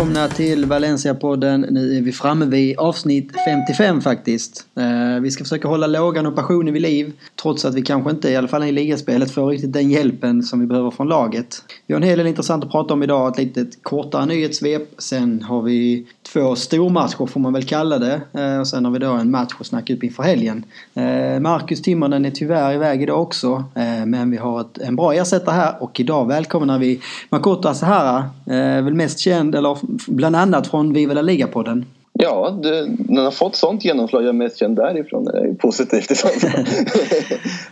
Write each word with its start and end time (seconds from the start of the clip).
välkomna 0.00 0.28
till 0.28 0.64
Valencia-podden. 0.64 1.66
Nu 1.70 1.96
är 1.96 2.00
vi 2.00 2.12
framme 2.12 2.46
vid 2.46 2.78
avsnitt 2.78 3.32
55 3.44 4.00
faktiskt. 4.00 4.66
Eh, 4.76 4.89
Eh, 5.20 5.22
vi 5.22 5.30
ska 5.30 5.44
försöka 5.44 5.68
hålla 5.68 5.86
lågan 5.86 6.26
och 6.26 6.36
passionen 6.36 6.74
vid 6.74 6.82
liv. 6.82 7.12
Trots 7.42 7.64
att 7.64 7.74
vi 7.74 7.82
kanske 7.82 8.10
inte, 8.10 8.30
i 8.30 8.36
alla 8.36 8.48
fall 8.48 8.64
i 8.64 8.72
ligaspelet, 8.72 9.30
får 9.30 9.46
riktigt 9.46 9.72
den 9.72 9.90
hjälpen 9.90 10.42
som 10.42 10.60
vi 10.60 10.66
behöver 10.66 10.90
från 10.90 11.08
laget. 11.08 11.62
Vi 11.86 11.94
har 11.94 12.00
en 12.00 12.08
hel 12.08 12.18
del 12.18 12.26
intressant 12.26 12.64
att 12.64 12.70
prata 12.70 12.94
om 12.94 13.02
idag. 13.02 13.30
Ett 13.30 13.38
litet 13.38 13.82
kortare 13.82 14.26
nyhetssvep. 14.26 14.82
Sen 14.98 15.42
har 15.42 15.62
vi 15.62 16.06
två 16.32 16.56
stormatcher 16.56 17.26
får 17.26 17.40
man 17.40 17.52
väl 17.52 17.64
kalla 17.64 17.98
det. 17.98 18.20
Eh, 18.32 18.60
och 18.60 18.68
sen 18.68 18.84
har 18.84 18.92
vi 18.92 18.98
då 18.98 19.12
en 19.12 19.30
match 19.30 19.54
att 19.60 19.66
snacka 19.66 19.94
upp 19.94 20.04
inför 20.04 20.22
helgen. 20.22 20.64
Eh, 20.94 21.40
Marcus 21.40 21.82
Timmernen 21.82 22.24
är 22.24 22.30
tyvärr 22.30 22.74
iväg 22.74 23.02
idag 23.02 23.22
också. 23.22 23.64
Men 24.06 24.30
vi 24.30 24.36
har 24.36 24.60
ett, 24.60 24.78
en 24.78 24.96
bra 24.96 25.14
ersättare 25.14 25.54
här 25.54 25.82
och 25.82 26.00
idag 26.00 26.28
välkomnar 26.28 26.78
vi 26.78 27.00
Makoto 27.30 27.68
Asahara. 27.68 28.30
Väl 28.44 28.94
mest 28.94 29.18
känd, 29.18 29.54
eller 29.54 29.78
bland 30.06 30.36
annat 30.36 30.66
från 30.66 30.92
Viva 30.92 31.14
La 31.14 31.22
Liga-podden. 31.22 31.84
Ja, 32.22 32.58
du, 32.62 32.86
den 32.98 33.16
har 33.16 33.30
fått 33.30 33.56
sånt 33.56 33.84
genomslag. 33.84 34.22
Jag 34.22 34.28
är 34.28 34.32
mest 34.32 34.58
känd 34.58 34.76
därifrån. 34.76 35.24
Det 35.24 35.38
är 35.38 35.54
positivt 35.54 36.10
i 36.10 36.14
så 36.14 36.28
fall. 36.28 36.50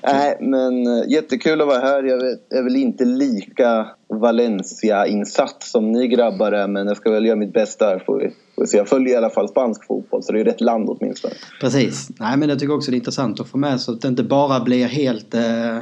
Nej, 0.02 0.36
men 0.40 0.86
eh, 0.86 1.08
jättekul 1.08 1.60
att 1.60 1.66
vara 1.66 1.78
här. 1.78 2.02
Jag 2.02 2.22
är 2.58 2.62
väl 2.62 2.76
inte 2.76 3.04
lika 3.04 3.86
Valencia-insatt 4.08 5.62
som 5.62 5.92
ni 5.92 6.08
grabbar 6.08 6.52
är 6.52 6.66
men 6.66 6.86
jag 6.86 6.96
ska 6.96 7.10
väl 7.10 7.26
göra 7.26 7.36
mitt 7.36 7.52
bästa 7.52 7.84
här. 7.86 8.02
Får 8.06 8.18
vi, 8.18 8.30
får 8.54 8.62
vi 8.62 8.66
se. 8.66 8.76
Jag 8.76 8.88
följer 8.88 9.14
i 9.14 9.16
alla 9.16 9.30
fall 9.30 9.48
spansk 9.48 9.86
fotboll 9.86 10.22
så 10.22 10.32
det 10.32 10.40
är 10.40 10.44
rätt 10.44 10.60
land 10.60 10.88
åtminstone. 10.88 11.34
Precis. 11.60 12.08
Nej, 12.20 12.36
men 12.36 12.48
jag 12.48 12.58
tycker 12.58 12.74
också 12.74 12.90
det 12.90 12.94
är 12.94 12.98
intressant 12.98 13.40
att 13.40 13.48
få 13.48 13.58
med 13.58 13.80
så 13.80 13.92
att 13.92 14.00
det 14.00 14.08
inte 14.08 14.22
bara 14.22 14.60
blir 14.60 14.86
helt 14.86 15.34
eh 15.34 15.78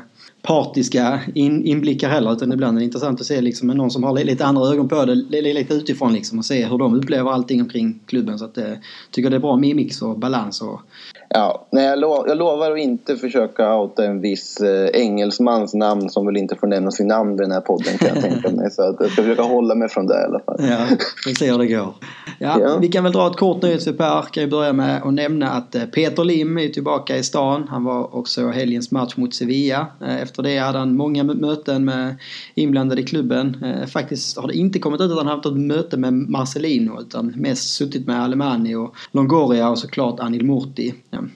partiska 0.47 1.21
in, 1.35 1.65
inblickar 1.65 2.09
heller 2.09 2.33
utan 2.33 2.53
ibland 2.53 2.77
är 2.77 2.81
det 2.81 2.85
intressant 2.85 3.21
att 3.21 3.27
se 3.27 3.41
liksom 3.41 3.69
någon 3.69 3.91
som 3.91 4.05
har 4.05 4.25
lite 4.25 4.47
andra 4.47 4.69
ögon 4.69 4.89
på 4.89 5.05
det 5.05 5.15
lite 5.43 5.75
utifrån 5.75 6.13
liksom 6.13 6.39
och 6.39 6.45
se 6.45 6.67
hur 6.67 6.79
de 6.79 6.95
upplever 6.95 7.31
allting 7.31 7.63
omkring 7.63 8.01
klubben. 8.07 8.39
Så 8.39 8.45
att 8.45 8.55
det 8.55 8.73
eh, 8.73 8.79
tycker 9.11 9.31
det 9.31 9.37
är 9.37 9.41
bra 9.41 9.57
mix 9.57 10.03
och 10.03 10.19
balans. 10.19 10.63
Och... 10.63 10.81
Ja, 11.29 11.67
nej, 11.73 11.85
jag, 11.85 11.99
lo 11.99 12.25
jag 12.29 12.39
lovar 12.39 12.73
att 12.73 12.79
inte 12.79 13.17
försöka 13.17 13.77
outa 13.77 14.05
en 14.05 14.21
viss 14.21 14.61
eh, 14.61 14.87
engelsmans 14.93 15.75
namn 15.75 16.11
som 16.11 16.27
väl 16.27 16.37
inte 16.37 16.57
får 16.57 16.67
nämna 16.67 16.91
sin 16.91 17.09
namn 17.09 17.35
i 17.35 17.37
den 17.37 17.51
här 17.51 17.61
podden 17.61 17.99
kan 17.99 18.09
jag 18.09 18.21
tänka 18.21 18.51
mig. 18.51 18.71
Så 18.71 18.83
att 18.83 18.97
jag 19.01 19.11
ska 19.11 19.23
försöka 19.23 19.43
hålla 19.43 19.75
mig 19.75 19.89
från 19.89 20.07
det 20.07 20.15
i 20.15 20.25
alla 20.25 20.41
fall. 20.41 20.57
Ja, 20.59 20.97
vi 21.27 21.35
ser 21.35 21.53
hur 21.53 21.59
det 21.59 21.67
går. 21.67 21.95
Ja, 22.39 22.61
ja. 22.61 22.79
Vi 22.81 22.89
kan 22.89 23.05
väl 23.05 23.13
dra 23.13 23.27
ett 23.27 23.37
kort 23.37 23.63
nyhetssvep 23.63 24.01
här. 24.01 24.23
Kan 24.23 24.43
ju 24.43 24.51
börja 24.51 24.73
med 24.73 25.03
att 25.03 25.15
nämna 25.15 25.51
att 25.51 25.75
eh, 25.75 25.85
Peter 25.85 26.25
Lim 26.25 26.59
är 26.59 26.69
tillbaka 26.69 27.17
i 27.17 27.23
stan. 27.23 27.67
Han 27.69 27.85
var 27.85 28.17
också 28.17 28.49
helgens 28.49 28.91
match 28.91 29.17
mot 29.17 29.35
Sevilla. 29.35 29.87
Eh, 30.01 30.23
efter 30.23 30.43
det 30.43 30.59
hade 30.59 30.79
han 30.79 30.97
många 30.97 31.25
möten 31.25 31.85
med 31.85 32.17
inblandade 32.55 33.01
i 33.01 33.05
klubben. 33.05 33.65
Eh, 33.65 33.87
faktiskt 33.87 34.39
har 34.39 34.49
det 34.49 34.55
inte 34.55 34.79
kommit 34.79 35.01
ut 35.01 35.11
att 35.11 35.19
han 35.19 35.27
haft 35.27 35.47
ett 35.47 35.57
möte 35.57 35.97
med 35.97 36.13
Marcelino 36.13 37.01
utan 37.01 37.27
mest 37.27 37.77
suttit 37.77 38.07
med 38.07 38.23
Alemani 38.23 38.75
och 38.75 38.95
Longoria 39.11 39.71
och 39.71 39.79
såklart 39.79 40.21
Anil 40.21 40.45
Murti. 40.45 40.95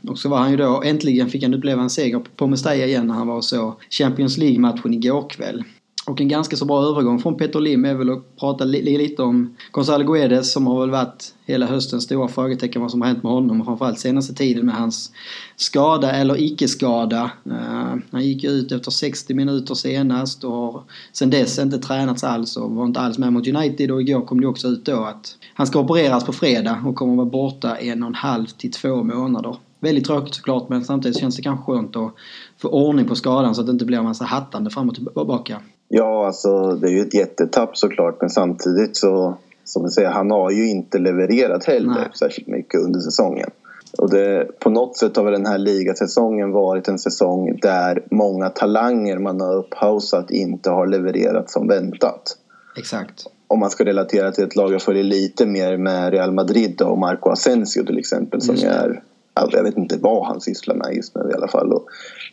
Och 0.08 0.18
så 0.18 0.28
var 0.28 0.38
han 0.38 0.50
ju 0.50 0.56
då, 0.56 0.82
äntligen 0.82 1.30
fick 1.30 1.42
han 1.42 1.54
uppleva 1.54 1.82
en 1.82 1.90
seger 1.90 2.22
på 2.36 2.46
Mestalla 2.46 2.86
igen 2.86 3.06
när 3.06 3.14
han 3.14 3.26
var 3.26 3.40
så 3.40 3.76
Champions 3.90 4.38
League-matchen 4.38 4.94
igår 4.94 5.30
kväll. 5.30 5.64
Och 6.06 6.20
en 6.20 6.28
ganska 6.28 6.56
så 6.56 6.64
bra 6.64 6.82
övergång 6.82 7.18
från 7.18 7.36
Peter 7.36 7.60
Lim 7.60 7.84
är 7.84 7.94
väl 7.94 8.10
att 8.10 8.36
prata 8.36 8.64
li 8.64 8.98
lite 8.98 9.22
om 9.22 9.56
Gonzalo 9.70 10.12
Guedes 10.12 10.52
som 10.52 10.66
har 10.66 10.80
väl 10.80 10.90
varit 10.90 11.34
hela 11.46 11.66
höstens 11.66 12.04
stora 12.04 12.28
frågetecken 12.28 12.82
vad 12.82 12.90
som 12.90 13.00
har 13.00 13.08
hänt 13.08 13.22
med 13.22 13.32
honom 13.32 13.60
och 13.60 13.66
framförallt 13.66 13.98
senaste 13.98 14.34
tiden 14.34 14.66
med 14.66 14.74
hans 14.74 15.12
skada 15.56 16.12
eller 16.12 16.42
icke-skada. 16.42 17.30
Uh, 17.46 17.96
han 18.10 18.24
gick 18.24 18.44
ut 18.44 18.72
efter 18.72 18.90
60 18.90 19.34
minuter 19.34 19.74
senast 19.74 20.44
och 20.44 20.52
har 20.52 20.82
sen 21.12 21.30
dess 21.30 21.58
inte 21.58 21.78
tränats 21.78 22.24
alls 22.24 22.56
och 22.56 22.70
var 22.70 22.84
inte 22.84 23.00
alls 23.00 23.18
med 23.18 23.32
mot 23.32 23.48
United 23.48 23.90
och 23.90 24.00
igår 24.00 24.20
kom 24.26 24.40
det 24.40 24.46
också 24.46 24.68
ut 24.68 24.84
då 24.84 25.04
att 25.04 25.36
han 25.54 25.66
ska 25.66 25.80
opereras 25.80 26.24
på 26.24 26.32
fredag 26.32 26.82
och 26.86 26.94
kommer 26.94 27.16
vara 27.16 27.26
borta 27.26 27.76
en 27.76 28.02
och 28.02 28.08
en 28.08 28.14
halv 28.14 28.46
till 28.46 28.72
två 28.72 29.02
månader. 29.02 29.56
Väldigt 29.80 30.04
tråkigt 30.04 30.34
såklart 30.34 30.68
men 30.68 30.84
samtidigt 30.84 31.18
känns 31.18 31.36
det 31.36 31.42
kanske 31.42 31.72
skönt 31.72 31.96
att 31.96 32.12
få 32.58 32.68
ordning 32.68 33.08
på 33.08 33.14
skadan 33.14 33.54
så 33.54 33.60
att 33.60 33.66
det 33.66 33.72
inte 33.72 33.84
blir 33.84 33.98
en 33.98 34.04
massa 34.04 34.24
hattande 34.24 34.70
fram 34.70 34.88
och 34.88 34.94
tillbaka. 34.94 35.60
Ja, 35.88 36.26
alltså 36.26 36.72
det 36.72 36.88
är 36.88 36.92
ju 36.92 37.00
ett 37.00 37.14
jättetapp 37.14 37.76
såklart 37.76 38.20
men 38.20 38.30
samtidigt 38.30 38.96
så 38.96 39.36
som 39.64 39.82
du 39.82 39.90
säger, 39.90 40.10
han 40.10 40.30
har 40.30 40.50
ju 40.50 40.70
inte 40.70 40.98
levererat 40.98 41.64
heller 41.64 41.88
Nej. 41.88 42.08
särskilt 42.18 42.48
mycket 42.48 42.80
under 42.80 43.00
säsongen. 43.00 43.50
Och 43.98 44.10
det, 44.10 44.58
på 44.58 44.70
något 44.70 44.96
sätt 44.96 45.16
har 45.16 45.24
väl 45.24 45.32
den 45.32 45.46
här 45.46 45.58
ligasäsongen 45.58 46.52
varit 46.52 46.88
en 46.88 46.98
säsong 46.98 47.58
där 47.62 48.02
många 48.10 48.48
talanger 48.50 49.18
man 49.18 49.40
har 49.40 49.56
upphausat 49.56 50.30
inte 50.30 50.70
har 50.70 50.86
levererat 50.86 51.50
som 51.50 51.68
väntat. 51.68 52.36
Exakt. 52.76 53.26
Om 53.46 53.58
man 53.58 53.70
ska 53.70 53.84
relatera 53.84 54.32
till 54.32 54.44
ett 54.44 54.56
lag 54.56 54.72
jag 54.72 54.82
följer 54.82 55.04
lite 55.04 55.46
mer 55.46 55.76
med 55.76 56.12
Real 56.12 56.32
Madrid 56.32 56.82
och 56.82 56.98
Marco 56.98 57.30
Asensio 57.30 57.84
till 57.84 57.98
exempel 57.98 58.40
som 58.40 58.54
är 58.54 59.02
jag 59.34 59.62
vet 59.62 59.76
inte 59.76 59.98
vad 60.00 60.26
han 60.26 60.40
sysslar 60.40 60.74
med 60.74 60.94
just 60.96 61.14
nu 61.14 61.30
i 61.30 61.34
alla 61.34 61.48
fall. 61.48 61.72
Och 61.72 61.86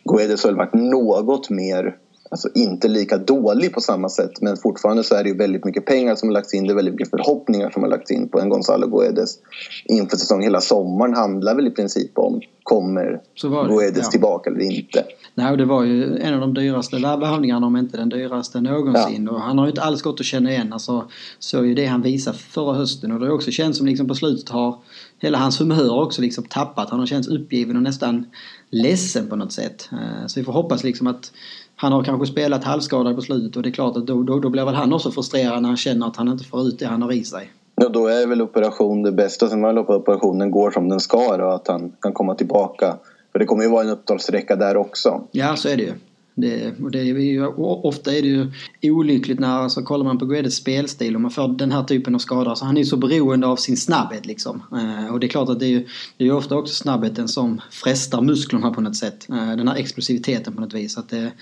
Guedes 0.04 0.44
har 0.44 0.52
varit 0.52 0.74
något 0.74 1.50
mer 1.50 1.96
alltså 2.30 2.48
inte 2.54 2.88
lika 2.88 3.18
dålig 3.18 3.74
på 3.74 3.80
samma 3.80 4.08
sätt 4.08 4.40
men 4.40 4.56
fortfarande 4.56 5.04
så 5.04 5.14
är 5.14 5.22
det 5.22 5.28
ju 5.28 5.36
väldigt 5.36 5.64
mycket 5.64 5.86
pengar 5.86 6.14
som 6.14 6.28
har 6.28 6.32
lagts 6.32 6.54
in. 6.54 6.64
Det 6.64 6.72
är 6.72 6.74
väldigt 6.74 6.94
mycket 6.94 7.10
förhoppningar 7.10 7.70
som 7.70 7.82
har 7.82 7.90
lagts 7.90 8.10
in 8.10 8.28
på 8.28 8.40
en 8.40 8.48
Gonzalo 8.48 8.86
Guedes 8.86 9.38
inför 9.84 10.16
säsongen. 10.16 10.42
Hela 10.42 10.60
sommaren 10.60 11.14
handlar 11.14 11.54
väl 11.54 11.66
i 11.66 11.70
princip 11.70 12.18
om 12.18 12.40
kommer 12.62 13.20
Guedes 13.68 14.04
ja. 14.04 14.10
tillbaka 14.10 14.50
eller 14.50 14.60
inte. 14.60 15.04
Nej, 15.38 15.56
det 15.56 15.64
var 15.64 15.82
ju 15.82 16.18
en 16.18 16.34
av 16.34 16.40
de 16.40 16.54
dyraste 16.54 16.96
värvningarna 16.96 17.66
om 17.66 17.76
inte 17.76 17.96
den 17.96 18.08
dyraste 18.08 18.60
någonsin. 18.60 19.24
Ja. 19.24 19.32
Och 19.32 19.40
han 19.40 19.58
har 19.58 19.66
ju 19.66 19.70
inte 19.70 19.82
alls 19.82 20.02
gått 20.02 20.20
att 20.20 20.26
känna 20.26 20.50
igen. 20.50 20.72
Alltså, 20.72 21.08
så 21.38 21.64
ju 21.64 21.74
det 21.74 21.86
han 21.86 22.02
visade 22.02 22.38
förra 22.38 22.74
hösten 22.74 23.12
och 23.12 23.20
det 23.20 23.26
har 23.26 23.32
också 23.32 23.50
känts 23.50 23.78
som 23.78 23.86
liksom 23.86 24.08
på 24.08 24.14
slutet 24.14 24.48
har 24.48 24.78
hela 25.18 25.38
hans 25.38 25.60
humör 25.60 26.02
också 26.02 26.22
liksom 26.22 26.44
tappat. 26.44 26.90
Han 26.90 27.00
har 27.00 27.06
känts 27.06 27.28
uppgiven 27.28 27.76
och 27.76 27.82
nästan 27.82 28.26
ledsen 28.70 29.28
på 29.28 29.36
något 29.36 29.52
sätt. 29.52 29.88
Eh, 29.92 30.26
så 30.26 30.40
vi 30.40 30.44
får 30.44 30.52
hoppas 30.52 30.84
liksom 30.84 31.06
att 31.06 31.32
han 31.76 31.92
har 31.92 32.04
kanske 32.04 32.26
spelat 32.26 32.64
halvskadad 32.64 33.16
på 33.16 33.22
slutet 33.22 33.56
och 33.56 33.62
det 33.62 33.68
är 33.68 33.72
klart 33.72 33.96
att 33.96 34.06
då, 34.06 34.22
då, 34.22 34.40
då 34.40 34.50
blir 34.50 34.64
väl 34.64 34.74
han 34.74 34.92
också 34.92 35.10
frustrerad 35.10 35.62
när 35.62 35.68
han 35.68 35.76
känner 35.76 36.06
att 36.06 36.16
han 36.16 36.28
inte 36.28 36.44
får 36.44 36.68
ut 36.68 36.78
det 36.78 36.86
han 36.86 37.02
har 37.02 37.12
i 37.12 37.24
sig. 37.24 37.50
Ja, 37.74 37.88
då 37.88 38.06
är 38.06 38.26
väl 38.26 38.42
operation 38.42 39.02
det 39.02 39.12
bästa. 39.12 39.48
Sen 39.48 39.62
väl 39.62 39.78
operationen 39.78 40.50
går 40.50 40.70
som 40.70 40.88
den 40.88 41.00
ska 41.00 41.36
då, 41.36 41.48
att 41.48 41.68
han 41.68 41.92
kan 42.00 42.12
komma 42.12 42.34
tillbaka. 42.34 42.96
För 43.32 43.38
det 43.38 43.44
kommer 43.44 43.62
ju 43.62 43.70
vara 43.70 43.84
en 43.84 43.90
uppdragssträcka 43.90 44.56
där 44.56 44.76
också. 44.76 45.24
Ja, 45.30 45.56
så 45.56 45.68
är 45.68 45.76
det 45.76 45.82
ju. 45.82 45.92
Det, 46.40 46.80
och 46.82 46.90
det 46.90 46.98
är 46.98 47.04
ju, 47.04 47.46
ofta 47.46 48.12
är 48.12 48.22
det 48.22 48.28
ju 48.28 48.50
olyckligt 48.82 49.38
när, 49.38 49.48
alltså, 49.48 49.82
kollar 49.82 50.04
man 50.04 50.18
på 50.18 50.26
Guedes 50.26 50.56
spelstil 50.56 51.14
och 51.14 51.20
man 51.20 51.30
får 51.30 51.48
den 51.48 51.72
här 51.72 51.84
typen 51.84 52.14
av 52.14 52.18
skador. 52.18 52.50
Alltså, 52.50 52.64
han 52.64 52.76
är 52.76 52.80
ju 52.80 52.86
så 52.86 52.96
beroende 52.96 53.46
av 53.46 53.56
sin 53.56 53.76
snabbhet 53.76 54.26
liksom. 54.26 54.62
Eh, 54.72 55.12
och 55.12 55.20
det 55.20 55.26
är 55.26 55.28
klart 55.28 55.48
att 55.48 55.60
det 55.60 55.66
är 55.66 55.70
ju 55.70 55.86
det 56.16 56.24
är 56.24 56.32
ofta 56.32 56.56
också 56.56 56.74
snabbheten 56.74 57.28
som 57.28 57.60
frestar 57.70 58.20
musklerna 58.20 58.70
på 58.70 58.80
något 58.80 58.96
sätt. 58.96 59.28
Eh, 59.28 59.56
den 59.56 59.68
här 59.68 59.76
explosiviteten 59.76 60.54
på 60.54 60.60
något 60.60 60.74
vis. 60.74 60.98
Att 60.98 61.08
det, 61.08 61.32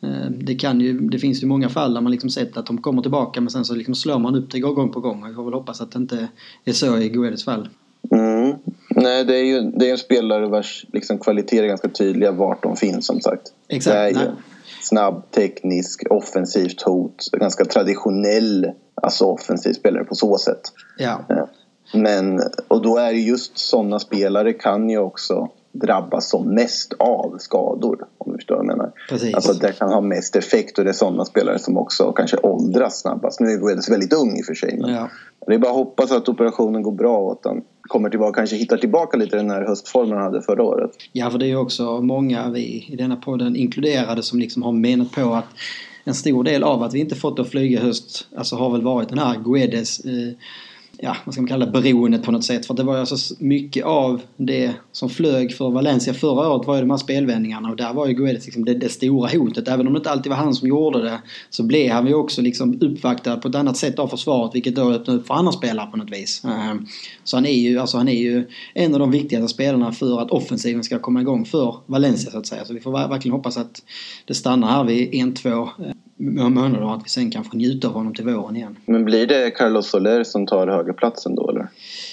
eh, 0.00 0.30
det, 0.30 0.54
kan 0.54 0.80
ju, 0.80 1.00
det 1.00 1.18
finns 1.18 1.42
ju 1.42 1.46
många 1.46 1.68
fall 1.68 1.94
där 1.94 2.00
man 2.00 2.12
liksom 2.12 2.30
sett 2.30 2.56
att 2.56 2.66
de 2.66 2.78
kommer 2.78 3.02
tillbaka 3.02 3.40
men 3.40 3.50
sen 3.50 3.64
så 3.64 3.74
liksom 3.74 3.94
slår 3.94 4.18
man 4.18 4.34
upp 4.34 4.50
det 4.50 4.60
gång 4.60 4.92
på 4.92 5.00
gång. 5.00 5.28
Vi 5.28 5.34
får 5.34 5.44
väl 5.44 5.54
hoppas 5.54 5.80
att 5.80 5.92
det 5.92 5.98
inte 5.98 6.28
är 6.64 6.72
så 6.72 6.98
i 6.98 7.08
Guedes 7.08 7.44
fall. 7.44 7.68
Mm. 8.10 8.56
Nej, 9.06 9.24
det 9.24 9.36
är 9.36 9.44
ju 9.44 9.60
det 9.60 9.88
är 9.88 9.92
en 9.92 9.98
spelare 9.98 10.46
vars 10.46 10.86
liksom, 10.92 11.18
kvaliteter 11.18 11.62
är 11.62 11.68
ganska 11.68 11.88
tydliga 11.88 12.32
vart 12.32 12.62
de 12.62 12.76
finns 12.76 13.06
som 13.06 13.20
sagt. 13.20 13.52
Exakt. 13.68 13.94
Det 13.94 14.00
är 14.00 14.08
ju 14.08 14.30
snabb, 14.82 15.30
teknisk, 15.30 16.02
offensivt 16.10 16.82
hot. 16.82 17.24
Ganska 17.32 17.64
traditionell 17.64 18.72
alltså 18.94 19.24
offensiv 19.24 19.72
spelare 19.72 20.04
på 20.04 20.14
så 20.14 20.38
sätt. 20.38 20.60
Ja. 20.98 21.20
Men, 21.94 22.40
och 22.68 22.82
då 22.82 22.96
är 22.96 23.12
det 23.12 23.18
just 23.18 23.58
sådana 23.58 23.98
spelare 23.98 24.52
kan 24.52 24.90
ju 24.90 24.98
också 24.98 25.48
drabbas 25.72 26.30
som 26.30 26.54
mest 26.54 26.92
av 26.98 27.36
skador. 27.38 28.06
Om 28.18 28.32
du 28.32 28.38
förstår 28.38 28.54
vad 28.54 28.64
jag 28.64 28.76
menar. 28.76 28.92
Precis. 29.08 29.34
Alltså 29.34 29.52
det 29.52 29.72
kan 29.72 29.92
ha 29.92 30.00
mest 30.00 30.36
effekt 30.36 30.78
och 30.78 30.84
det 30.84 30.90
är 30.90 30.94
sådana 30.94 31.24
spelare 31.24 31.58
som 31.58 31.78
också 31.78 32.12
kanske 32.12 32.36
åldras 32.36 33.00
snabbast. 33.00 33.40
Nu 33.40 33.50
är 33.50 33.56
Guedes 33.56 33.90
väldigt 33.90 34.12
ung 34.12 34.38
i 34.38 34.42
och 34.42 34.46
för 34.46 34.54
sig. 34.54 34.78
Men 34.80 34.94
ja. 34.94 35.08
Det 35.46 35.54
är 35.54 35.58
bara 35.58 35.70
att 35.70 35.76
hoppas 35.76 36.12
att 36.12 36.28
operationen 36.28 36.82
går 36.82 36.92
bra 36.92 37.18
och 37.18 37.32
att 37.32 37.44
han 37.44 37.62
kommer 37.88 38.10
tillbaka, 38.10 38.40
kanske 38.40 38.56
hittar 38.56 38.76
tillbaka 38.76 39.16
lite 39.16 39.36
den 39.36 39.50
här 39.50 39.62
höstformen 39.66 40.12
han 40.12 40.22
hade 40.22 40.42
förra 40.42 40.62
året. 40.62 40.90
Ja, 41.12 41.30
för 41.30 41.38
det 41.38 41.46
är 41.46 41.48
ju 41.48 41.56
också 41.56 42.00
många 42.00 42.50
vi 42.50 42.86
i 42.88 42.96
denna 42.96 43.16
podden 43.16 43.56
inkluderade 43.56 44.22
som 44.22 44.38
liksom 44.38 44.62
har 44.62 44.72
menat 44.72 45.12
på 45.12 45.34
att 45.34 45.46
en 46.04 46.14
stor 46.14 46.44
del 46.44 46.62
av 46.62 46.82
att 46.82 46.94
vi 46.94 46.98
inte 46.98 47.14
fått 47.14 47.38
att 47.38 47.50
flyga 47.50 47.80
höst 47.80 48.28
alltså 48.36 48.56
har 48.56 48.70
väl 48.70 48.82
varit 48.82 49.08
den 49.08 49.18
här 49.18 49.36
Guedes 49.44 50.00
eh, 50.00 50.32
ja, 50.98 51.16
vad 51.24 51.34
ska 51.34 51.42
man 51.42 51.48
kalla 51.48 51.66
det, 51.66 51.72
beroendet 51.72 52.22
på 52.22 52.32
något 52.32 52.44
sätt. 52.44 52.66
För 52.66 52.74
det 52.74 52.82
var 52.82 52.94
ju 52.94 53.00
alltså 53.00 53.34
mycket 53.38 53.84
av 53.84 54.20
det 54.36 54.74
som 54.92 55.10
flög 55.10 55.54
för 55.54 55.70
Valencia 55.70 56.14
förra 56.14 56.48
året 56.48 56.66
var 56.66 56.74
ju 56.74 56.80
de 56.80 56.90
här 56.90 56.96
spelvändningarna 56.96 57.70
och 57.70 57.76
där 57.76 57.92
var 57.92 58.06
ju 58.06 58.14
Guedes 58.14 58.44
liksom 58.44 58.64
det, 58.64 58.74
det, 58.74 58.88
stora 58.88 59.28
hotet. 59.28 59.68
Även 59.68 59.86
om 59.86 59.92
det 59.92 59.96
inte 59.96 60.10
alltid 60.10 60.30
var 60.30 60.36
han 60.36 60.54
som 60.54 60.68
gjorde 60.68 61.02
det 61.02 61.18
så 61.50 61.62
blev 61.62 61.92
han 61.92 62.06
ju 62.06 62.14
också 62.14 62.42
liksom 62.42 62.78
uppvaktad 62.80 63.36
på 63.36 63.48
ett 63.48 63.54
annat 63.54 63.76
sätt 63.76 63.98
av 63.98 64.08
försvaret 64.08 64.54
vilket 64.54 64.74
då 64.74 64.90
öppnade 64.90 65.18
upp 65.18 65.26
för 65.26 65.34
andra 65.34 65.52
spelare 65.52 65.90
på 65.90 65.96
något 65.96 66.12
vis. 66.12 66.44
Ehm, 66.44 66.86
så 67.24 67.36
han 67.36 67.46
är 67.46 67.52
ju, 67.52 67.78
alltså 67.78 67.96
han 67.96 68.08
är 68.08 68.20
ju 68.22 68.46
en 68.74 68.94
av 68.94 69.00
de 69.00 69.10
viktigaste 69.10 69.54
spelarna 69.54 69.92
för 69.92 70.20
att 70.20 70.30
offensiven 70.30 70.84
ska 70.84 70.98
komma 70.98 71.20
igång 71.20 71.44
för 71.44 71.76
Valencia 71.86 72.30
så 72.30 72.38
att 72.38 72.46
säga. 72.46 72.64
Så 72.64 72.74
vi 72.74 72.80
får 72.80 72.92
verkligen 72.92 73.36
hoppas 73.36 73.56
att 73.56 73.82
det 74.24 74.34
stannar 74.34 74.68
här 74.68 74.84
vid 74.84 75.10
1-2 75.10 75.68
månader 76.16 76.94
att 76.94 77.04
vi 77.04 77.08
sen 77.08 77.30
kan 77.30 77.44
få 77.44 77.56
njuta 77.56 77.88
av 77.88 77.94
honom 77.94 78.14
till 78.14 78.24
våren 78.24 78.56
igen. 78.56 78.76
Men 78.86 79.04
blir 79.04 79.26
det 79.26 79.50
Carlos 79.50 79.90
Soler 79.90 80.24
som 80.24 80.46
tar 80.46 80.68
högerplatsen 80.68 81.34
då 81.34 81.50
eller? 81.50 81.68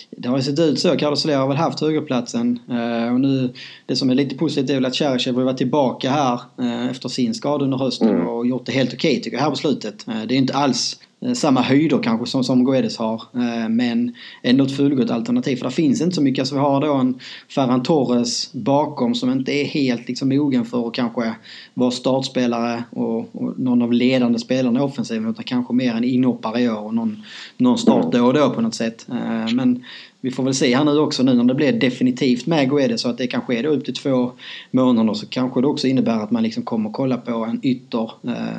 Det 0.09 0.29
har 0.29 0.38
ju 0.38 0.44
sett 0.44 0.59
ut 0.59 0.79
så. 0.79 0.97
Carlos 0.97 1.21
Soler 1.21 1.38
har 1.38 1.47
väl 1.47 1.57
haft 1.57 1.81
högerplatsen. 1.81 2.59
Eh, 2.69 3.13
och 3.13 3.19
nu, 3.19 3.53
det 3.85 3.95
som 3.95 4.09
är 4.09 4.15
lite 4.15 4.35
positivt 4.35 4.69
är 4.69 4.73
väl 4.73 4.85
att 4.85 4.95
Cheryshev 4.95 5.35
har 5.35 5.44
varit 5.44 5.57
tillbaka 5.57 6.09
här 6.09 6.39
eh, 6.59 6.89
efter 6.89 7.09
sin 7.09 7.33
skada 7.33 7.63
under 7.63 7.77
hösten 7.77 8.09
mm. 8.09 8.27
och 8.27 8.47
gjort 8.47 8.65
det 8.65 8.71
helt 8.71 8.94
okej 8.94 9.11
okay, 9.11 9.23
tycker 9.23 9.38
jag 9.38 9.44
här 9.44 9.50
på 9.50 9.55
slutet. 9.55 10.07
Eh, 10.07 10.21
det 10.27 10.35
är 10.35 10.38
inte 10.38 10.53
alls 10.53 11.00
Eh, 11.25 11.34
samma 11.34 11.62
höjder 11.62 12.00
kanske 12.04 12.25
som, 12.25 12.44
som 12.44 12.66
Guedes 12.66 12.98
har. 12.98 13.22
Eh, 13.36 13.70
men 13.70 14.16
ändå 14.42 14.64
ett 14.64 14.78
fullgott 14.78 15.12
alternativ. 15.12 15.56
För 15.56 15.66
det 15.66 15.72
finns 15.72 16.02
inte 16.02 16.16
så 16.16 16.22
mycket. 16.22 16.42
Alltså 16.42 16.56
vi 16.56 16.62
har 16.62 16.81
då 16.81 16.94
en 16.94 17.20
Ferran 17.50 17.84
Torres 17.84 18.54
bakom 18.54 19.16
som 19.16 19.31
inte 19.31 19.52
är 19.52 19.66
helt 19.66 20.08
liksom 20.08 20.30
mogen 20.30 20.66
för 20.66 20.88
att 20.88 20.94
kanske 20.94 21.36
vara 21.74 21.92
startspelare 21.92 22.84
och, 22.90 23.36
och 23.36 23.60
någon 23.60 23.81
av 23.81 23.94
ledande 23.94 24.40
spelarna 24.40 24.80
i 24.80 24.84
offensiven. 24.84 25.30
Utan 25.30 25.44
kanske 25.44 25.74
mer 25.74 25.94
en 25.94 26.04
inhoppare 26.04 26.62
i 26.62 26.70
år 26.70 26.86
och 26.86 26.94
någon, 26.94 27.24
någon 27.58 27.78
start 27.78 28.12
då 28.12 28.25
och 28.25 28.34
då 28.34 28.50
på 28.50 28.62
något 28.62 28.75
sätt. 28.75 29.06
Eh, 29.10 29.54
men 29.54 29.84
vi 30.22 30.31
får 30.31 30.44
väl 30.44 30.54
se 30.54 30.75
här 30.75 30.84
nu 30.84 31.00
också 31.00 31.24
nu 31.24 31.34
när 31.34 31.44
det 31.44 31.56
blir 31.56 31.74
definitivt 31.74 32.46
med 32.46 32.70
Guedes 32.70 33.02
så 33.02 33.10
att 33.10 33.18
det 33.18 33.28
kanske 33.28 33.60
är 33.60 33.66
upp 33.66 33.86
till 33.86 33.94
två 33.94 34.31
månader 34.72 35.14
så 35.14 35.25
kanske 35.25 35.62
det 35.62 35.68
också 35.68 35.88
innebär 35.88 36.20
att 36.20 36.31
man 36.31 36.44
liksom 36.44 36.64
kommer 36.64 36.92
kolla 36.92 37.18
på 37.18 37.31
en 37.31 37.60
ytter 37.64 38.12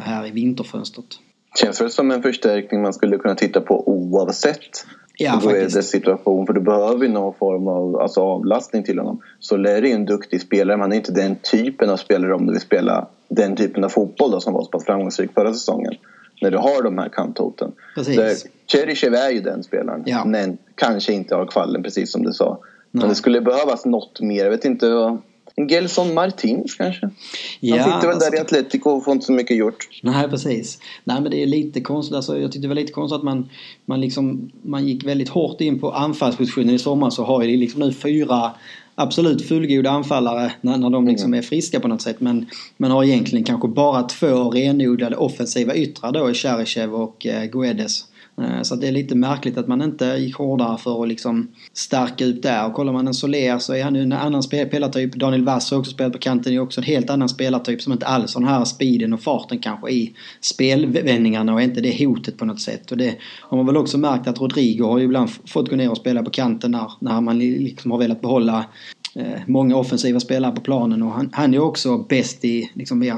här 0.05 0.27
i 0.27 0.31
vinterfönstret. 0.31 1.19
Känns 1.55 1.79
det 1.79 1.91
som 1.91 2.11
en 2.11 2.23
förstärkning 2.23 2.83
man 2.83 2.93
skulle 2.93 3.19
kunna 3.19 3.35
titta 3.35 3.61
på 3.61 3.89
oavsett 3.89 4.87
ja, 5.17 5.41
Guedes 5.43 5.91
situation? 5.91 6.47
För 6.47 6.53
du 6.53 6.61
behöver 6.61 7.09
någon 7.09 7.35
form 7.35 7.69
av 7.69 7.97
alltså, 7.97 8.21
avlastning 8.21 8.83
till 8.83 8.99
honom. 8.99 9.21
Så 9.39 9.57
Larry 9.57 9.91
är 9.91 9.95
en 9.95 10.05
duktig 10.05 10.41
spelare 10.41 10.77
men 10.77 10.81
han 10.81 10.93
är 10.93 10.97
inte 10.97 11.13
den 11.13 11.37
typen 11.37 11.91
av 11.91 11.97
spelare 11.97 12.35
om 12.35 12.47
du 12.47 12.53
vill 12.53 12.61
spela 12.61 13.09
den 13.29 13.57
typen 13.57 13.85
av 13.85 13.89
fotboll 13.89 14.31
då, 14.31 14.41
som 14.41 14.53
var 14.53 14.63
så 14.63 14.71
pass 14.71 14.85
framgångsrik 14.85 15.31
förra 15.35 15.53
säsongen. 15.53 15.95
När 16.43 16.51
du 16.51 16.59
har 16.59 16.83
de 16.83 16.99
här 16.99 17.09
kanthoten. 17.09 17.73
Cheryshev 18.67 19.15
är 19.15 19.31
ju 19.31 19.41
den 19.41 19.63
spelaren. 19.63 20.03
Ja. 20.07 20.25
Men 20.25 20.59
kanske 20.75 21.13
inte 21.13 21.35
har 21.35 21.47
kvallen 21.47 21.83
precis 21.83 22.13
som 22.13 22.23
du 22.23 22.33
sa. 22.33 22.59
Nej. 22.61 23.01
Men 23.01 23.09
det 23.09 23.15
skulle 23.15 23.41
behövas 23.41 23.85
något 23.85 24.21
mer. 24.21 24.45
Jag 24.45 24.51
vet 24.51 24.65
inte 24.65 24.91
vad 24.91 25.19
Gelson 25.57 26.15
Martins 26.15 26.75
kanske? 26.75 27.11
Ja, 27.61 27.77
han 27.77 27.93
sitter 27.93 28.09
väl 28.09 28.19
där 28.19 28.37
i 28.37 28.39
alltså- 28.39 28.57
Atletico 28.57 28.91
och 28.91 29.05
får 29.05 29.13
inte 29.13 29.27
så 29.27 29.33
mycket 29.33 29.57
gjort. 29.57 29.89
Nej, 30.03 30.29
precis. 30.29 30.79
Nej, 31.05 31.21
men 31.21 31.31
det 31.31 31.43
är 31.43 31.47
lite 31.47 31.81
konstigt. 31.81 32.17
Alltså, 32.17 32.39
jag 32.39 32.53
tyckte 32.53 32.65
det 32.65 32.69
var 32.69 32.75
lite 32.75 32.93
konstigt 32.93 33.17
att 33.17 33.23
man, 33.23 33.49
man, 33.85 34.01
liksom, 34.01 34.51
man 34.63 34.87
gick 34.87 35.05
väldigt 35.05 35.29
hårt 35.29 35.61
in 35.61 35.81
på 35.81 35.93
anfallspositionen 35.93 36.75
i 36.75 36.79
sommar 36.79 37.11
så 37.11 37.25
har 37.25 37.43
ju 37.43 37.57
liksom 37.57 37.81
nu 37.81 37.93
fyra 37.93 38.51
absolut 38.95 39.49
fullgoda 39.49 39.91
anfallare 39.91 40.53
när, 40.61 40.79
när 40.79 40.91
de 40.91 41.09
liksom 41.09 41.27
mm. 41.27 41.39
är 41.39 41.43
friska 41.43 41.81
på 41.81 41.89
något 41.89 42.03
sätt. 42.03 42.21
Men 42.21 42.47
man 42.77 42.91
har 42.91 43.05
egentligen 43.05 43.45
kanske 43.45 43.69
bara 43.69 44.03
två 44.03 44.51
renodlade 44.51 45.17
offensiva 45.17 45.75
yttrar 45.75 46.13
då 46.13 46.31
i 46.31 46.35
Cheryshev 46.35 46.95
och 46.95 47.27
eh, 47.27 47.45
Guedes. 47.45 48.05
Eh, 48.43 48.63
så 48.63 48.77
det 48.77 48.89
är 48.89 48.93
lite 48.93 49.15
märkligt 49.15 49.59
att 49.59 49.69
man 49.69 49.83
inte 49.83 50.05
gick 50.05 50.37
hårdare 50.37 50.79
för 50.79 51.03
att 51.03 51.09
liksom 51.09 51.49
stärka 51.73 52.25
ut 52.25 52.43
där. 52.43 52.67
Och 52.67 52.75
kollar 52.75 52.93
man 52.93 53.07
en 53.07 53.15
Soler 53.15 53.59
så 53.59 53.75
är 53.75 53.85
han 53.85 53.95
ju 53.95 54.03
en 54.03 54.13
annan 54.13 54.43
spelartyp. 54.43 55.15
Daniel 55.15 55.45
Wass 55.45 55.71
har 55.71 55.79
också 55.79 55.91
spelat 55.91 56.13
på 56.13 56.19
kanten. 56.19 56.53
är 56.53 56.59
också 56.59 56.81
en 56.81 56.85
helt 56.85 57.11
annan 57.11 57.29
spelartyp 57.29 57.83
som 57.83 57.93
inte 57.93 58.07
alls 58.07 58.35
har 58.35 58.41
den 58.41 58.51
här 58.51 58.65
speeden 58.65 59.13
och 59.13 59.21
farten 59.21 59.59
kanske 59.59 59.91
i 59.91 60.15
spelvändningarna 60.41 61.55
och 61.55 61.63
inte 61.63 61.81
det 61.81 62.05
hotet 62.05 62.39
på 62.39 62.45
något 62.45 62.61
sätt. 62.61 62.91
Och 62.91 62.97
det 62.97 63.17
har 63.41 63.57
man 63.57 63.67
väl 63.67 63.77
också 63.77 63.99
märkt 63.99 64.29
att 64.29 64.41
Rodrigo 64.41 64.85
har 64.85 64.99
ju 64.99 65.05
ibland 65.05 65.31
fått 65.31 65.71
gå 65.71 65.77
ner 65.77 65.91
och 65.91 65.97
spela 65.97 66.23
på 66.23 66.31
kanten 66.31 66.71
när, 66.71 66.93
när 67.01 67.21
man 67.21 67.39
liksom 67.39 67.91
har 67.91 67.99
velat 67.99 68.21
behålla 68.21 68.65
eh, 69.15 69.41
många 69.47 69.77
offensiva 69.77 70.21
spelare 70.21 70.55
på 70.55 70.61
planen 70.61 71.03
och 71.03 71.11
han, 71.11 71.31
han 71.33 71.55
är 71.55 71.59
också 71.59 71.99
bäst 71.99 72.45
i 72.45 72.71
liksom 72.75 72.99
mer 72.99 73.17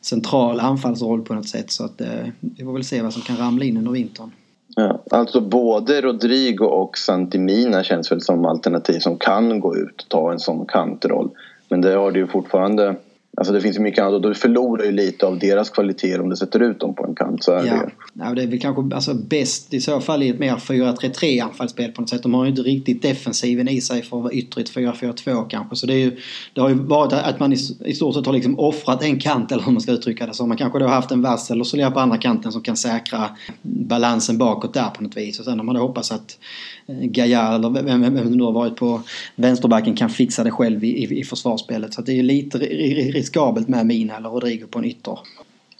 central 0.00 0.60
anfallsroll 0.60 1.22
på 1.22 1.34
något 1.34 1.48
sätt 1.48 1.70
så 1.70 1.84
att 1.84 2.00
eh, 2.00 2.08
vi 2.40 2.64
får 2.64 2.72
väl 2.72 2.84
se 2.84 3.02
vad 3.02 3.12
som 3.12 3.22
kan 3.22 3.36
ramla 3.36 3.64
in 3.64 3.76
under 3.76 3.92
vintern. 3.92 4.30
Ja, 4.78 4.98
alltså 5.10 5.40
både 5.40 6.00
Rodrigo 6.00 6.64
och 6.64 6.98
Santimina 6.98 7.82
känns 7.82 8.12
väl 8.12 8.20
som 8.20 8.44
alternativ 8.44 8.98
som 8.98 9.18
kan 9.18 9.60
gå 9.60 9.76
ut 9.76 10.02
och 10.02 10.08
ta 10.08 10.32
en 10.32 10.38
sån 10.38 10.66
kantroll. 10.66 11.30
Men 11.68 11.80
det 11.80 11.94
har 11.94 12.10
du 12.10 12.20
ju 12.20 12.26
fortfarande 12.26 12.94
Alltså 13.38 13.52
det 13.52 13.60
finns 13.60 13.76
ju 13.76 13.80
mycket 13.80 14.04
annat 14.04 14.14
och 14.14 14.20
du 14.22 14.34
förlorar 14.34 14.84
ju 14.84 14.92
lite 14.92 15.26
av 15.26 15.38
deras 15.38 15.70
kvaliteter 15.70 16.20
om 16.20 16.28
du 16.28 16.36
sätter 16.36 16.62
ut 16.62 16.80
dem 16.80 16.94
på 16.94 17.06
en 17.06 17.14
kant. 17.14 17.44
Så 17.44 17.52
är 17.52 17.66
ja. 17.66 17.72
det 17.72 17.90
ja, 18.12 18.34
det 18.34 18.42
är 18.42 18.46
väl 18.46 18.60
kanske 18.60 18.94
alltså 18.94 19.14
bäst 19.14 19.74
i 19.74 19.80
så 19.80 20.00
fall 20.00 20.22
i 20.22 20.28
ett 20.28 20.38
mer 20.38 20.54
4-3-3 20.54 21.44
anfallsspel 21.44 21.92
på 21.92 22.00
något 22.00 22.10
sätt. 22.10 22.22
De 22.22 22.34
har 22.34 22.44
ju 22.44 22.50
inte 22.50 22.62
riktigt 22.62 23.02
defensiven 23.02 23.68
i 23.68 23.80
sig 23.80 24.02
för 24.02 24.16
att 24.16 24.22
vara 24.22 24.32
yttre 24.32 24.62
4-4-2 24.62 25.48
kanske. 25.48 25.76
Så 25.76 25.86
det, 25.86 25.94
är 25.94 25.98
ju, 25.98 26.16
det 26.52 26.60
har 26.60 26.68
ju 26.68 26.74
varit 26.74 27.12
att 27.12 27.40
man 27.40 27.52
i, 27.52 27.56
i 27.84 27.94
stort 27.94 28.14
sett 28.14 28.26
har 28.26 28.32
liksom 28.32 28.58
offrat 28.58 29.02
en 29.02 29.18
kant 29.18 29.52
eller 29.52 29.62
hur 29.62 29.72
man 29.72 29.80
ska 29.80 29.92
uttrycka 29.92 30.26
det. 30.26 30.34
Så 30.34 30.46
man 30.46 30.56
kanske 30.56 30.78
då 30.78 30.86
haft 30.86 31.10
en 31.10 31.22
vass 31.22 31.50
eller 31.50 31.64
Soler 31.64 31.90
på 31.90 32.00
andra 32.00 32.18
kanten 32.18 32.52
som 32.52 32.62
kan 32.62 32.76
säkra 32.76 33.30
balansen 33.62 34.38
bakåt 34.38 34.74
där 34.74 34.90
på 34.90 35.02
något 35.02 35.16
vis. 35.16 35.38
Och 35.38 35.44
sen 35.44 35.58
har 35.58 35.64
man 35.64 35.74
då 35.74 35.80
hoppats 35.80 36.12
att 36.12 36.38
Gaia 36.86 37.54
eller 37.54 37.70
vem, 37.70 37.84
vem, 37.84 38.14
vem 38.14 38.32
nu 38.32 38.44
har 38.44 38.52
varit 38.52 38.76
på 38.76 39.00
vänsterbacken 39.36 39.96
kan 39.96 40.10
fixa 40.10 40.44
det 40.44 40.50
själv 40.50 40.84
i, 40.84 41.04
i, 41.04 41.20
i 41.20 41.24
försvarsspelet. 41.24 41.94
Så 41.94 42.02
det 42.02 42.18
är 42.18 42.22
lite 42.22 42.58
riskabelt 42.58 43.68
med 43.68 43.86
Mina 43.86 44.16
eller 44.16 44.28
Rodrigo 44.28 44.66
på 44.70 44.78
en 44.78 44.84
ytter. 44.84 45.18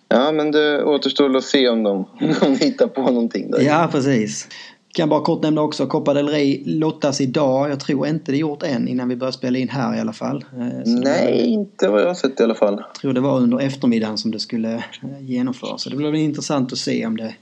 Ja, 0.09 0.33
men 0.33 0.51
det 0.51 0.85
återstår 0.85 1.37
att 1.37 1.45
se 1.45 1.69
om 1.69 1.83
de, 1.83 1.97
om 2.21 2.35
de 2.41 2.57
hittar 2.57 2.87
på 2.87 3.03
någonting 3.03 3.51
där. 3.51 3.61
Ja, 3.61 3.89
precis. 3.93 4.49
Kan 4.97 5.09
bara 5.09 5.21
kort 5.21 5.43
nämna 5.43 5.63
också 5.63 5.87
Copa 5.87 6.15
del 6.15 6.29
Rey 6.29 6.63
lottas 6.65 7.21
idag. 7.21 7.71
Jag 7.71 7.81
tror 7.81 8.07
inte 8.07 8.33
det 8.33 8.37
är 8.37 8.41
gjort 8.41 8.63
än 8.63 8.89
innan 8.89 9.09
vi 9.09 9.17
börjar 9.17 9.33
spela 9.33 9.59
in 9.59 9.69
här 9.69 9.97
i 9.97 10.01
alla 10.01 10.13
fall. 10.13 10.45
Eh, 10.53 10.85
så 10.85 10.91
Nej, 10.91 11.33
var, 11.33 11.41
inte 11.41 11.89
vad 11.89 12.01
jag 12.01 12.07
har 12.07 12.15
sett 12.15 12.41
i 12.41 12.43
alla 12.43 12.55
fall. 12.55 12.75
Jag 12.75 12.95
tror 12.95 13.13
det 13.13 13.21
var 13.21 13.37
under 13.37 13.61
eftermiddagen 13.61 14.19
som 14.19 14.31
det 14.31 14.41
skulle 14.41 14.75
eh, 14.75 14.83
genomföras. 15.21 15.83
Så 15.83 15.91
det 15.91 15.97
blir 15.97 16.15
intressant 16.15 16.73
att 16.73 16.79
se 16.79 17.07
om 17.07 17.17
det 17.17 17.35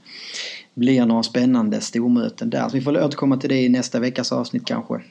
blir 0.75 1.05
några 1.05 1.23
spännande 1.23 1.81
stormöten 1.81 2.49
där. 2.49 2.69
Så 2.69 2.75
vi 2.77 2.81
får 2.81 3.03
återkomma 3.03 3.37
till 3.37 3.49
det 3.49 3.61
i 3.61 3.69
nästa 3.69 3.99
veckas 3.99 4.31
avsnitt 4.31 4.65
kanske. 4.65 5.01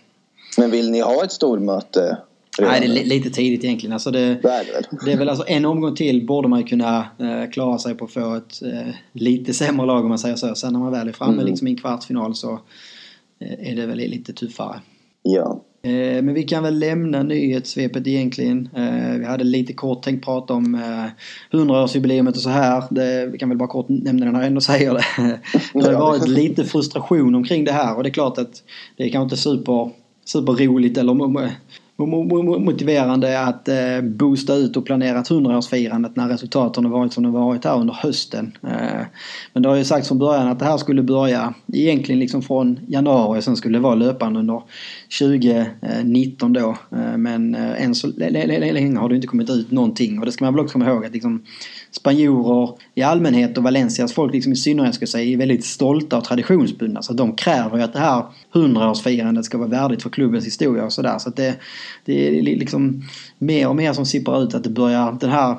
Men 0.58 0.70
vill 0.70 0.90
ni 0.90 1.00
ha 1.00 1.24
ett 1.24 1.32
stormöte 1.32 2.18
Nej, 2.60 2.80
det 2.80 3.00
är 3.00 3.04
lite 3.04 3.30
tidigt 3.30 3.64
egentligen. 3.64 3.92
Alltså 3.92 4.10
det, 4.10 4.38
det, 4.42 4.48
är 4.48 4.64
det. 4.64 5.04
det 5.04 5.12
är 5.12 5.18
väl 5.18 5.28
alltså 5.28 5.44
en 5.48 5.64
omgång 5.64 5.94
till 5.94 6.26
borde 6.26 6.48
man 6.48 6.60
ju 6.60 6.66
kunna 6.66 6.98
eh, 6.98 7.50
klara 7.50 7.78
sig 7.78 7.94
på 7.94 8.04
att 8.04 8.12
få 8.12 8.34
ett 8.34 8.62
eh, 8.62 8.94
lite 9.12 9.54
sämre 9.54 9.86
lag 9.86 10.02
om 10.02 10.08
man 10.08 10.18
säger 10.18 10.36
så. 10.36 10.54
Sen 10.54 10.72
när 10.72 10.80
man 10.80 10.92
väl 10.92 11.08
är 11.08 11.12
framme 11.12 11.32
mm. 11.32 11.46
liksom 11.46 11.66
i 11.66 11.70
en 11.70 11.76
kvartsfinal 11.76 12.34
så 12.34 12.52
eh, 13.38 13.70
är 13.70 13.76
det 13.76 13.86
väl 13.86 13.98
lite 13.98 14.32
tuffare. 14.32 14.80
Ja. 15.22 15.62
Eh, 15.84 16.22
men 16.22 16.34
vi 16.34 16.42
kan 16.42 16.62
väl 16.62 16.78
lämna 16.78 17.22
nyhetssvepet 17.22 18.06
egentligen. 18.06 18.68
Eh, 18.76 19.18
vi 19.18 19.24
hade 19.24 19.44
lite 19.44 19.72
kort 19.72 20.02
tänkt 20.02 20.24
prata 20.24 20.54
om 20.54 20.76
100-årsjubileet 21.52 22.28
och 22.28 22.36
så 22.36 22.50
här. 22.50 22.84
Det, 22.90 23.26
vi 23.26 23.38
kan 23.38 23.48
väl 23.48 23.58
bara 23.58 23.68
kort 23.68 23.88
nämna 23.88 24.26
det 24.26 24.32
när 24.32 24.38
jag 24.38 24.46
ändå 24.46 24.60
säger 24.70 24.94
det. 24.94 25.04
Det 25.72 25.94
har 25.94 26.00
varit 26.00 26.28
lite 26.28 26.64
frustration 26.64 27.34
omkring 27.34 27.64
det 27.64 27.72
här 27.72 27.96
och 27.96 28.02
det 28.02 28.08
är 28.08 28.14
klart 28.14 28.38
att 28.38 28.62
det 28.96 29.04
är 29.04 29.08
kanske 29.08 29.24
inte 29.24 29.36
super 29.36 29.90
superroligt 30.24 30.98
eller 30.98 31.14
motiverande 31.96 33.40
att 33.40 33.68
eh, 33.68 34.00
boosta 34.02 34.54
ut 34.54 34.76
och 34.76 34.86
planera 34.86 35.22
100-årsfirandet 35.22 36.10
när 36.14 36.28
resultaten 36.28 36.84
har 36.84 36.92
varit 36.92 37.12
som 37.12 37.22
de 37.22 37.32
varit 37.32 37.64
här 37.64 37.80
under 37.80 37.94
hösten. 37.94 38.56
Eh, 38.62 39.06
men 39.52 39.62
det 39.62 39.68
har 39.68 39.76
ju 39.76 39.84
sagts 39.84 40.08
från 40.08 40.18
början 40.18 40.48
att 40.48 40.58
det 40.58 40.64
här 40.64 40.76
skulle 40.76 41.02
börja 41.02 41.54
egentligen 41.72 42.18
liksom 42.18 42.42
från 42.42 42.80
januari 42.88 43.38
och 43.38 43.44
sen 43.44 43.56
skulle 43.56 43.78
det 43.78 43.82
vara 43.82 43.94
löpande 43.94 44.40
under 44.40 44.62
2019 45.20 46.52
då. 46.52 46.76
Eh, 46.92 47.16
men 47.16 47.54
eh, 47.54 47.84
än 47.84 47.94
så 47.94 48.08
länge 48.16 48.98
har 48.98 49.08
det 49.08 49.14
inte 49.14 49.26
kommit 49.26 49.50
ut 49.50 49.70
någonting 49.70 50.18
och 50.18 50.26
det 50.26 50.32
ska 50.32 50.44
man 50.44 50.54
väl 50.54 50.64
också 50.64 50.72
komma 50.72 50.90
ihåg 50.90 51.04
att 51.04 51.12
liksom 51.12 51.42
spanjorer 51.96 52.70
i 52.94 53.02
allmänhet 53.02 53.58
och 53.58 53.64
Valencias 53.64 54.12
folk 54.12 54.32
liksom 54.32 54.52
i 54.52 54.56
synnerhet 54.56 54.94
ska 54.94 55.06
säga 55.06 55.32
är 55.32 55.36
väldigt 55.36 55.64
stolta 55.64 56.18
och 56.18 56.24
traditionsbundna. 56.24 57.02
Så 57.02 57.12
de 57.12 57.36
kräver 57.36 57.76
ju 57.76 57.82
att 57.82 57.92
det 57.92 57.98
här 57.98 58.24
hundraårsfirandet 58.52 59.44
ska 59.44 59.58
vara 59.58 59.68
värdigt 59.68 60.02
för 60.02 60.10
klubbens 60.10 60.46
historia 60.46 60.84
och 60.84 60.92
sådär. 60.92 61.18
Så 61.18 61.28
att 61.28 61.36
det, 61.36 61.56
det 62.04 62.38
är 62.38 62.42
liksom 62.42 63.02
mer 63.38 63.68
och 63.68 63.76
mer 63.76 63.92
som 63.92 64.06
sipprar 64.06 64.42
ut 64.42 64.54
att 64.54 64.64
det 64.64 64.70
börjar 64.70 65.16
den 65.20 65.30
här 65.30 65.56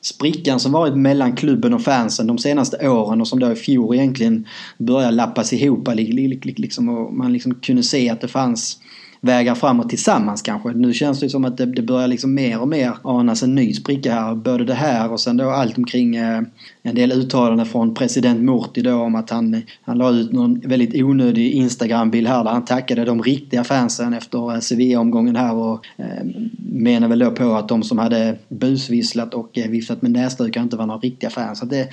sprickan 0.00 0.60
som 0.60 0.72
varit 0.72 0.96
mellan 0.96 1.36
klubben 1.36 1.74
och 1.74 1.82
fansen 1.82 2.26
de 2.26 2.38
senaste 2.38 2.88
åren 2.88 3.20
och 3.20 3.28
som 3.28 3.40
då 3.40 3.52
i 3.52 3.56
fjol 3.56 3.94
egentligen 3.94 4.46
började 4.78 5.16
lappas 5.16 5.52
ihop. 5.52 5.88
Liksom, 5.94 6.88
och 6.88 7.14
man 7.14 7.32
liksom 7.32 7.54
kunde 7.54 7.82
se 7.82 8.10
att 8.10 8.20
det 8.20 8.28
fanns 8.28 8.78
vägar 9.20 9.54
framåt 9.54 9.88
tillsammans 9.88 10.42
kanske. 10.42 10.68
Nu 10.68 10.92
känns 10.92 11.20
det 11.20 11.28
som 11.28 11.44
att 11.44 11.56
det, 11.56 11.66
det 11.66 11.82
börjar 11.82 12.08
liksom 12.08 12.34
mer 12.34 12.60
och 12.60 12.68
mer 12.68 12.94
anas 13.04 13.42
en 13.42 13.54
ny 13.54 13.74
spricka 13.74 14.14
här. 14.14 14.34
Både 14.34 14.64
det 14.64 14.74
här 14.74 15.12
och 15.12 15.20
sen 15.20 15.36
då 15.36 15.50
allt 15.50 15.78
omkring 15.78 16.16
eh, 16.16 16.42
en 16.82 16.94
del 16.94 17.12
uttalanden 17.12 17.66
från 17.66 17.94
president 17.94 18.40
Murti 18.40 18.82
då 18.82 18.94
om 18.94 19.14
att 19.14 19.30
han, 19.30 19.62
han 19.82 19.98
la 19.98 20.10
ut 20.10 20.32
någon 20.32 20.60
väldigt 20.60 21.02
onödig 21.02 21.52
Instagram-bild 21.52 22.28
här 22.28 22.44
där 22.44 22.50
han 22.50 22.64
tackade 22.64 23.04
de 23.04 23.22
riktiga 23.22 23.64
fansen 23.64 24.14
efter 24.14 24.54
eh, 24.54 24.60
Sevilla-omgången 24.60 25.36
här 25.36 25.54
och 25.54 25.86
eh, 25.96 26.24
menar 26.72 27.08
väl 27.08 27.18
då 27.18 27.30
på 27.30 27.52
att 27.52 27.68
de 27.68 27.82
som 27.82 27.98
hade 27.98 28.38
busvisslat 28.48 29.34
och 29.34 29.58
eh, 29.58 29.70
viftat 29.70 30.02
med 30.02 30.10
näsdukar 30.10 30.62
inte 30.62 30.76
var 30.76 30.86
några 30.86 31.00
riktiga 31.00 31.30
fans. 31.30 31.58
Så 31.58 31.66
det, 31.66 31.88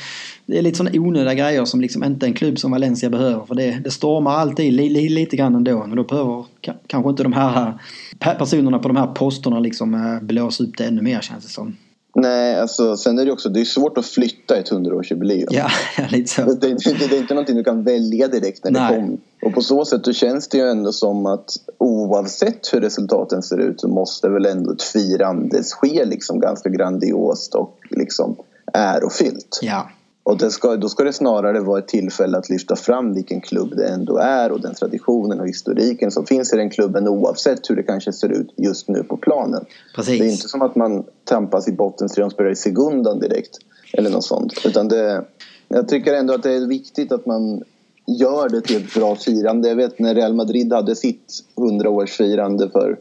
det 0.45 0.57
är 0.57 0.61
lite 0.61 0.77
sådana 0.77 0.99
onödiga 0.99 1.33
grejer 1.33 1.65
som 1.65 1.81
liksom 1.81 2.03
inte 2.03 2.25
en 2.25 2.33
klubb 2.33 2.59
som 2.59 2.71
Valencia 2.71 3.09
behöver 3.09 3.45
för 3.45 3.55
det, 3.55 3.79
det 3.83 3.91
stormar 3.91 4.31
alltid 4.31 4.73
li, 4.73 4.89
li, 4.89 5.09
lite 5.09 5.35
grann 5.35 5.55
ändå. 5.55 5.85
Men 5.87 5.95
då 5.95 6.03
behöver 6.03 6.45
kanske 6.87 7.09
inte 7.15 7.23
de 7.23 7.33
här 7.33 7.73
personerna 8.19 8.79
på 8.79 8.87
de 8.87 8.97
här 8.97 9.07
posterna 9.07 9.59
liksom 9.59 9.93
eh, 9.93 10.21
blåsa 10.21 10.63
upp 10.63 10.77
det 10.77 10.85
ännu 10.85 11.01
mer 11.01 11.21
känns 11.21 11.43
det 11.43 11.51
som. 11.51 11.75
Nej, 12.17 12.59
alltså 12.59 12.97
sen 12.97 13.19
är 13.19 13.25
det 13.25 13.31
också 13.31 13.49
det 13.49 13.61
är 13.61 13.65
svårt 13.65 13.97
att 13.97 14.05
flytta 14.05 14.57
ett 14.57 14.69
hundraårsjubileum. 14.69 15.47
Ja, 15.51 15.69
lite 16.09 16.31
så. 16.31 16.41
Det, 16.41 16.53
det, 16.53 17.07
det, 17.09 17.15
är 17.15 17.19
inte 17.19 17.33
någonting 17.33 17.55
du 17.55 17.63
kan 17.63 17.83
välja 17.83 18.27
direkt 18.27 18.63
när 18.63 18.71
Nej. 18.71 18.93
det 18.93 18.95
kommer. 18.95 19.17
Och 19.43 19.53
på 19.53 19.61
så 19.61 19.85
sätt 19.85 20.05
så 20.05 20.13
känns 20.13 20.47
det 20.47 20.57
ju 20.57 20.69
ändå 20.69 20.91
som 20.91 21.25
att 21.25 21.49
oavsett 21.77 22.73
hur 22.73 22.81
resultaten 22.81 23.43
ser 23.43 23.57
ut 23.57 23.81
så 23.81 23.87
måste 23.87 24.29
väl 24.29 24.45
ändå 24.45 24.71
ett 24.71 24.83
firande 24.83 25.63
ske 25.63 26.05
liksom 26.05 26.39
ganska 26.39 26.69
grandiost 26.69 27.55
och 27.55 27.77
liksom 27.89 28.35
ärofyllt. 28.73 29.59
Ja, 29.61 29.89
Och 30.25 30.37
det 30.37 30.51
ska, 30.51 30.75
då 30.75 30.89
ska 30.89 31.03
det 31.03 31.13
snarare 31.13 31.59
vara 31.59 31.79
ett 31.79 31.87
tillfälle 31.87 32.37
att 32.37 32.49
lyfta 32.49 32.75
fram 32.75 33.13
vilken 33.13 33.41
klubb 33.41 33.75
det 33.75 33.87
ändå 33.87 34.17
är 34.17 34.51
och 34.51 34.61
den 34.61 34.75
traditionen 34.75 35.39
och 35.39 35.47
historiken 35.47 36.11
som 36.11 36.25
finns 36.25 36.53
i 36.53 36.57
den 36.57 36.69
klubben 36.69 37.07
oavsett 37.07 37.69
hur 37.69 37.75
det 37.75 37.83
kanske 37.83 38.13
ser 38.13 38.29
ut 38.29 38.53
just 38.57 38.87
nu 38.87 39.03
på 39.03 39.17
planen. 39.17 39.65
precis. 39.95 40.19
Det 40.19 40.25
är 40.25 40.31
inte 40.31 40.47
som 40.47 40.61
att 40.61 40.75
man 40.75 41.03
tampas 41.23 41.67
i 41.67 41.71
botten 41.71 42.09
så 42.09 42.21
de 42.21 42.29
spelar 42.29 42.51
i 42.51 42.55
segundan 42.55 43.19
direkt 43.19 43.57
eller 43.93 44.09
något 44.09 44.23
sånt. 44.23 44.53
Utan 44.65 44.87
det, 44.87 45.25
jag 45.67 45.87
tycker 45.87 46.13
ändå 46.13 46.33
att 46.33 46.43
det 46.43 46.51
är 46.51 46.67
viktigt 46.67 47.11
att 47.11 47.25
man 47.25 47.63
gör 48.07 48.49
det 48.49 48.61
till 48.61 48.77
ett 48.77 48.93
bra 48.93 49.15
firande. 49.15 49.69
Jag 49.69 49.75
vet 49.75 49.99
när 49.99 50.15
Real 50.15 50.33
Madrid 50.33 50.73
hade 50.73 50.95
sitt 50.95 51.43
100-årsfirande 51.55 52.71
för 52.71 52.97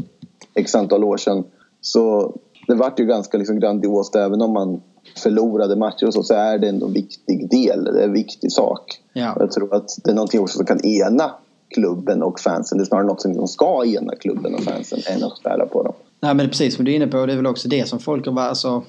x 0.55 0.75
antal 0.75 1.05
år 1.05 1.17
sedan 1.17 1.45
så 1.81 2.37
det 2.67 2.75
vart 2.75 3.01
ju 3.01 3.07
ganska 3.07 3.39
liksom 3.39 3.61
grandiost 3.61 4.17
även 4.17 4.43
om 4.43 4.53
man 4.53 4.81
förlorade 5.17 5.77
matcher 5.77 6.07
och 6.07 6.15
så, 6.15 6.23
så 6.23 6.35
är 6.35 6.59
det 6.59 6.69
ändå 6.69 6.87
en 6.87 6.93
viktig 6.93 7.51
del. 7.51 7.85
Det 7.85 8.01
är 8.01 8.05
en 8.05 8.13
viktig 8.13 8.53
sak. 8.53 9.01
Ja. 9.13 9.37
Jag 9.39 9.53
tror 9.53 9.75
att 9.75 9.99
det 10.05 10.11
är 10.11 10.15
någonting 10.15 10.41
också 10.41 10.57
som 10.57 10.67
kan 10.67 10.85
ena 10.85 11.31
klubben 11.69 12.23
och 12.23 12.41
fansen. 12.41 12.79
Det 12.79 12.85
är 12.85 12.87
snarare 12.87 13.07
något 13.07 13.23
som 13.23 13.49
ska 13.49 13.85
ena 13.85 14.15
klubben 14.15 14.55
och 14.55 14.63
fansen 14.63 14.99
än 15.07 15.25
att 15.25 15.33
skära 15.45 15.67
på 15.67 15.83
dem. 15.83 15.95
Nej 16.25 16.35
men 16.35 16.49
precis 16.49 16.77
som 16.77 16.85
du 16.85 16.93
är 16.93 16.97
inne 16.97 17.07
på, 17.07 17.27
det 17.27 17.33
är 17.33 17.37
väl 17.37 17.47
också 17.47 17.69
det 17.69 17.89
som 17.89 18.01
folk 18.01 18.27
har 18.27 18.41
alltså, 18.41 18.85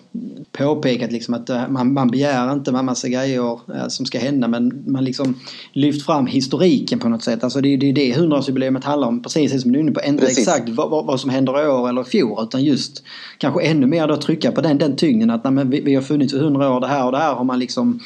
påpekat 0.51 1.11
liksom 1.11 1.33
att 1.33 1.49
eh, 1.49 1.67
man, 1.69 1.93
man 1.93 2.07
begär 2.07 2.53
inte 2.53 2.71
en 2.71 2.85
massa 2.85 3.09
grejer 3.09 3.59
eh, 3.75 3.87
som 3.87 4.05
ska 4.05 4.19
hända 4.19 4.47
men 4.47 4.83
man 4.87 5.05
liksom 5.05 5.35
lyft 5.73 6.05
fram 6.05 6.25
historiken 6.25 6.99
på 6.99 7.09
något 7.09 7.23
sätt. 7.23 7.43
Alltså 7.43 7.61
det 7.61 7.73
är 7.73 7.77
det, 7.77 7.89
är 7.89 7.93
det 7.93 8.13
100-årsjubileet 8.13 8.83
handlar 8.83 9.07
om, 9.07 9.23
precis 9.23 9.61
som 9.61 9.71
du 9.71 9.79
är 9.79 9.83
inne 9.83 9.91
på. 9.91 10.01
Inte 10.01 10.25
Precis. 10.25 10.37
exakt 10.37 10.69
vad, 10.69 10.89
vad, 10.89 11.05
vad 11.05 11.19
som 11.19 11.29
händer 11.29 11.65
i 11.65 11.67
år 11.67 11.89
eller 11.89 12.01
i 12.01 12.05
fjol 12.05 12.43
utan 12.43 12.63
just 12.63 13.03
kanske 13.37 13.63
ännu 13.63 13.87
mer 13.87 14.07
då 14.07 14.17
trycka 14.17 14.51
på 14.51 14.61
den, 14.61 14.77
den 14.77 14.95
tyngden 14.95 15.29
att 15.29 15.51
nej, 15.51 15.65
vi, 15.65 15.81
vi 15.81 15.95
har 15.95 16.01
funnits 16.01 16.33
i 16.33 16.37
100 16.37 16.69
år, 16.69 16.79
det 16.79 16.87
här 16.87 17.05
och 17.05 17.11
det 17.11 17.17
här 17.17 17.33
har 17.33 17.43
man 17.43 17.59
liksom 17.59 17.99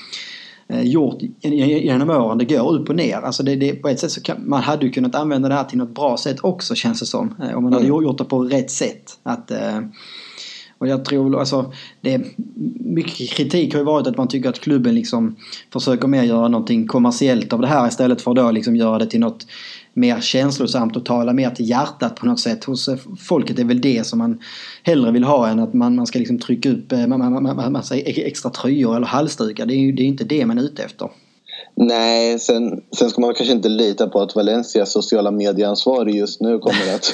gjort 0.70 1.22
genom 1.42 2.10
åren. 2.10 2.38
Det 2.38 2.46
går 2.46 2.74
upp 2.76 2.90
och 2.90 2.96
ner. 2.96 3.16
Alltså 3.18 3.44
det, 3.44 3.56
det, 3.56 3.74
på 3.76 3.88
ett 3.90 4.00
sätt 4.00 4.12
så 4.12 4.22
kan, 4.22 4.50
man 4.50 4.64
hade 4.64 4.86
ju 4.86 4.92
kunnat 4.92 5.16
använda 5.16 5.50
det 5.50 5.56
här 5.56 5.64
till 5.64 5.78
något 5.78 5.96
bra 5.96 6.18
sätt 6.18 6.38
också 6.42 6.76
känns 6.76 7.00
det 7.00 7.06
som. 7.06 7.36
Eh, 7.44 7.58
Om 7.58 7.64
man 7.64 7.74
hade 7.74 7.86
Mm. 7.86 8.04
gjort 8.04 8.18
det 8.18 8.24
på 8.24 8.44
rätt 8.44 8.72
sätt. 8.72 9.20
Att, 9.24 9.52
eh, 9.52 9.80
och 10.78 10.88
jag 10.88 11.06
tror 11.06 11.40
alltså, 11.40 11.74
det, 12.02 12.22
mycket 12.80 13.30
kritik 13.30 13.74
har 13.74 13.80
ju 13.80 13.86
varit 13.86 14.08
att 14.08 14.18
man 14.18 14.28
tycker 14.28 14.50
att 14.50 14.60
klubben 14.60 14.96
liksom 14.96 15.36
försöker 15.74 16.08
mer 16.08 16.24
göra 16.24 16.48
någonting 16.48 16.88
kommersiellt 16.88 17.54
av 17.54 17.62
det 17.62 17.68
här 17.68 17.88
istället 17.88 18.22
för 18.22 18.34
då 18.34 18.52
liksom 18.52 18.76
göra 18.76 19.00
det 19.00 19.06
till 19.06 19.20
något 19.20 19.48
mer 20.00 20.22
känslosamt 20.22 20.96
och 20.96 21.06
tala 21.06 21.34
mer 21.34 21.50
till 21.50 21.70
hjärtat 21.70 22.16
på 22.16 22.26
något 22.26 22.40
sätt. 22.40 22.64
Hos 22.64 22.88
eh, 22.88 22.98
folket 23.20 23.56
Det 23.56 23.62
är 23.62 23.66
väl 23.66 23.82
det 23.82 24.08
som 24.08 24.20
man 24.20 24.40
hellre 24.84 25.12
vill 25.12 25.24
ha 25.24 25.48
än 25.48 25.60
att 25.60 25.74
man, 25.74 25.96
man 25.96 26.08
ska 26.08 26.20
liksom 26.20 26.40
trycka 26.40 26.70
upp 26.70 26.92
eh, 26.92 27.08
man, 27.08 27.20
man, 27.20 27.44
man, 27.44 27.56
man, 27.56 27.72
massa 27.72 27.98
extra 27.98 28.52
tröjor 28.52 28.96
eller 28.96 29.08
halsdukar. 29.08 29.66
Det 29.66 29.74
är 29.74 29.80
ju 29.80 29.92
det 29.92 30.04
är 30.04 30.08
inte 30.08 30.24
det 30.24 30.46
man 30.46 30.58
är 30.58 30.64
ute 30.64 30.84
efter. 30.84 31.10
Nej, 31.82 32.40
sen, 32.40 32.82
sen 32.98 33.10
ska 33.10 33.22
man 33.22 33.34
kanske 33.34 33.54
inte 33.54 33.70
lita 33.70 34.10
på 34.10 34.22
att 34.22 34.36
Valencias 34.36 34.92
sociala 34.92 35.32
medieansvarig 35.32 36.16
just 36.16 36.42
nu 36.42 36.60
kommer 36.60 36.96
att 36.96 37.14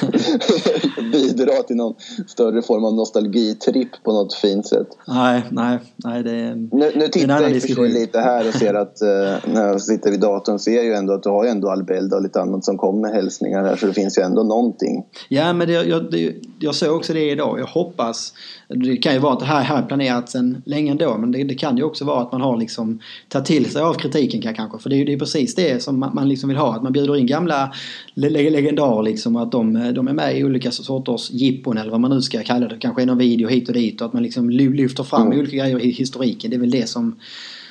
bidra 1.12 1.62
till 1.62 1.76
någon 1.76 1.94
större 2.26 2.62
form 2.62 2.84
av 2.84 2.94
nostalgitripp 2.94 3.88
på 4.04 4.12
något 4.12 4.34
fint 4.34 4.66
sätt. 4.66 4.86
Nej, 5.06 5.42
nej, 5.50 5.78
nej 5.96 6.22
det 6.22 6.30
är... 6.30 6.54
Nu, 6.54 6.92
nu 6.96 7.04
en 7.04 7.10
tittar 7.10 7.42
jag 7.42 7.62
för 7.62 7.88
lite 7.88 8.20
här 8.20 8.48
och 8.48 8.54
ser 8.54 8.74
att 8.74 9.02
eh, 9.02 9.52
när 9.54 9.66
jag 9.66 9.80
sitter 9.80 10.10
vid 10.10 10.20
datorn 10.20 10.58
ser 10.58 10.76
jag 10.76 10.84
ju 10.84 10.94
ändå 10.94 11.12
att 11.12 11.22
du 11.22 11.28
har 11.28 11.44
ju 11.44 11.50
ändå 11.50 11.70
Albelda 11.70 12.16
och 12.16 12.22
lite 12.22 12.40
annat 12.40 12.64
som 12.64 12.78
kommer 12.78 13.12
hälsningar 13.12 13.64
här 13.64 13.76
så 13.76 13.86
det 13.86 13.94
finns 13.94 14.18
ju 14.18 14.22
ändå 14.22 14.42
någonting. 14.42 15.04
Ja, 15.28 15.52
men 15.52 15.68
det, 15.68 15.72
jag, 15.72 16.10
det, 16.10 16.34
jag 16.60 16.74
såg 16.74 16.96
också 16.96 17.12
det 17.12 17.30
idag. 17.30 17.60
Jag 17.60 17.66
hoppas... 17.66 18.32
Det 18.68 18.96
kan 18.96 19.12
ju 19.12 19.18
vara 19.18 19.32
att 19.32 19.40
det 19.40 19.46
här, 19.46 19.62
här 19.62 19.82
är 19.82 19.86
planerat 19.86 20.30
sedan 20.30 20.62
länge 20.66 20.90
ändå. 20.90 21.18
Men 21.18 21.32
det, 21.32 21.44
det 21.44 21.54
kan 21.54 21.76
ju 21.76 21.82
också 21.82 22.04
vara 22.04 22.20
att 22.22 22.32
man 22.32 22.40
har 22.40 22.56
liksom 22.56 22.98
tagit 23.28 23.46
till 23.46 23.70
sig 23.70 23.82
av 23.82 23.94
kritiken 23.94 24.42
kan- 24.42 24.54
kanske. 24.54 24.78
För 24.78 24.90
det 24.90 25.04
det 25.04 25.12
är 25.12 25.18
precis 25.18 25.54
det 25.54 25.82
som 25.82 25.98
man, 25.98 26.14
man 26.14 26.28
liksom 26.28 26.48
vill 26.48 26.58
ha. 26.58 26.74
Att 26.76 26.82
man 26.82 26.92
bjuder 26.92 27.16
in 27.16 27.26
gamla 27.26 27.72
le, 28.14 28.30
le- 28.30 28.50
legendarer 28.50 29.02
liksom. 29.02 29.36
Och 29.36 29.42
att 29.42 29.52
de, 29.52 29.92
de 29.94 30.08
är 30.08 30.12
med 30.12 30.38
i 30.38 30.44
olika 30.44 30.70
sorters 30.70 31.30
jippon 31.30 31.78
eller 31.78 31.90
vad 31.90 32.00
man 32.00 32.10
nu 32.10 32.22
ska 32.22 32.42
kalla 32.42 32.68
det. 32.68 32.76
Kanske 32.80 33.04
någon 33.06 33.18
video 33.18 33.48
hit 33.48 33.68
och 33.68 33.74
dit. 33.74 34.00
Och 34.00 34.06
att 34.06 34.12
man 34.12 34.22
liksom 34.22 34.50
ly- 34.50 34.74
lyfter 34.74 35.02
fram 35.02 35.26
Mm. 35.26 35.38
olika 35.38 35.56
grejer 35.56 35.80
i 35.82 35.90
historiken. 35.90 36.50
Det 36.50 36.56
är 36.56 36.60
väl 36.60 36.70
det 36.70 36.88
som, 36.88 37.16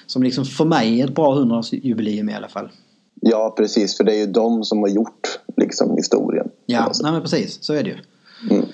som 0.06 0.24
liksom 0.24 0.46
för 0.46 0.66
mig 0.66 1.02
är 1.02 1.06
ett 1.06 1.16
bra 1.16 1.36
100-årsjubileum 1.36 2.32
i 2.32 2.34
alla 2.34 2.48
fall. 2.48 2.70
Ja, 3.22 3.54
precis, 3.58 3.98
för 3.98 4.04
det 4.04 4.14
är 4.16 4.20
ju 4.20 4.25
de 4.32 4.64
som 4.64 4.80
har 4.80 4.88
gjort 4.90 5.40
liksom 5.58 5.96
historien. 5.96 6.48
Ja, 6.66 6.92
nej 7.04 7.12
men 7.12 7.22
precis. 7.22 7.58
Så 7.64 7.74
är 7.74 7.84
det 7.84 7.90
ju. 7.90 7.98
Mm. 8.56 8.66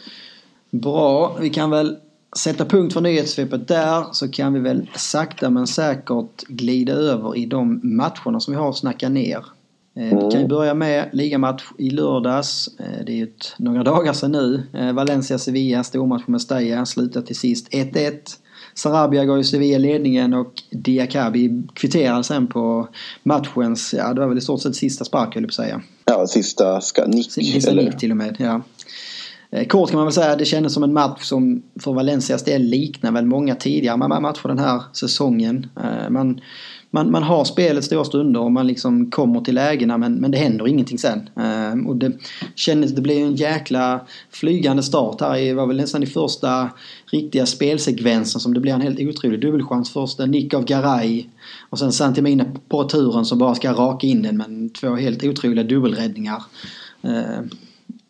Bra, 0.72 1.38
vi 1.42 1.50
kan 1.50 1.70
väl 1.70 1.98
sätta 2.38 2.66
punkt 2.66 2.94
för 2.94 3.02
nyhetssvepet 3.02 3.68
där 3.68 4.06
så 4.12 4.28
kan 4.32 4.54
vi 4.54 4.60
väl 4.60 4.90
sakta 4.96 5.50
men 5.50 5.68
säkert 5.68 6.48
glida 6.48 6.94
över 6.94 7.38
i 7.38 7.46
de 7.46 7.80
matcherna 7.84 8.40
som 8.40 8.54
vi 8.54 8.60
har 8.60 8.70
att 8.70 8.78
snacka 8.78 9.10
ner. 9.10 9.46
Eh, 9.96 10.26
Vi 10.26 10.32
kan 10.32 10.42
ju 10.42 10.48
börja 10.48 10.74
med 10.74 11.10
ligamatch 11.14 11.64
i 11.78 11.90
lördags. 11.90 12.70
Eh, 12.80 13.06
Det 13.06 13.12
är 13.12 13.16
ju 13.16 13.32
några 13.58 13.84
dagar 13.84 14.14
sedan 14.14 14.32
nu. 14.32 14.64
Eh, 14.74 14.94
Valencia-Sevilla, 14.94 15.84
stormatch 15.84 16.26
på 16.26 16.32
Mestalla, 16.32 16.86
slutar 16.86 17.22
till 17.22 17.36
sist 17.36 17.68
1-1. 17.72 18.38
Sarabia 18.76 19.26
gav 19.26 19.38
ju 19.38 19.44
Sevilla 19.44 19.78
ledningen 19.78 20.34
och 20.34 20.54
Diakabi 20.72 21.64
kvitterade 21.74 22.24
sen 22.24 22.48
på 22.48 22.88
matchens, 23.24 23.94
ja 23.98 24.14
det 24.14 24.20
var 24.22 24.28
väl 24.28 24.38
i 24.38 24.42
stort 24.42 24.62
sett 24.62 24.76
sista 24.76 25.06
spark 25.06 25.36
höll 25.36 25.44
jag 25.44 25.50
på 25.50 25.62
att 25.62 25.68
säga. 25.68 25.82
Ja, 26.06 26.28
sista 26.28 26.82
ska 26.82 27.06
nick. 27.06 27.32
Sista 27.32 27.72
eller? 27.72 27.84
nick 27.84 27.98
till 27.98 28.12
och 28.12 28.18
med, 28.18 28.36
ja. 28.40 28.62
Eh, 29.52 29.68
kort 29.68 29.90
kan 29.90 29.98
man 29.98 30.06
väl 30.06 30.14
säga, 30.14 30.36
det 30.36 30.46
kändes 30.46 30.74
som 30.74 30.84
en 30.84 30.94
match 30.94 31.24
som 31.24 31.64
för 31.80 31.94
Valencias 31.94 32.44
del 32.44 32.62
liknar 32.62 33.12
väl 33.12 33.26
många 33.26 33.56
tidigare 33.56 33.98
matcher 33.98 34.48
den 34.48 34.60
här 34.60 34.82
säsongen. 34.94 35.68
Eh, 35.84 36.10
man, 36.10 36.42
man, 36.92 37.12
man 37.12 37.24
har 37.24 37.46
spelet 37.46 37.84
stora 37.84 38.04
stunder 38.04 38.40
och 38.40 38.52
man 38.52 38.68
liksom 38.68 39.12
kommer 39.12 39.42
till 39.42 39.56
lägena 39.56 39.98
men, 39.98 40.14
men 40.14 40.32
det 40.32 40.38
händer 40.38 40.68
ingenting 40.68 40.98
sen. 40.98 41.30
Eh, 41.38 41.88
och 41.88 41.96
det 41.96 42.12
kändes, 42.56 42.92
det 42.92 43.02
blev 43.02 43.18
en 43.18 43.36
jäkla 43.36 44.02
flygande 44.30 44.84
start 44.84 45.22
här. 45.22 45.38
Det 45.38 45.54
var 45.54 45.68
väl 45.68 45.78
nästan 45.78 46.04
i 46.04 46.08
första 46.08 46.70
riktiga 47.12 47.46
spelsekvensen 47.46 48.42
som 48.42 48.54
det 48.54 48.60
blev 48.60 48.76
en 48.76 48.82
helt 48.82 49.00
otrolig 49.00 49.42
dubbelchans. 49.42 49.94
Först 49.94 50.20
en 50.20 50.32
nick 50.32 50.54
av 50.54 50.66
Garay 50.66 51.26
och 51.70 51.80
sen 51.80 51.92
Santimina 51.92 52.46
på 52.70 52.84
returen 52.84 53.26
som 53.26 53.38
bara 53.38 53.56
ska 53.56 53.74
raka 53.74 54.08
in 54.08 54.22
den 54.22 54.38
men 54.38 54.70
två 54.70 54.96
helt 54.96 55.24
otroliga 55.24 55.64
dubbelräddningar. 55.64 56.44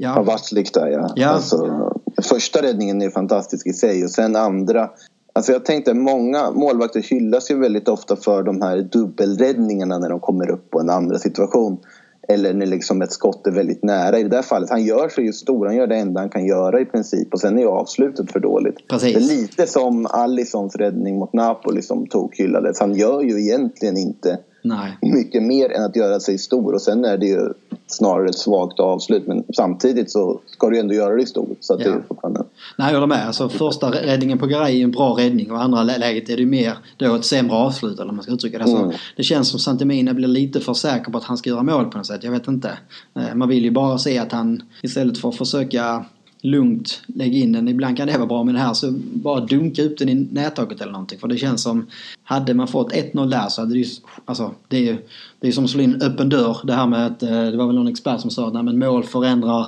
Ja, 0.02 0.14
Ja, 0.16 0.24
Vasslik 0.24 0.74
där 0.74 0.88
ja. 0.88 1.14
Ja. 1.16 1.28
Alltså, 1.28 1.92
första 2.24 2.62
räddningen 2.62 3.02
är 3.02 3.10
fantastisk 3.10 3.68
i 3.68 3.74
sig 3.74 4.04
och 4.04 4.10
sen 4.10 4.36
andra. 4.36 4.90
Alltså 5.34 5.52
jag 5.52 5.66
tänkte 5.66 5.94
många 5.94 6.52
målvakter 6.52 7.02
hyllas 7.02 7.52
ju 7.52 7.60
väldigt 7.60 7.88
ofta 7.88 8.16
för 8.16 8.44
de 8.44 8.62
här 8.62 8.78
dubbelräddningarna 8.78 9.98
när 9.98 10.10
de 10.10 10.20
kommer 10.20 10.50
upp 10.50 10.70
på 10.70 10.80
en 10.80 10.90
andra 10.90 11.18
situation. 11.20 11.80
Eller 12.28 12.54
när 12.54 12.66
liksom 12.66 13.02
ett 13.02 13.12
skott 13.12 13.48
är 13.48 13.52
väldigt 13.52 13.84
nära. 13.84 14.20
I 14.20 14.24
det 14.24 14.30
där 14.30 14.42
fallet, 14.42 14.70
han 14.70 14.84
gör 14.84 15.10
sig 15.10 15.26
ju 15.26 15.34
stor. 15.34 15.66
Han 15.66 15.76
gör 15.76 15.88
det 15.88 15.96
enda 15.96 16.20
han 16.22 16.30
kan 16.30 16.46
göra 16.46 16.82
i 16.82 16.86
princip. 16.86 17.34
Och 17.34 17.40
sen 17.40 17.58
är 17.58 17.62
ju 17.62 17.68
avslutet 17.68 18.32
för 18.32 18.40
dåligt. 18.40 18.88
Precis. 18.88 19.14
Det 19.14 19.20
är 19.20 19.38
lite 19.38 19.68
som 19.68 20.06
Alissons 20.06 20.76
räddning 20.76 21.20
mot 21.20 21.34
Napoli 21.34 21.82
som 21.82 22.08
tokhyllades. 22.08 22.80
Han 22.80 22.96
gör 22.96 23.22
ju 23.22 23.42
egentligen 23.42 23.98
inte 23.98 24.40
nej. 24.62 24.98
mycket 25.02 25.44
mer 25.44 25.72
än 25.72 25.84
att 25.84 25.96
göra 25.96 26.20
sig 26.20 26.38
stor 26.38 26.74
och 26.74 26.82
sen 26.82 27.06
är 27.06 27.18
det 27.18 27.26
ju 27.26 27.50
snarare 27.88 28.30
ett 28.30 28.38
svagt 28.38 28.80
avslut 28.80 29.28
men 29.28 29.44
samtidigt 29.56 30.12
så 30.12 30.40
ska 30.46 30.70
du 30.70 30.80
ändå 30.80 30.94
göra 30.94 31.16
dig 31.16 31.26
stor 31.26 31.48
så 31.60 31.74
att 31.74 31.82
Ja. 31.86 31.92
det 31.92 32.02
fortfarande 32.08 32.44
Nej, 32.78 32.88
jag 32.88 32.94
håller 32.94 33.08
med. 33.08 33.28
Alltså, 33.28 33.50
första 33.50 33.92
räddningen 33.92 34.38
på 34.38 34.46
Garay 34.46 34.80
är 34.80 34.84
en 34.84 34.92
bra 34.92 35.16
räddning 35.20 35.52
och 35.52 35.62
andra 35.64 35.84
lä- 35.84 35.98
läget 35.98 36.30
är 36.30 36.38
det 36.38 36.46
mer 36.46 36.74
då 36.98 37.16
ett 37.16 37.26
sämre 37.26 37.56
avslut 37.56 38.00
eller 38.00 38.12
man 38.14 38.24
ska 38.24 38.32
uttrycka 38.34 38.58
det. 38.58 38.64
Alltså, 38.64 38.78
Mm. 38.84 38.96
Det 39.18 39.24
känns 39.24 39.48
som 39.50 39.60
Santemina 39.60 40.14
blir 40.14 40.28
lite 40.28 40.60
för 40.60 40.74
säker 40.74 41.12
på 41.12 41.18
att 41.18 41.24
han 41.24 41.38
ska 41.38 41.50
göra 41.50 41.64
mål 41.64 41.86
på 41.86 41.98
något 41.98 42.08
sätt. 42.08 42.24
Jag 42.24 42.32
vet 42.32 42.48
inte. 42.48 42.72
Eh, 43.16 43.36
Man 43.36 43.50
vill 43.50 43.64
ju 43.64 43.72
bara 43.72 43.98
se 43.98 44.18
att 44.18 44.32
han 44.32 44.62
istället 44.84 45.18
för 45.18 45.30
att 45.30 45.36
försöka 45.36 46.06
lugnt 46.42 47.02
lägga 47.08 47.38
in 47.38 47.52
den. 47.52 47.68
Ibland 47.68 47.98
kan 47.98 48.08
det 48.08 48.18
vara 48.18 48.28
bra 48.28 48.44
med 48.44 48.56
det 48.56 48.60
här 48.60 48.74
så 48.74 48.92
bara 49.14 49.46
dunka 49.46 49.84
upp 49.84 49.98
den 49.98 50.10
i 50.10 50.16
nättaket 50.16 50.82
eller 50.82 50.92
någonting. 50.92 51.20
För 51.20 51.28
det 51.28 51.38
känns 51.38 51.64
som 51.64 51.88
hade 52.24 52.54
man 52.54 52.68
fått 52.68 52.94
1-0 52.94 53.30
där 53.30 53.50
så 53.50 53.62
hade 53.62 53.74
det 53.74 53.80
ju 53.80 53.86
alltså 54.26 54.52
det 54.68 54.78
är 54.78 54.82
ju 54.82 54.98
det 55.40 55.48
är 55.48 55.52
som 55.52 55.64
att 55.64 55.70
slå 55.70 55.82
in 55.82 56.02
öppen 56.02 56.30
dörr. 56.30 56.58
Det 56.64 56.74
här 56.74 56.88
med 56.88 57.06
att 57.06 57.24
eh, 57.24 57.30
det 57.30 57.58
var 57.58 57.68
väl 57.68 57.76
någon 57.76 57.88
expert 57.88 58.22
som 58.22 58.32
sa 58.32 58.48
att 58.48 58.54
nej, 58.54 58.64
men 58.64 58.80
mål 58.80 59.04
förändrar 59.04 59.68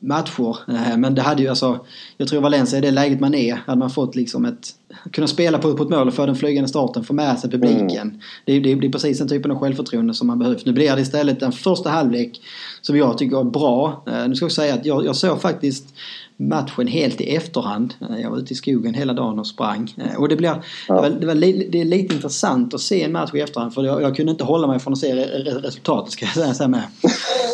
matcher. 0.00 0.56
Eh, 0.68 0.96
Men 0.96 1.14
det 1.14 1.22
hade 1.22 1.42
ju 1.42 1.48
alltså 1.48 1.86
jag 2.16 2.28
tror 2.28 2.40
Valencia 2.40 2.78
i 2.78 2.82
det 2.82 2.90
läget 2.90 3.20
man 3.20 3.34
är 3.34 3.54
hade 3.66 3.78
man 3.78 3.90
fått 3.90 4.14
liksom 4.16 4.44
ett 4.44 4.74
kunna 5.12 5.26
spela 5.26 5.58
på, 5.58 5.74
på 5.76 5.82
ett 5.82 5.88
mål 5.88 6.08
och 6.08 6.14
få 6.14 6.26
den 6.26 6.36
flygande 6.36 6.68
starten, 6.68 7.04
få 7.04 7.12
med 7.12 7.38
sig 7.38 7.50
publiken. 7.50 8.22
Det, 8.44 8.52
är, 8.52 8.60
det, 8.60 8.74
det 8.74 8.86
är 8.86 8.92
precis 8.92 9.18
den 9.18 9.28
typen 9.28 9.50
av 9.50 9.58
självförtroende 9.58 10.14
som 10.14 10.26
man 10.26 10.38
behöver. 10.38 10.60
Nu 10.64 10.72
blir 10.72 10.96
det 10.96 11.02
istället 11.02 11.42
en 11.42 11.52
första 11.52 11.90
halvlek 11.90 12.40
som 12.80 12.96
jag 12.96 13.18
tycker 13.18 13.40
är 13.40 13.44
bra. 13.44 14.04
Eh, 14.06 14.28
Nu 14.28 14.34
ska 14.34 14.44
jag 14.44 14.52
säga 14.52 14.74
att 14.74 14.86
jag, 14.86 15.04
jag 15.04 15.16
såg 15.16 15.40
faktiskt 15.40 15.94
matchen 16.40 16.86
helt 16.86 17.20
i 17.20 17.36
efterhand. 17.36 17.94
Eh, 18.10 18.20
jag 18.20 18.30
var 18.30 18.38
ute 18.38 18.52
i 18.52 18.56
skogen 18.56 18.94
hela 18.94 19.12
dagen 19.12 19.38
och 19.38 19.46
sprang. 19.46 19.94
Eh, 19.96 20.20
och 20.20 20.28
det, 20.28 20.36
blir, 20.36 20.48
ja. 20.48 20.94
det, 20.94 21.00
var, 21.00 21.10
det, 21.10 21.26
var 21.26 21.34
li, 21.34 21.68
det 21.72 21.80
är 21.80 21.84
lite 21.84 22.14
intressant 22.14 22.74
att 22.74 22.80
se 22.80 23.02
en 23.02 23.12
match 23.12 23.30
i 23.34 23.40
efterhand 23.40 23.74
för 23.74 23.84
jag, 23.84 24.02
jag 24.02 24.16
kunde 24.16 24.32
inte 24.32 24.44
hålla 24.44 24.66
mig 24.66 24.78
från 24.78 24.92
att 24.92 24.98
se 24.98 25.14
resultatet 25.14 26.12
ska 26.12 26.26
jag 26.34 26.56
säga 26.56 26.68
med. 26.68 26.82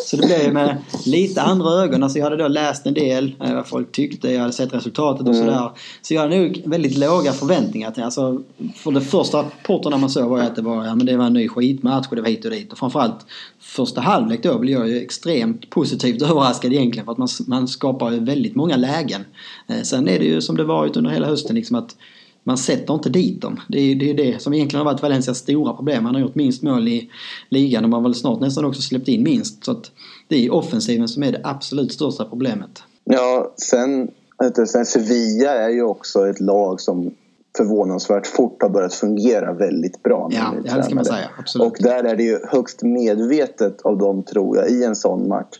Så 0.05 0.17
det 0.17 0.27
blev 0.27 0.53
med 0.53 0.77
lite 1.05 1.41
andra 1.41 1.69
ögon. 1.69 2.03
Alltså 2.03 2.19
jag 2.19 2.25
hade 2.25 2.37
då 2.37 2.47
läst 2.47 2.85
en 2.85 2.93
del 2.93 3.35
eh, 3.43 3.55
vad 3.55 3.67
folk 3.67 3.91
tyckte, 3.91 4.31
jag 4.31 4.39
hade 4.39 4.53
sett 4.53 4.73
resultatet 4.73 5.27
och 5.27 5.33
mm. 5.33 5.45
sådär. 5.45 5.71
Så 6.01 6.13
jag 6.13 6.21
hade 6.21 6.37
nog 6.37 6.61
väldigt 6.65 6.97
låga 6.97 7.33
förväntningar. 7.33 7.91
Till, 7.91 8.03
alltså, 8.03 8.41
för 8.75 8.91
de 8.91 9.01
första 9.01 9.37
rapporterna 9.37 9.97
man 9.97 10.09
såg 10.09 10.29
var 10.29 10.39
att 10.39 10.55
det 10.55 10.61
var, 10.61 10.85
ja, 10.85 10.95
men 10.95 11.05
det 11.05 11.17
var 11.17 11.25
en 11.25 11.33
ny 11.33 11.47
skitmatch 11.47 12.07
och 12.09 12.15
det 12.15 12.21
var 12.21 12.29
hit 12.29 12.45
och 12.45 12.51
dit. 12.51 12.71
Och 12.71 12.77
framförallt 12.77 13.25
första 13.59 14.01
halvlek 14.01 14.43
då 14.43 14.59
blev 14.59 14.79
jag 14.79 14.89
ju 14.89 15.01
extremt 15.01 15.69
positivt 15.69 16.21
överraskad 16.31 16.73
egentligen 16.73 17.05
för 17.05 17.11
att 17.11 17.17
man, 17.17 17.27
man 17.47 17.67
skapar 17.67 18.11
ju 18.11 18.19
väldigt 18.19 18.55
många 18.55 18.74
lägen. 18.77 19.25
Eh, 19.67 19.81
sen 19.81 20.07
är 20.07 20.19
det 20.19 20.25
ju 20.25 20.41
som 20.41 20.57
det 20.57 20.63
varit 20.63 20.97
under 20.97 21.11
hela 21.11 21.27
hösten 21.27 21.55
liksom 21.55 21.75
att 21.75 21.95
man 22.43 22.57
sätter 22.57 22.93
inte 22.93 23.09
dit 23.09 23.41
dem. 23.41 23.59
Det 23.67 23.79
är 23.79 23.95
det, 23.95 24.09
är 24.09 24.13
det 24.13 24.41
som 24.41 24.53
egentligen 24.53 24.85
har 24.85 24.93
varit 24.93 25.01
Valencias 25.01 25.37
stora 25.37 25.73
problem. 25.73 26.05
Han 26.05 26.15
har 26.15 26.21
gjort 26.21 26.35
minst 26.35 26.63
mål 26.63 26.87
i 26.87 27.09
ligan 27.49 27.83
och 27.83 27.89
man 27.89 27.97
har 27.97 28.09
väl 28.09 28.15
snart 28.15 28.39
nästan 28.39 28.65
också 28.65 28.81
släppt 28.81 29.07
in 29.07 29.23
minst. 29.23 29.65
Så 29.65 29.71
att 29.71 29.91
det 30.27 30.45
är 30.45 30.53
offensiven 30.53 31.07
som 31.07 31.23
är 31.23 31.31
det 31.31 31.41
absolut 31.43 31.91
största 31.91 32.25
problemet. 32.25 32.83
Ja, 33.03 33.53
sen, 33.57 34.11
sen 34.67 34.85
Sevilla 34.85 35.51
är 35.51 35.69
ju 35.69 35.83
också 35.83 36.27
ett 36.27 36.39
lag 36.39 36.81
som 36.81 37.11
förvånansvärt 37.57 38.27
fort 38.27 38.61
har 38.61 38.69
börjat 38.69 38.93
fungera 38.93 39.53
väldigt 39.53 40.03
bra. 40.03 40.29
Ja, 40.31 40.53
det 40.75 40.83
ska 40.83 40.95
man 40.95 41.05
säga. 41.05 41.29
Absolut. 41.39 41.67
Och 41.67 41.77
där 41.79 42.03
är 42.03 42.15
det 42.15 42.23
ju 42.23 42.39
högst 42.51 42.83
medvetet 42.83 43.81
av 43.81 43.97
dem, 43.97 44.23
tror 44.23 44.57
jag, 44.57 44.69
i 44.69 44.83
en 44.83 44.95
sån 44.95 45.27
match 45.27 45.59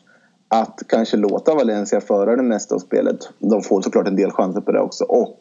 att 0.61 0.81
kanske 0.87 1.17
låta 1.17 1.55
Valencia 1.55 2.01
föra 2.01 2.35
det 2.35 2.43
mesta 2.43 2.75
av 2.75 2.79
spelet. 2.79 3.29
De 3.39 3.61
får 3.61 3.81
såklart 3.81 4.07
en 4.07 4.15
del 4.15 4.31
chanser 4.31 4.61
på 4.61 4.71
det 4.71 4.79
också. 4.79 5.03
Och 5.03 5.39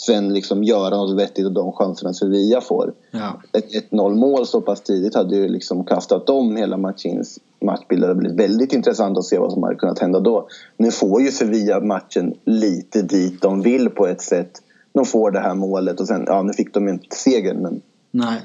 sen 0.00 0.34
liksom 0.34 0.64
göra 0.64 0.96
något 0.96 1.18
vettigt 1.18 1.46
av 1.46 1.52
de 1.52 1.72
chanserna 1.72 2.14
Sevilla 2.14 2.60
får. 2.60 2.92
Ja. 3.10 3.40
Ett 3.52 3.90
1-0 3.90 4.14
mål 4.14 4.46
så 4.46 4.60
pass 4.60 4.80
tidigt 4.80 5.14
hade 5.14 5.36
ju 5.36 5.48
liksom 5.48 5.84
kastat 5.84 6.30
om 6.30 6.56
hela 6.56 6.76
matchins 6.76 7.38
matchbild. 7.60 8.02
Det 8.02 8.06
hade 8.06 8.20
blivit 8.20 8.40
väldigt 8.40 8.72
intressant 8.72 9.18
att 9.18 9.24
se 9.24 9.38
vad 9.38 9.52
som 9.52 9.62
hade 9.62 9.76
kunnat 9.76 9.98
hända 9.98 10.20
då. 10.20 10.48
Nu 10.76 10.90
får 10.90 11.22
ju 11.22 11.30
Sevilla 11.30 11.80
matchen 11.80 12.34
lite 12.44 13.02
dit 13.02 13.42
de 13.42 13.62
vill 13.62 13.90
på 13.90 14.06
ett 14.06 14.22
sätt. 14.22 14.62
De 14.92 15.04
får 15.04 15.30
det 15.30 15.40
här 15.40 15.54
målet 15.54 16.00
och 16.00 16.06
sen, 16.06 16.24
ja 16.26 16.42
nu 16.42 16.52
fick 16.52 16.74
de 16.74 16.88
inte 16.88 17.16
segern 17.16 17.62
men... 17.62 17.80
Nej. 18.10 18.28
Nej 18.30 18.42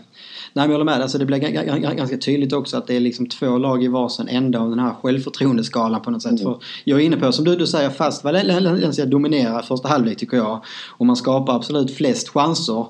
men 0.54 0.64
jag 0.64 0.72
håller 0.72 0.86
med. 0.86 1.02
Alltså 1.02 1.18
det 1.18 1.26
blir 1.26 1.38
ganska 1.96 2.18
tydligt 2.18 2.54
också 2.54 2.78
att 2.78 2.88
det 2.88 2.96
är 2.96 3.00
liksom 3.00 3.28
två 3.28 3.58
lag 3.58 3.84
i 3.84 3.88
varsin 3.88 4.28
ände 4.28 4.60
av 4.60 4.70
den 4.70 4.80
här 4.80 4.94
självförtroendeskalan 5.02 6.02
på 6.02 6.12
något 6.12 6.22
sätt. 6.22 6.32
Mm. 6.32 6.44
För 6.44 6.58
jag 6.84 7.02
är 7.02 7.06
inne 7.06 7.18
på, 7.18 7.32
som 7.32 7.46
du, 7.46 7.56
du 7.56 7.68
säger, 7.68 7.90
fast 7.90 8.24
Valencia 8.24 9.06
dominerar 9.06 9.62
första 9.62 9.88
halvlek 9.88 10.18
tycker 10.18 10.38
jag. 10.38 10.64
Och 10.90 11.06
man 11.06 11.16
skapar 11.16 11.56
absolut 11.56 11.92
flest 11.92 12.30
chanser 12.30 12.86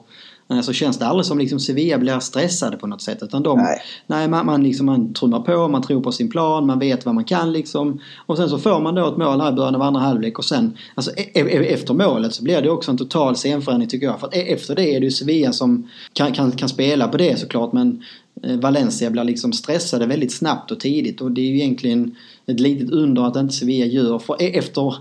så 0.64 0.74
känns 0.74 1.00
det 1.00 1.06
aldrig 1.06 1.26
som 1.26 1.38
liksom 1.38 1.60
Sevilla 1.60 1.98
blir 1.98 2.20
stressade 2.20 2.78
på 2.78 2.88
något 2.88 3.02
sätt. 3.02 3.24
Utan 3.24 3.44
de, 3.44 3.58
nej. 3.58 3.82
nej 4.08 4.28
man, 4.28 4.46
man, 4.46 4.64
liksom, 4.64 4.86
man 4.86 5.14
trummar 5.14 5.40
på, 5.40 5.68
man 5.68 5.82
tror 5.82 6.02
på 6.02 6.12
sin 6.12 6.30
plan, 6.30 6.66
man 6.66 6.80
vet 6.80 7.06
vad 7.06 7.16
man 7.16 7.24
kan 7.24 7.52
liksom. 7.52 8.00
Och 8.26 8.38
sen 8.38 8.50
så 8.50 8.58
får 8.58 8.80
man 8.80 8.96
då 8.96 9.08
ett 9.08 9.18
mål 9.18 9.42
här 9.42 9.52
i 9.52 9.56
början 9.56 9.76
av 9.76 9.82
andra 9.82 10.02
halvlek 10.02 10.40
och 10.40 10.46
sen 10.46 10.78
alltså, 10.96 11.12
e, 11.12 11.30
e, 11.34 11.40
e, 11.40 11.74
efter 11.74 11.94
målet 11.94 12.34
så 12.34 12.44
blir 12.44 12.62
det 12.62 12.70
också 12.70 12.92
en 12.92 12.98
total 12.98 13.36
scenförändring 13.36 13.90
tycker 13.90 14.06
jag. 14.06 14.20
För 14.20 14.28
att 14.28 14.34
efter 14.34 14.76
det 14.76 14.96
är 14.96 15.00
det 15.00 15.06
ju 15.06 15.12
Sevilla 15.12 15.54
som 15.54 15.90
kan, 16.14 16.32
kan, 16.32 16.52
kan 16.52 16.70
spela 16.70 17.08
på 17.08 17.18
det 17.18 17.40
såklart 17.40 17.74
men 17.74 18.03
eh, 18.44 18.60
Valencia 18.60 19.10
blir 19.10 19.24
liksom 19.24 19.53
stressade 19.53 20.06
väldigt 20.06 20.34
snabbt 20.34 20.72
och 20.72 20.79
tidigt 20.79 21.22
och 21.22 21.32
det 21.32 21.42
är 21.42 21.46
ju 21.46 21.56
egentligen 21.56 22.16
ett 22.46 22.60
litet 22.60 22.90
under 22.90 23.27
att 23.27 23.36
inte 23.36 23.53
Sevilla 23.53 23.86
gör. 23.86 24.20
För 24.20 24.58
efter 24.58 24.96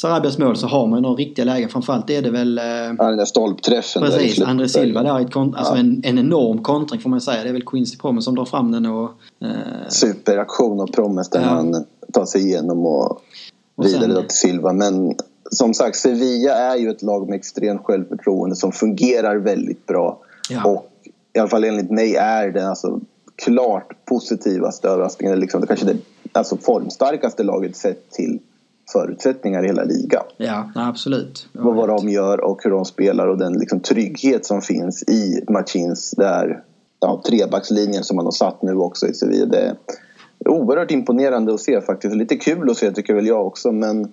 Sarabias 0.00 0.38
mål 0.38 0.56
så 0.56 0.66
har 0.66 0.86
man 0.86 0.98
ju 0.98 1.02
några 1.02 1.16
riktiga 1.16 1.44
lägen. 1.44 1.68
Framförallt 1.68 2.10
är 2.10 2.22
det 2.22 2.30
väl... 2.30 2.58
Eh, 2.58 2.64
ja, 2.64 3.04
den 3.04 3.16
där 3.16 3.24
stolpträffen. 3.24 4.02
Precis, 4.02 4.36
där 4.36 4.46
André 4.46 4.68
Silva 4.68 5.02
där. 5.02 5.20
Ett 5.20 5.30
kont- 5.30 5.56
alltså 5.56 5.74
en, 5.74 6.02
en 6.04 6.18
enorm 6.18 6.62
kontring 6.62 7.00
får 7.00 7.10
man 7.10 7.20
säga. 7.20 7.42
Det 7.42 7.48
är 7.48 7.52
väl 7.52 7.62
Quincy 7.62 7.98
Promes 7.98 8.24
som 8.24 8.34
drar 8.34 8.44
fram 8.44 8.72
den 8.72 8.86
och... 8.86 9.10
Eh, 9.42 9.88
Superaktion 9.88 10.80
av 10.80 10.86
Promes 10.86 11.30
där 11.30 11.40
ja. 11.40 11.54
man 11.54 11.84
tar 12.12 12.24
sig 12.24 12.40
igenom 12.40 12.86
och, 12.86 13.10
och 13.74 13.86
vidare 13.86 14.14
sen, 14.14 14.22
till 14.22 14.36
Silva. 14.36 14.72
Men 14.72 15.14
som 15.50 15.74
sagt, 15.74 15.96
Sevilla 15.96 16.54
är 16.54 16.76
ju 16.76 16.90
ett 16.90 17.02
lag 17.02 17.28
med 17.28 17.36
extremt 17.36 17.84
självförtroende 17.84 18.56
som 18.56 18.72
fungerar 18.72 19.36
väldigt 19.36 19.86
bra. 19.86 20.18
Ja. 20.50 20.64
Och 20.64 20.90
i 21.32 21.38
alla 21.38 21.48
fall 21.48 21.64
enligt 21.64 21.90
mig 21.90 22.16
är 22.16 22.48
det 22.48 22.68
alltså 22.68 23.00
klart 23.44 24.04
positivaste 24.04 24.88
överraskningen. 24.88 25.40
Liksom, 25.40 25.60
det 25.60 25.66
kanske 25.66 25.86
det 25.86 25.98
alltså 26.32 26.56
formstarkaste 26.56 27.42
laget 27.42 27.76
sett 27.76 28.10
till 28.10 28.38
förutsättningar 28.92 29.64
i 29.64 29.66
hela 29.66 29.84
ligan. 29.84 30.24
Ja, 30.36 30.70
absolut. 30.74 31.48
Vad, 31.52 31.74
vad 31.74 31.88
de 31.88 32.08
gör 32.08 32.44
och 32.44 32.60
hur 32.64 32.70
de 32.70 32.84
spelar 32.84 33.26
och 33.26 33.38
den 33.38 33.52
liksom 33.52 33.80
trygghet 33.80 34.46
som 34.46 34.62
finns 34.62 35.02
i 35.02 35.44
Machins 35.48 36.10
där 36.10 36.62
ja, 37.00 37.22
trebackslinjen 37.26 38.04
som 38.04 38.16
man 38.16 38.24
har 38.24 38.32
satt 38.32 38.62
nu 38.62 38.74
också 38.74 39.06
i 39.06 39.14
Sevilla. 39.14 39.46
Det, 39.46 39.76
oerhört 40.44 40.90
imponerande 40.90 41.54
att 41.54 41.60
se 41.60 41.80
faktiskt. 41.80 42.16
Lite 42.16 42.36
kul 42.36 42.70
att 42.70 42.76
se 42.76 42.92
tycker 42.92 43.14
väl 43.14 43.26
jag 43.26 43.46
också. 43.46 43.72
Men 43.72 44.12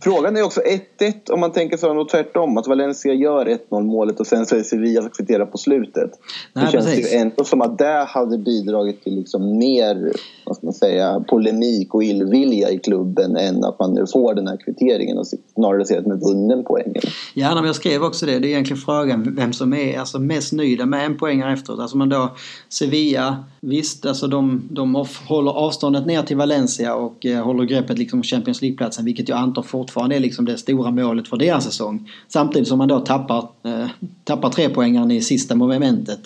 frågan 0.00 0.36
är 0.36 0.42
också 0.42 0.60
1-1 0.98 1.30
om 1.30 1.40
man 1.40 1.52
tänker 1.52 1.76
så 1.76 2.00
och 2.00 2.08
tvärtom. 2.08 2.58
Att 2.58 2.66
Valencia 2.66 3.14
gör 3.14 3.46
1-0 3.70 3.82
målet 3.82 4.20
och 4.20 4.26
sen 4.26 4.46
så 4.46 4.56
är 4.56 4.62
Sevilla 4.62 5.02
som 5.02 5.10
kvitterar 5.10 5.46
på 5.46 5.58
slutet. 5.58 6.10
Nej, 6.52 6.64
det 6.64 6.72
känns 6.72 6.86
precis. 6.86 7.12
ju 7.12 7.18
ändå 7.18 7.44
som 7.44 7.60
att 7.60 7.78
det 7.78 8.04
hade 8.08 8.38
bidragit 8.38 9.04
till 9.04 9.16
liksom 9.16 9.58
mer 9.58 10.12
vad 10.46 10.56
ska 10.56 10.66
man 10.66 10.74
säga, 10.74 11.24
polemik 11.28 11.94
och 11.94 12.04
illvilja 12.04 12.70
i 12.70 12.78
klubben 12.78 13.36
än 13.36 13.64
att 13.64 13.78
man 13.78 13.94
nu 13.94 14.04
får 14.12 14.34
den 14.34 14.48
här 14.48 14.56
kvitteringen 14.64 15.18
och 15.18 15.26
snarare 15.54 15.84
ser 15.84 15.98
att 15.98 16.06
man 16.06 16.20
vunnen 16.20 16.64
poängen. 16.64 17.02
Ja, 17.34 17.54
men 17.54 17.64
jag 17.64 17.76
skrev 17.76 18.02
också 18.02 18.26
det. 18.26 18.38
Det 18.38 18.46
är 18.46 18.50
egentligen 18.50 18.82
frågan 18.82 19.34
vem 19.36 19.52
som 19.52 19.74
är 19.74 19.98
alltså, 19.98 20.18
mest 20.18 20.52
nöjda 20.52 20.86
med 20.86 21.06
en 21.06 21.18
poäng 21.18 21.40
efteråt. 21.40 21.80
Alltså 21.80 21.96
man 21.96 22.08
då 22.08 22.36
Sevilla, 22.68 23.44
visst 23.60 24.06
alltså 24.06 24.26
de, 24.26 24.68
de 24.70 25.04
håller 25.28 25.50
avståndet 25.50 26.06
ner 26.06 26.22
till 26.22 26.36
Valencia 26.36 26.94
och 26.94 27.26
eh, 27.26 27.44
håller 27.44 27.64
greppet 27.64 27.98
liksom 27.98 28.22
Champions 28.22 28.62
League-platsen 28.62 29.04
vilket 29.16 29.28
jag 29.28 29.38
antar 29.38 29.62
fortfarande 29.62 30.16
är 30.16 30.20
liksom 30.20 30.44
det 30.44 30.58
stora 30.58 30.90
målet 30.90 31.28
för 31.28 31.36
deras 31.36 31.64
säsong. 31.64 32.10
Samtidigt 32.28 32.68
som 32.68 32.78
man 32.78 32.88
då 32.88 33.00
tappar, 33.00 33.38
eh, 33.38 33.86
tappar 34.24 34.50
tre 34.50 34.68
i 35.16 35.20
sista 35.20 35.54
momentet. 35.54 36.20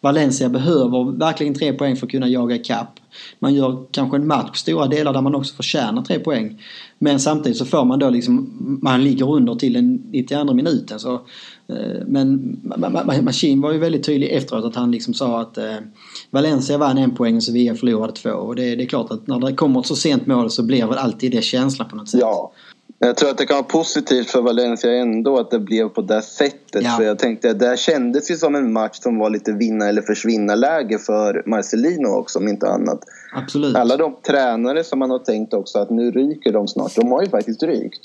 Valencia 0.00 0.48
behöver 0.48 1.18
verkligen 1.18 1.54
tre 1.54 1.72
poäng 1.72 1.96
för 1.96 2.06
att 2.06 2.10
kunna 2.12 2.28
jaga 2.28 2.56
ikapp. 2.56 3.00
Man 3.38 3.54
gör 3.54 3.84
kanske 3.90 4.16
en 4.16 4.26
match 4.26 4.56
stora 4.58 4.86
delar 4.86 5.12
där 5.12 5.20
man 5.20 5.34
också 5.34 5.54
förtjänar 5.54 6.02
tre 6.02 6.18
poäng. 6.18 6.62
Men 6.98 7.20
samtidigt 7.20 7.58
så 7.58 7.64
får 7.64 7.84
man 7.84 7.98
då 7.98 8.10
liksom, 8.10 8.50
man 8.82 9.04
ligger 9.04 9.32
under 9.32 9.54
till 9.54 9.72
den 9.72 9.94
92 9.94 10.54
minuten. 10.54 10.98
Så, 10.98 11.20
men 12.06 12.60
Machine 13.22 13.60
var 13.60 13.72
ju 13.72 13.78
väldigt 13.78 14.06
tydlig 14.06 14.30
efteråt 14.30 14.64
att 14.64 14.74
han 14.74 14.90
liksom 14.90 15.14
sa 15.14 15.40
att 15.40 15.58
eh, 15.58 15.76
Valencia 16.30 16.78
vann 16.78 16.98
en 16.98 17.14
poäng 17.14 17.36
och 17.36 17.42
Sevilla 17.42 17.74
förlorade 17.74 18.12
två. 18.12 18.30
Och 18.30 18.56
det, 18.56 18.76
det 18.76 18.82
är 18.82 18.86
klart 18.86 19.10
att 19.10 19.26
när 19.26 19.38
det 19.38 19.54
kommer 19.54 19.80
ett 19.80 19.86
så 19.86 19.96
sent 19.96 20.26
mål 20.26 20.50
så 20.50 20.62
blir 20.62 20.86
väl 20.86 20.98
alltid 20.98 21.32
det 21.32 21.42
känslan 21.42 21.88
på 21.88 21.96
något 21.96 22.08
sätt. 22.08 22.20
Ja. 22.20 22.52
Jag 23.02 23.16
tror 23.16 23.30
att 23.30 23.38
det 23.38 23.46
kan 23.46 23.56
vara 23.56 23.64
positivt 23.64 24.30
för 24.30 24.42
Valencia 24.42 24.92
ändå 24.92 25.38
att 25.38 25.50
det 25.50 25.58
blev 25.58 25.88
på 25.88 26.02
det 26.02 26.22
sättet. 26.22 26.82
Ja. 26.82 26.90
För 26.90 27.04
jag 27.04 27.18
tänkte 27.18 27.50
att 27.50 27.58
det 27.58 27.78
kändes 27.78 28.30
ju 28.30 28.36
som 28.36 28.54
en 28.54 28.72
match 28.72 28.98
som 29.00 29.18
var 29.18 29.30
lite 29.30 29.52
vinna 29.52 29.88
eller 29.88 30.02
försvinna 30.02 30.54
läge 30.54 30.98
för 30.98 31.42
Marcelino 31.46 32.08
också 32.08 32.38
om 32.38 32.48
inte 32.48 32.68
annat. 32.68 33.00
Absolut. 33.34 33.76
Alla 33.76 33.96
de 33.96 34.16
tränare 34.26 34.84
som 34.84 34.98
man 34.98 35.10
har 35.10 35.18
tänkt 35.18 35.54
också 35.54 35.78
att 35.78 35.90
nu 35.90 36.10
ryker 36.10 36.52
de 36.52 36.68
snart, 36.68 36.96
de 36.96 37.12
har 37.12 37.22
ju 37.22 37.28
faktiskt 37.28 37.62
rykt. 37.62 38.00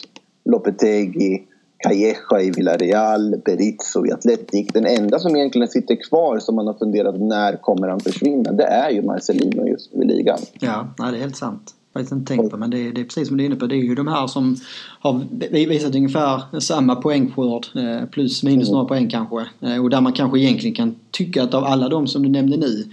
Lopetegui, 0.45 1.43
Calleja 1.77 2.41
i 2.41 2.51
Villarreal, 2.51 3.35
Berizzo 3.45 4.05
i 4.05 4.11
Atletic. 4.11 4.67
Den 4.73 4.85
enda 4.85 5.19
som 5.19 5.35
egentligen 5.35 5.67
sitter 5.67 5.95
kvar 6.09 6.39
som 6.39 6.55
man 6.55 6.67
har 6.67 6.73
funderat 6.73 7.19
när 7.19 7.55
kommer 7.55 7.88
han 7.88 7.99
försvinna, 7.99 8.51
det 8.51 8.63
är 8.63 8.89
ju 8.89 9.01
Marcelino 9.01 9.67
just 9.67 9.93
i 9.93 10.05
ligan. 10.05 10.39
Ja, 10.59 10.88
nej, 10.99 11.11
det 11.11 11.17
är 11.17 11.21
helt 11.21 11.38
sant 11.38 11.75
faktiskt 11.95 12.11
inte 12.11 12.33
tänkt 12.33 12.51
på 12.51 12.57
men 12.57 12.69
det 12.69 12.88
är, 12.88 12.91
det 12.91 13.01
är 13.01 13.05
precis 13.05 13.27
som 13.27 13.38
du 13.38 13.43
är 13.43 13.45
inne 13.45 13.55
på. 13.55 13.67
Det 13.67 13.75
är 13.75 13.83
ju 13.83 13.95
de 13.95 14.07
här 14.07 14.27
som 14.27 14.57
har 14.99 15.21
visat 15.67 15.95
ungefär 15.95 16.59
samma 16.59 16.95
poängskörd 16.95 17.65
eh, 17.75 18.09
plus 18.09 18.43
minus 18.43 18.67
mm. 18.67 18.73
några 18.73 18.88
poäng 18.88 19.09
kanske. 19.09 19.45
Eh, 19.61 19.83
och 19.83 19.89
där 19.89 20.01
man 20.01 20.13
kanske 20.13 20.39
egentligen 20.39 20.75
kan 20.75 20.95
tycka 21.11 21.43
att 21.43 21.53
av 21.53 21.63
alla 21.63 21.89
de 21.89 22.07
som 22.07 22.23
du 22.23 22.29
nämnde 22.29 22.57
nu 22.57 22.83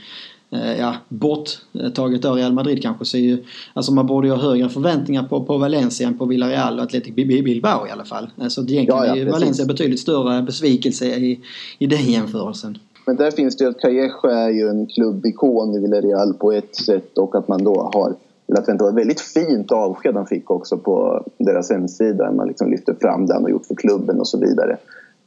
ja, 0.79 0.95
borttaget 1.09 2.25
av 2.25 2.37
Real 2.37 2.53
Madrid 2.53 2.83
kanske 2.83 3.05
så 3.05 3.17
är 3.17 3.21
ju, 3.21 3.45
alltså 3.75 3.93
man 3.93 4.07
borde 4.07 4.27
ju 4.27 4.35
ha 4.35 4.43
högre 4.43 4.69
förväntningar 4.69 5.23
på, 5.23 5.45
på 5.45 5.59
Valencia 5.59 6.09
än 6.09 6.19
på 6.19 6.25
Villarreal 6.25 6.79
och 6.79 6.85
Athletic 6.85 7.15
Bilbao 7.15 7.87
i 7.87 7.91
alla 7.91 8.05
fall. 8.05 8.31
Så 8.49 8.61
egentligen 8.61 8.87
ja, 8.87 9.07
ja, 9.07 9.17
är 9.17 9.31
Valencia 9.31 9.67
betydligt 9.67 10.01
större 10.01 10.43
besvikelse 10.43 11.07
i, 11.07 11.41
i 11.79 11.87
den 11.87 12.11
jämförelsen. 12.11 12.79
Men 13.07 13.17
där 13.17 13.31
finns 13.31 13.57
det 13.57 13.65
ju 13.65 13.71
att 13.71 13.81
Calleja 13.81 14.13
är 14.23 14.51
ju 14.51 14.69
en 14.69 14.87
klubbikon 14.87 15.75
i 15.75 15.79
Villarreal 15.79 16.35
på 16.35 16.53
ett 16.53 16.77
sätt 16.77 17.19
och 17.19 17.35
att 17.35 17.49
man 17.49 17.65
då 17.65 17.91
har 17.95 18.15
att 18.59 18.67
det 18.67 18.77
var 18.81 18.89
ett 18.89 18.95
väldigt 18.95 19.21
fint 19.21 19.73
avsked 19.73 20.15
han 20.15 20.27
fick 20.27 20.51
också 20.51 20.79
på 20.79 21.25
deras 21.39 21.71
hemsida. 21.71 22.33
Man 22.33 22.49
liksom 22.49 22.71
lyfter 22.71 22.95
fram 23.01 23.27
det 23.27 23.35
han 23.35 23.43
har 23.43 23.51
gjort 23.51 23.67
för 23.67 23.75
klubben 23.75 24.21
och 24.21 24.29
så 24.29 24.39
vidare. 24.39 24.77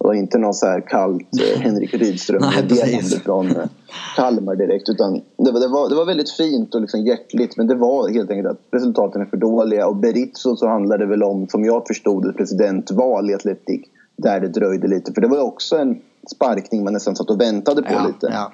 Det 0.05 0.07
var 0.07 0.15
inte 0.15 0.37
någon 0.37 0.53
så 0.53 0.65
här 0.65 0.81
kallt 0.81 1.27
eh, 1.41 1.61
Henrik 1.61 1.93
Rydström-meddelande 1.93 3.19
från 3.23 3.47
eh, 3.47 3.65
Kalmar 4.15 4.55
direkt. 4.55 4.89
Utan 4.89 5.13
det 5.37 5.51
var, 5.51 5.59
det, 5.59 5.67
var, 5.67 5.89
det 5.89 5.95
var 5.95 6.05
väldigt 6.05 6.31
fint 6.31 6.75
och 6.75 6.81
liksom 6.81 7.01
hjärtligt 7.01 7.57
men 7.57 7.67
det 7.67 7.75
var 7.75 8.09
helt 8.09 8.31
enkelt 8.31 8.47
att 8.47 8.61
resultaten 8.71 9.21
är 9.21 9.25
för 9.25 9.37
dåliga. 9.37 9.87
Och 9.87 9.95
Berizzo 9.95 10.55
så 10.55 10.67
handlade 10.67 11.03
det 11.03 11.09
väl 11.09 11.23
om, 11.23 11.47
som 11.47 11.65
jag 11.65 11.87
förstod 11.87 12.25
ett 12.25 12.37
presidentval 12.37 13.29
i 13.29 13.33
Atletic 13.33 13.81
där 14.15 14.39
det 14.39 14.47
dröjde 14.47 14.87
lite. 14.87 15.13
För 15.13 15.21
det 15.21 15.27
var 15.27 15.39
också 15.39 15.77
en 15.77 16.01
sparkning 16.35 16.83
man 16.83 16.93
nästan 16.93 17.15
satt 17.15 17.29
och 17.29 17.41
väntade 17.41 17.81
på 17.81 17.93
ja, 17.93 18.07
lite. 18.07 18.27
Ja. 18.33 18.51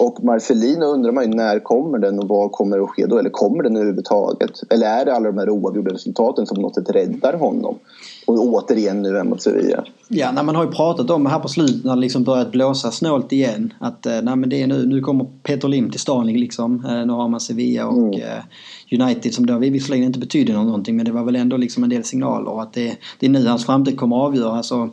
Och 0.00 0.24
Marcelino 0.24 0.84
undrar 0.84 1.12
man 1.12 1.24
ju 1.24 1.36
när 1.36 1.58
kommer 1.58 1.98
den 1.98 2.18
och 2.18 2.28
vad 2.28 2.52
kommer 2.52 2.84
att 2.84 2.90
ske 2.90 3.06
då? 3.06 3.18
Eller 3.18 3.30
kommer 3.30 3.62
den 3.62 3.76
överhuvudtaget? 3.76 4.50
Eller 4.70 4.86
är 4.86 5.04
det 5.04 5.14
alla 5.14 5.32
de 5.32 5.38
här 5.38 5.50
oavgjorda 5.50 5.94
resultaten 5.94 6.46
som 6.46 6.54
på 6.54 6.60
något 6.60 6.74
sätt 6.74 6.90
räddar 6.90 7.32
honom? 7.32 7.78
Och 8.26 8.34
återigen 8.34 9.02
nu 9.02 9.22
mot 9.22 9.42
Sevilla. 9.42 9.84
Ja, 10.08 10.32
när 10.32 10.42
man 10.42 10.56
har 10.56 10.64
ju 10.64 10.70
pratat 10.70 11.10
om 11.10 11.26
här 11.26 11.38
på 11.38 11.48
slutet 11.48 11.84
när 11.84 11.94
det 11.94 12.00
liksom 12.00 12.24
börjat 12.24 12.52
blåsa 12.52 12.90
snålt 12.90 13.32
igen. 13.32 13.72
Att 13.78 14.06
eh, 14.06 14.12
nej, 14.22 14.36
men 14.36 14.48
det 14.48 14.62
är 14.62 14.66
nu, 14.66 14.86
nu 14.86 15.00
kommer 15.00 15.26
Peter 15.42 15.68
Lim 15.68 15.90
till 15.90 16.00
stan 16.00 16.26
liksom. 16.26 16.84
Eh, 16.84 17.06
nu 17.06 17.12
har 17.12 17.28
man 17.28 17.40
Sevilla 17.40 17.86
och 17.86 18.14
mm. 18.14 18.20
eh, 18.20 19.02
United 19.02 19.34
som 19.34 19.46
då 19.46 19.58
visserligen 19.58 20.04
inte 20.04 20.18
betydde 20.18 20.52
någonting 20.52 20.96
men 20.96 21.04
det 21.04 21.12
var 21.12 21.24
väl 21.24 21.36
ändå 21.36 21.56
liksom 21.56 21.84
en 21.84 21.90
del 21.90 22.04
signaler 22.04 22.62
att 22.62 22.72
det, 22.72 22.96
det 23.18 23.26
är 23.26 23.30
nu 23.30 23.46
hans 23.46 23.66
framtid 23.66 23.98
kommer 23.98 24.16
att 24.16 24.28
avgöras. 24.28 24.56
Alltså, 24.56 24.90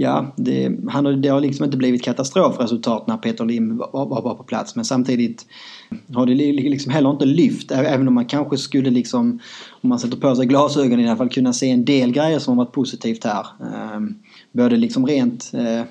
ja, 0.00 0.34
det, 0.36 0.76
han, 0.88 1.22
det 1.22 1.28
har 1.28 1.40
liksom 1.40 1.64
inte 1.64 1.76
blivit 1.76 2.02
katastrofresultat 2.02 3.06
när 3.06 3.16
Peter 3.16 3.44
Lim 3.44 3.76
var, 3.76 4.06
var, 4.06 4.22
var 4.22 4.34
på 4.34 4.42
plats. 4.42 4.76
Men 4.76 4.84
samtidigt 4.84 5.46
har 6.14 6.26
det 6.26 6.34
liksom 6.34 6.92
heller 6.92 7.10
inte 7.10 7.24
lyft. 7.24 7.70
Även 7.70 8.08
om 8.08 8.14
man 8.14 8.24
kanske 8.24 8.56
skulle 8.56 8.90
liksom, 8.90 9.38
om 9.70 9.88
man 9.88 9.98
sätter 9.98 10.16
på 10.16 10.36
sig 10.36 10.46
glasögonen 10.46 11.00
i 11.00 11.08
alla 11.08 11.16
fall, 11.16 11.28
kunna 11.28 11.52
se 11.52 11.70
en 11.70 11.84
del 11.84 12.12
grejer 12.12 12.38
som 12.38 12.58
har 12.58 12.64
varit 12.64 12.74
positivt 12.74 13.24
här. 13.24 13.46
Ehm, 13.60 14.14
både 14.52 14.76
liksom 14.76 15.06
rent 15.06 15.52
eh, 15.54 15.84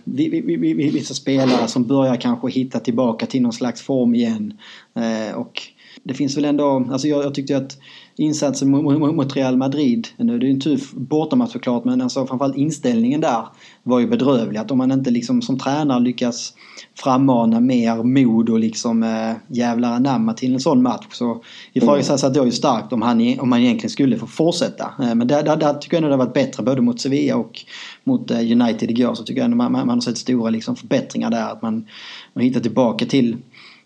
vissa 0.92 1.14
spelare 1.14 1.68
som 1.68 1.84
börjar 1.84 2.16
kanske 2.16 2.50
hitta 2.50 2.80
tillbaka 2.80 3.26
till 3.26 3.42
någon 3.42 3.54
slags 3.54 3.82
form 3.82 4.16
igen. 4.16 4.54
Eh, 4.96 5.36
och 5.36 5.62
det 6.04 6.14
finns 6.14 6.38
väl 6.38 6.46
ändå, 6.46 6.88
alltså 6.92 7.08
jag, 7.08 7.26
jag 7.26 7.34
tyckte 7.34 7.58
att 7.58 7.78
insatsen 8.18 8.72
mot, 8.72 9.16
mot 9.16 9.36
Real 9.36 9.58
Madrid, 9.58 10.08
nu 10.18 10.36
är 10.36 10.40
det 10.40 10.46
ju 10.46 10.52
en 10.52 10.60
tuff 10.60 10.92
bortamatch 10.92 11.52
såklart 11.52 11.86
men 11.86 12.02
alltså 12.02 12.28
framförallt 12.28 12.58
inställningen 12.58 13.22
där 13.22 13.48
var 13.84 14.00
ju 14.00 14.08
bedrövlig. 14.08 14.60
Att 14.60 14.72
om 14.72 14.78
man 14.78 14.92
inte 14.92 15.12
liksom 15.12 15.42
som 15.42 15.60
tränare 15.60 16.00
lyckas 16.00 16.54
frammana 16.96 17.60
mer 17.60 18.04
mod 18.04 18.50
och 18.50 18.60
liksom 18.60 19.04
äh, 19.04 19.56
jävlar 19.56 19.92
anamma 19.92 20.34
till 20.34 20.54
en 20.54 20.60
sån 20.60 20.82
match 20.82 21.06
så 21.12 21.44
ifrågasätts 21.74 22.24
mm. 22.24 22.46
ju 22.46 22.52
starkt 22.52 22.94
om 22.94 23.02
han, 23.02 23.40
om 23.40 23.52
han 23.52 23.62
egentligen 23.62 23.90
skulle 23.90 24.18
få 24.18 24.28
fortsätta. 24.28 24.84
Äh, 25.00 25.16
men 25.16 25.28
där, 25.28 25.44
där, 25.44 25.56
där 25.56 25.74
tycker 25.74 25.98
jag 25.98 26.04
ändå 26.04 26.10
det 26.10 26.14
har 26.14 26.26
varit 26.26 26.34
bättre 26.34 26.64
både 26.64 26.82
mot 26.82 27.02
Sevilla 27.02 27.36
och 27.36 27.66
mot 28.04 28.32
äh, 28.32 28.38
United 28.38 28.92
igår 28.92 29.14
så 29.16 29.24
tycker 29.24 29.42
jag 29.42 29.46
ändå 29.46 29.58
man, 29.58 29.72
man, 29.72 29.88
man 29.88 29.96
har 29.96 30.02
sett 30.02 30.18
stora 30.18 30.50
liksom 30.50 30.76
förbättringar 30.76 31.32
där. 31.32 31.52
Att 31.52 31.62
man, 31.62 31.88
man 32.34 32.44
hittar 32.44 32.60
tillbaka 32.60 33.06
till 33.06 33.38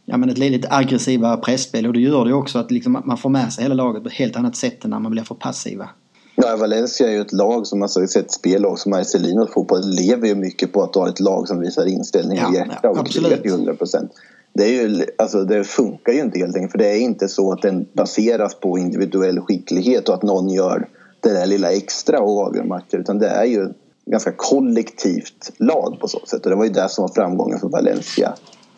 ja, 0.05 0.17
men 0.17 0.29
ett 0.29 0.37
lite 0.37 0.67
aggressiva 0.71 1.37
pressspel 1.37 1.87
och 1.87 1.93
det 1.93 1.99
gör 1.99 2.25
det 2.25 2.33
också 2.33 2.59
att 2.59 2.71
liksom 2.71 3.01
man 3.05 3.17
får 3.17 3.29
med 3.29 3.53
sig 3.53 3.63
hela 3.63 3.75
laget 3.75 4.03
på 4.03 4.09
ett 4.09 4.15
helt 4.15 4.35
annat 4.35 4.55
sätt 4.55 4.83
än 4.83 4.89
när 4.89 4.99
man 4.99 5.11
blir 5.11 5.23
för 5.23 5.35
passiva. 5.35 5.89
Ja, 6.35 6.55
Valencia 6.55 7.07
är 7.07 7.11
ju 7.11 7.21
ett 7.21 7.33
lag 7.33 7.67
som 7.67 7.81
alltså, 7.81 8.03
ett 8.03 8.31
spellag 8.31 8.79
som 8.79 8.89
Marcelinos 8.89 9.53
fotboll 9.53 9.81
lever 9.89 10.27
ju 10.27 10.35
mycket 10.35 10.73
på 10.73 10.83
att 10.83 10.95
ha 10.95 11.09
ett 11.09 11.19
lag 11.19 11.47
som 11.47 11.59
visar 11.59 11.85
inställning 11.85 12.37
och 12.37 12.53
ja, 12.53 12.55
hjärta 12.55 12.79
ja, 12.83 12.89
och 12.89 13.07
krigar 13.07 13.37
till 13.37 13.51
100 13.51 13.73
procent. 13.73 14.11
Det, 14.53 14.63
är 14.63 14.87
ju, 14.87 15.05
alltså, 15.17 15.43
det 15.43 15.63
funkar 15.63 16.13
ju 16.13 16.19
inte 16.19 16.39
helt 16.39 16.55
enkelt 16.55 16.71
för 16.71 16.77
det 16.77 16.89
är 16.89 16.99
inte 16.99 17.27
så 17.27 17.51
att 17.51 17.61
den 17.61 17.85
baseras 17.93 18.55
på 18.55 18.77
individuell 18.77 19.39
skicklighet 19.39 20.09
och 20.09 20.15
att 20.15 20.23
någon 20.23 20.49
gör 20.49 20.87
det 21.19 21.29
där 21.29 21.45
lilla 21.45 21.71
extra 21.71 22.19
och 22.19 22.39
avgör 22.39 22.63
matcher 22.63 22.97
utan 22.97 23.19
det 23.19 23.29
är 23.29 23.45
ju 23.45 23.69
ganska 24.05 24.31
kollektivt 24.31 25.51
lag 25.57 25.97
på 25.99 26.07
så 26.07 26.19
sätt. 26.25 26.43
Och 26.45 26.49
det 26.49 26.55
var 26.55 26.65
ju 26.65 26.71
det 26.71 26.89
som 26.89 27.01
var 27.01 27.13
framgången 27.13 27.59
för 27.59 27.69
Valencia 27.69 28.33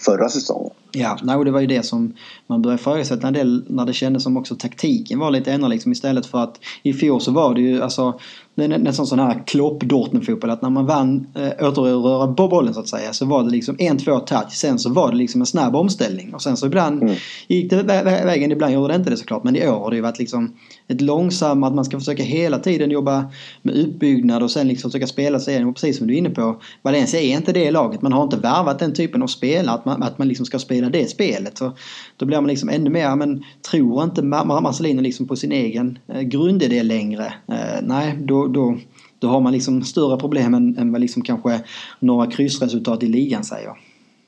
förra 0.05 0.29
säsongen. 0.29 0.71
Ja, 0.91 1.17
no, 1.23 1.43
det 1.43 1.51
var 1.51 1.59
ju 1.59 1.67
det 1.67 1.83
som 1.83 2.13
man 2.47 2.61
började 2.61 2.81
ifrågasätta 2.81 3.27
en 3.27 3.33
del 3.33 3.63
när 3.67 3.85
det 3.85 3.93
kändes 3.93 4.23
som 4.23 4.37
också 4.37 4.55
taktiken 4.55 5.19
var 5.19 5.31
lite 5.31 5.51
ändrad 5.51 5.69
liksom 5.69 5.91
istället 5.91 6.25
för 6.25 6.43
att 6.43 6.59
i 6.83 6.93
fjol 6.93 7.21
så 7.21 7.31
var 7.31 7.55
det 7.55 7.61
ju 7.61 7.81
alltså 7.81 8.19
det 8.55 8.63
är 8.63 8.67
nästan 8.67 9.07
sån 9.07 9.19
här 9.19 9.43
klopp 9.47 9.83
fotboll 10.25 10.49
att 10.49 10.61
när 10.61 10.69
man 10.69 10.85
vann 10.85 11.27
äh, 11.35 11.67
återröra 11.67 12.27
bollen 12.27 12.73
så 12.73 12.79
att 12.79 12.87
säga 12.87 13.13
så 13.13 13.25
var 13.25 13.43
det 13.43 13.49
liksom 13.49 13.75
en, 13.79 13.97
två 13.97 14.19
touch. 14.19 14.51
Sen 14.51 14.79
så 14.79 14.89
var 14.89 15.11
det 15.11 15.17
liksom 15.17 15.41
en 15.41 15.45
snabb 15.45 15.75
omställning 15.75 16.33
och 16.33 16.41
sen 16.41 16.57
så 16.57 16.65
ibland 16.65 17.03
mm. 17.03 17.15
gick 17.47 17.69
det 17.69 17.83
vä 17.83 18.03
vägen, 18.03 18.51
ibland 18.51 18.73
gjorde 18.73 18.93
det 18.93 18.97
inte 18.97 19.09
det 19.09 19.17
såklart. 19.17 19.43
Men 19.43 19.55
i 19.55 19.67
år 19.67 19.79
har 19.79 19.89
det 19.89 19.95
ju 19.95 20.01
varit 20.01 20.19
liksom 20.19 20.53
ett 20.87 21.01
långsamt, 21.01 21.65
att 21.65 21.75
man 21.75 21.85
ska 21.85 21.99
försöka 21.99 22.23
hela 22.23 22.59
tiden 22.59 22.91
jobba 22.91 23.25
med 23.61 23.75
utbyggnad 23.75 24.43
och 24.43 24.51
sen 24.51 24.67
liksom 24.67 24.91
försöka 24.91 25.07
spela 25.07 25.39
sig 25.39 25.53
igenom. 25.53 25.73
Precis 25.73 25.97
som 25.97 26.07
du 26.07 26.13
är 26.13 26.17
inne 26.17 26.29
på, 26.29 26.61
Valencia 26.81 27.21
är 27.21 27.37
inte 27.37 27.51
det 27.51 27.71
laget. 27.71 28.01
Man 28.01 28.13
har 28.13 28.23
inte 28.23 28.37
värvat 28.37 28.79
den 28.79 28.93
typen 28.93 29.23
av 29.23 29.27
spelare, 29.27 29.75
att 29.75 29.85
man, 29.85 30.03
att 30.03 30.17
man 30.17 30.27
liksom 30.27 30.45
ska 30.45 30.59
spela 30.59 30.89
det 30.89 31.09
spelet. 31.09 31.57
Så 31.57 31.71
då 32.17 32.25
blir 32.25 32.41
man 32.41 32.47
liksom 32.47 32.69
ännu 32.69 32.89
mer, 32.89 33.15
men 33.15 33.43
tror 33.71 34.03
inte 34.03 34.21
Marcelino 34.21 35.01
liksom 35.01 35.27
på 35.27 35.35
sin 35.35 35.51
egen 35.51 35.99
eh, 36.07 36.21
grundidé 36.21 36.83
längre. 36.83 37.25
Eh, 37.47 37.81
nej, 37.83 38.17
då, 38.21 38.47
då, 38.47 38.77
då 39.19 39.27
har 39.27 39.41
man 39.41 39.53
liksom 39.53 39.83
större 39.83 40.17
problem 40.17 40.53
än, 40.53 40.77
än 40.77 40.91
vad 40.91 41.01
liksom 41.01 41.21
kanske 41.21 41.59
några 41.99 42.31
kryssresultat 42.31 43.03
i 43.03 43.07
ligan 43.07 43.43
säger. 43.43 43.71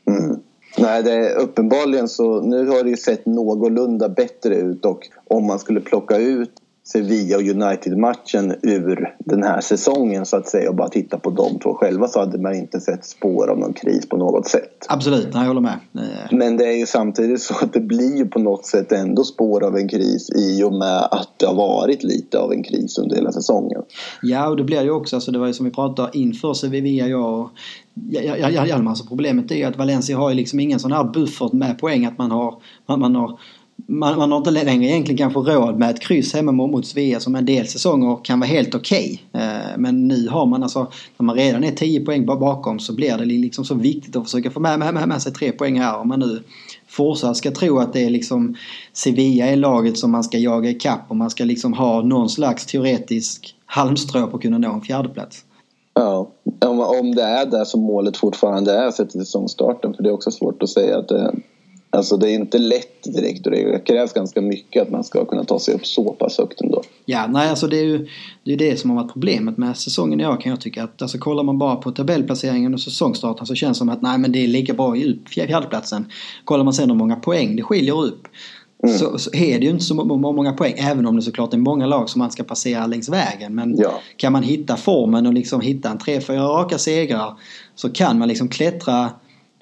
Mm. 0.10 0.40
Nej, 0.78 1.04
det 1.04 1.12
är 1.12 1.36
uppenbarligen 1.36 2.08
så. 2.08 2.42
Nu 2.42 2.68
har 2.68 2.84
det 2.84 2.90
ju 2.90 2.98
sett 2.98 3.26
någorlunda 3.26 4.10
bättre 4.10 4.56
ut 4.56 4.86
och 4.86 5.10
om 5.28 5.48
man 5.48 5.60
skulle 5.60 5.82
plocka 5.82 6.18
ut 6.18 6.52
Sevilla 6.88 7.38
och 7.38 7.42
United-matchen 7.42 8.56
ur 8.62 9.16
den 9.20 9.44
här 9.44 9.62
säsongen 9.62 10.26
så 10.26 10.38
att 10.38 10.48
säga 10.48 10.70
och 10.70 10.76
bara 10.76 10.90
titta 10.90 11.18
på 11.18 11.30
de 11.30 11.60
två 11.60 11.74
själva 11.74 12.08
så 12.08 12.20
hade 12.20 12.38
man 12.38 12.56
inte 12.56 12.80
sett 12.80 13.06
spår 13.06 13.48
av 13.48 13.60
någon 13.60 13.74
kris 13.74 14.10
på 14.10 14.18
något 14.18 14.48
sätt. 14.48 14.86
Absolut, 14.90 15.28
jag 15.34 15.40
håller 15.40 15.62
med. 15.62 15.80
Men 16.32 16.58
det 16.58 16.66
är 16.66 16.78
ju 16.78 16.86
samtidigt 16.86 17.42
så 17.42 17.54
att 17.62 17.74
det 17.74 17.80
blir 17.80 18.18
ju 18.18 18.26
på 18.26 18.40
något 18.40 18.66
sätt 18.66 18.92
ändå 18.92 19.24
spår 19.24 19.64
av 19.64 19.78
en 19.78 19.88
kris 19.88 20.30
i 20.36 20.64
och 20.64 20.74
med 20.74 21.08
att 21.12 21.30
det 21.38 21.46
har 21.46 21.56
varit 21.56 22.04
lite 22.04 22.40
av 22.40 22.52
en 22.52 22.64
kris 22.64 22.98
under 22.98 23.16
hela 23.16 23.32
säsongen. 23.32 23.82
Ja, 24.22 24.50
och 24.50 24.58
det 24.58 24.64
blir 24.64 24.84
ju 24.84 24.92
också, 24.92 25.16
alltså 25.16 25.32
det 25.32 25.40
var 25.40 25.48
ju 25.48 25.54
som 25.54 25.66
vi 25.66 25.72
pratade 25.72 26.10
inför 26.14 26.54
Sevilla, 26.54 27.08
jag 27.08 27.40
och 27.42 27.50
Hjalmar, 28.68 28.92
alltså 28.92 29.06
problemet 29.08 29.52
är 29.52 29.56
ju 29.56 29.64
att 29.64 29.78
Valencia 29.78 30.18
har 30.18 30.30
ju 30.30 30.36
liksom 30.36 30.60
ingen 30.60 30.80
sån 30.80 30.92
här 30.92 31.04
buffert 31.04 31.54
med 31.54 31.80
poäng 31.80 32.06
att 32.06 32.18
man 32.18 32.32
har, 32.32 32.62
man, 32.86 33.00
man 33.00 33.16
har 33.16 33.40
man, 33.88 34.18
man 34.18 34.32
har 34.32 34.38
inte 34.38 34.52
längre 34.52 34.90
egentligen 34.92 35.18
kanske 35.18 35.54
råd 35.54 35.80
med 35.80 35.90
ett 35.90 36.00
kryss 36.00 36.34
hemma 36.34 36.52
mot 36.52 36.86
Svea 36.86 37.20
som 37.20 37.36
en 37.36 37.46
del 37.46 37.68
säsonger 37.68 38.20
kan 38.24 38.40
vara 38.40 38.48
helt 38.48 38.76
okej. 38.76 39.24
Okay. 39.34 39.78
Men 39.78 40.08
nu 40.08 40.28
har 40.28 40.46
man 40.46 40.64
alltså, 40.64 40.88
när 41.18 41.24
man 41.24 41.36
redan 41.36 41.64
är 41.64 41.72
10 41.72 42.06
poäng 42.06 42.26
bakom 42.26 42.80
så 42.80 42.94
blir 42.94 43.18
det 43.18 43.26
liksom 43.26 43.66
så 43.66 43.76
viktigt 43.76 44.16
att 44.16 44.24
försöka 44.24 44.52
få 44.52 44.60
med, 44.60 44.80
med, 44.80 45.08
med 45.08 45.22
sig 45.22 45.34
3 45.34 45.52
poäng 45.52 45.80
här. 45.80 45.98
Om 45.98 46.08
man 46.08 46.20
nu 46.20 46.44
fortsatt 46.88 47.38
ska 47.38 47.52
tro 47.52 47.80
att 47.80 47.94
det 47.94 48.04
är 48.04 48.10
liksom 48.10 48.56
Sevilla 48.94 49.46
är 49.46 49.56
laget 49.56 49.98
som 49.98 50.12
man 50.12 50.24
ska 50.24 50.38
jaga 50.38 50.70
ikapp 50.70 51.02
och 51.08 51.16
man 51.16 51.30
ska 51.30 51.44
liksom 51.44 51.74
ha 51.74 52.02
någon 52.02 52.30
slags 52.30 52.66
teoretisk 52.66 53.56
halmstrå 53.66 54.28
på 54.28 54.36
att 54.36 54.42
kunna 54.42 54.58
nå 54.58 54.74
en 54.74 54.82
fjärdeplats. 54.82 55.44
Ja, 55.94 56.30
om 57.00 57.16
det 57.16 57.24
är 57.24 57.46
det 57.46 57.66
som 57.66 57.82
målet 57.82 58.18
fortfarande 58.18 58.74
är 58.74 58.92
sett 58.92 59.10
till 59.10 59.20
säsongstarten 59.20 59.94
för 59.94 60.04
det 60.04 60.10
är 60.10 60.14
också 60.14 60.32
svårt 60.32 60.64
att 60.64 60.70
säga 60.70 60.98
att 60.98 61.08
det 61.08 61.36
Alltså 61.96 62.18
det 62.18 62.32
är 62.32 62.34
inte 62.34 62.58
lätt 62.58 63.04
direkt 63.04 63.46
och 63.46 63.52
det 63.52 63.86
krävs 63.86 64.14
ganska 64.14 64.42
mycket 64.42 64.82
att 64.82 64.90
man 64.90 65.04
ska 65.04 65.26
kunna 65.26 65.44
ta 65.44 65.60
sig 65.60 65.74
upp 65.74 65.86
så 65.86 66.14
pass 66.14 66.38
högt 66.38 66.62
ändå. 66.62 66.84
Ja, 67.06 67.28
nej 67.28 67.50
alltså 67.50 67.68
det 67.68 67.80
är 67.80 67.84
ju 67.84 68.08
det, 68.44 68.54
är 68.54 68.58
det 68.58 68.80
som 68.80 68.90
har 68.90 68.98
varit 69.04 69.14
problemet 69.14 69.58
med 69.58 69.78
säsongen 69.78 70.22
i 70.22 70.28
år 70.28 70.42
kan 70.42 70.50
jag 70.50 70.62
tycka. 70.62 70.84
Att 70.84 71.02
alltså 71.02 71.18
kollar 71.18 71.44
man 71.44 71.58
bara 71.58 71.76
på 71.76 71.92
tabellplaceringen 71.92 72.74
och 72.74 72.82
säsongstarten 72.82 73.46
så 73.46 73.56
känns 73.56 73.78
det 73.78 73.80
som 73.80 73.90
att 73.90 74.02
nej 74.02 74.18
men 74.18 74.32
det 74.32 74.44
är 74.44 74.48
lika 74.48 74.74
bra 74.74 74.98
i 74.98 75.20
fjärdeplatsen. 75.30 76.06
Kollar 76.46 76.64
man 76.64 76.74
sen 76.74 76.90
hur 76.90 76.98
många 76.98 77.16
poäng 77.16 77.56
det 77.56 77.64
skiljer 77.64 78.04
upp 78.04 78.28
Mm. 78.84 78.98
Så, 78.98 79.20
så, 79.20 79.36
är 79.36 79.60
det 79.60 79.66
ju 79.66 79.72
inte 79.72 79.84
så 79.84 79.94
många 79.94 80.54
poäng. 80.54 80.74
Även 80.78 81.06
om 81.06 81.16
det 81.16 81.22
såklart 81.22 81.54
är 81.54 81.58
många 81.58 81.86
lag 81.86 82.10
som 82.10 82.20
man 82.20 82.32
ska 82.32 82.44
passera 82.44 82.88
längs 82.88 83.10
vägen. 83.10 83.56
Men 83.56 83.78
ja. 83.78 84.00
kan 84.18 84.34
man 84.34 84.44
hitta 84.44 84.78
formen 84.78 85.28
och 85.28 85.34
liksom 85.34 85.62
hitta 85.62 85.90
en 85.90 85.98
tre, 85.98 86.22
fyra 86.22 86.44
raka 86.44 86.78
segrar 86.78 87.40
så 87.76 87.90
kan 87.90 88.20
man 88.20 88.28
liksom 88.28 88.48
klättra 88.48 89.10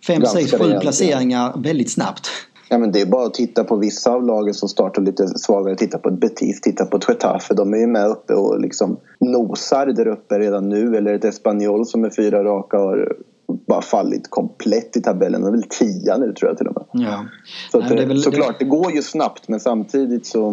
fem, 0.07 0.25
sex, 0.25 0.51
sju 0.51 0.79
placeringar 0.81 1.53
väldigt 1.57 1.91
snabbt. 1.91 2.29
Ja, 2.69 2.77
men 2.77 2.91
det 2.91 3.01
är 3.01 3.05
bara 3.05 3.25
att 3.25 3.33
titta 3.33 3.63
på 3.63 3.75
vissa 3.75 4.11
av 4.11 4.25
lagen 4.25 4.53
som 4.53 4.69
startar 4.69 5.01
lite 5.01 5.27
svagare. 5.27 5.75
Titta 5.75 5.97
på 5.97 6.09
ett 6.09 6.19
Betis, 6.19 6.61
titta 6.61 6.85
på 6.85 6.99
Getafe. 7.07 7.53
De 7.53 7.73
är 7.73 7.77
ju 7.77 7.87
med 7.87 8.07
uppe 8.07 8.33
och 8.33 8.61
liksom 8.61 8.97
nosar 9.19 9.85
där 9.85 10.07
uppe 10.07 10.39
redan 10.39 10.69
nu. 10.69 10.97
Eller 10.97 11.13
ett 11.13 11.25
Espanyol 11.25 11.85
som 11.85 12.05
är 12.05 12.09
fyra 12.09 12.43
raka 12.43 12.77
har 12.77 13.15
bara 13.67 13.81
fallit 13.81 14.29
komplett 14.29 14.97
i 14.97 15.01
tabellen. 15.01 15.41
De 15.41 15.47
är 15.47 15.51
väl 15.51 15.63
tia 15.63 16.17
nu 16.17 16.33
tror 16.33 16.49
jag 16.49 16.57
till 16.57 16.67
och 16.67 16.75
med. 16.75 17.05
Ja. 17.07 17.25
Så 17.71 17.79
Nej, 17.79 17.95
det, 17.95 18.05
väl, 18.05 18.21
såklart, 18.21 18.59
det... 18.59 18.65
det 18.65 18.69
går 18.69 18.91
ju 18.91 19.01
snabbt 19.01 19.47
men 19.47 19.59
samtidigt 19.59 20.25
så... 20.25 20.51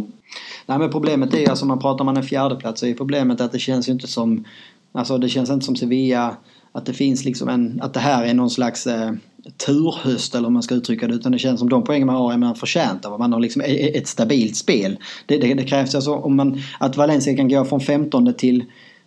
Nej 0.66 0.78
men 0.78 0.90
problemet 0.90 1.34
är 1.34 1.38
ju, 1.38 1.46
alltså 1.46 1.66
man 1.66 1.78
pratar 1.78 2.04
om 2.04 2.16
en 2.16 2.22
fjärdeplats 2.22 2.80
så 2.80 2.86
är 2.86 2.94
problemet 2.94 3.40
att 3.40 3.52
det 3.52 3.58
känns 3.58 3.88
ju 3.88 3.92
inte 3.92 4.06
som... 4.06 4.44
Alltså 4.92 5.18
det 5.18 5.28
känns 5.28 5.50
inte 5.50 5.66
som 5.66 5.76
Sevilla 5.76 6.36
att 6.72 6.86
det 6.86 6.92
finns 6.92 7.24
liksom 7.24 7.48
en, 7.48 7.80
att 7.82 7.94
det 7.94 8.00
här 8.00 8.24
är 8.24 8.34
någon 8.34 8.50
slags 8.50 8.86
eh, 8.86 9.12
turhöst 9.56 10.34
eller 10.34 10.46
om 10.46 10.52
man 10.52 10.62
ska 10.62 10.74
uttrycka 10.74 11.08
det. 11.08 11.14
Utan 11.14 11.32
det 11.32 11.38
känns 11.38 11.60
som 11.60 11.68
de 11.68 11.84
poäng 11.84 12.06
man 12.06 12.16
har 12.16 12.32
är 12.32 12.38
man 12.38 12.54
förtjänt 12.54 13.04
av. 13.04 13.18
Man 13.18 13.32
har 13.32 13.40
liksom 13.40 13.62
ett 13.66 14.08
stabilt 14.08 14.56
spel. 14.56 14.98
Det, 15.26 15.38
det, 15.38 15.54
det 15.54 15.64
krävs 15.64 15.94
alltså 15.94 16.14
om 16.14 16.36
man, 16.36 16.62
att 16.80 16.96
Valencia 16.96 17.36
kan 17.36 17.48
gå 17.48 17.64
från 17.64 17.80
15 17.80 18.34
till 18.34 18.64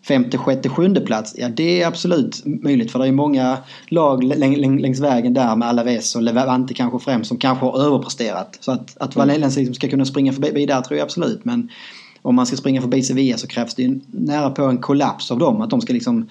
femte, 0.07 0.37
sjätte, 0.37 0.69
sjunde 0.69 1.01
plats. 1.01 1.35
Ja, 1.37 1.49
det 1.49 1.81
är 1.81 1.87
absolut 1.87 2.41
möjligt 2.45 2.91
för 2.91 2.99
det 2.99 3.07
är 3.07 3.11
många 3.11 3.57
lag 3.87 4.23
längs 4.23 4.99
vägen 4.99 5.33
där 5.33 5.55
med 5.55 5.67
Alaves 5.67 6.15
och 6.15 6.21
Levante 6.21 6.73
kanske 6.73 6.99
främst 6.99 7.27
som 7.27 7.37
kanske 7.37 7.65
har 7.65 7.79
överpresterat. 7.79 8.57
Så 8.59 8.71
att, 8.71 8.97
att 8.97 9.15
mm. 9.15 9.27
Valencia 9.27 9.59
liksom 9.59 9.75
ska 9.75 9.89
kunna 9.89 10.05
springa 10.05 10.33
förbi 10.33 10.65
där 10.65 10.81
tror 10.81 10.97
jag 10.97 11.05
absolut. 11.05 11.45
Men 11.45 11.69
om 12.21 12.35
man 12.35 12.45
ska 12.45 12.57
springa 12.57 12.81
förbi 12.81 13.03
Sevilla 13.03 13.37
så 13.37 13.47
krävs 13.47 13.75
det 13.75 13.83
ju 13.83 13.99
nära 14.11 14.49
på 14.49 14.63
en 14.63 14.77
kollaps 14.77 15.31
av 15.31 15.39
dem. 15.39 15.61
Att 15.61 15.69
de 15.69 15.81
ska 15.81 15.93
liksom 15.93 16.29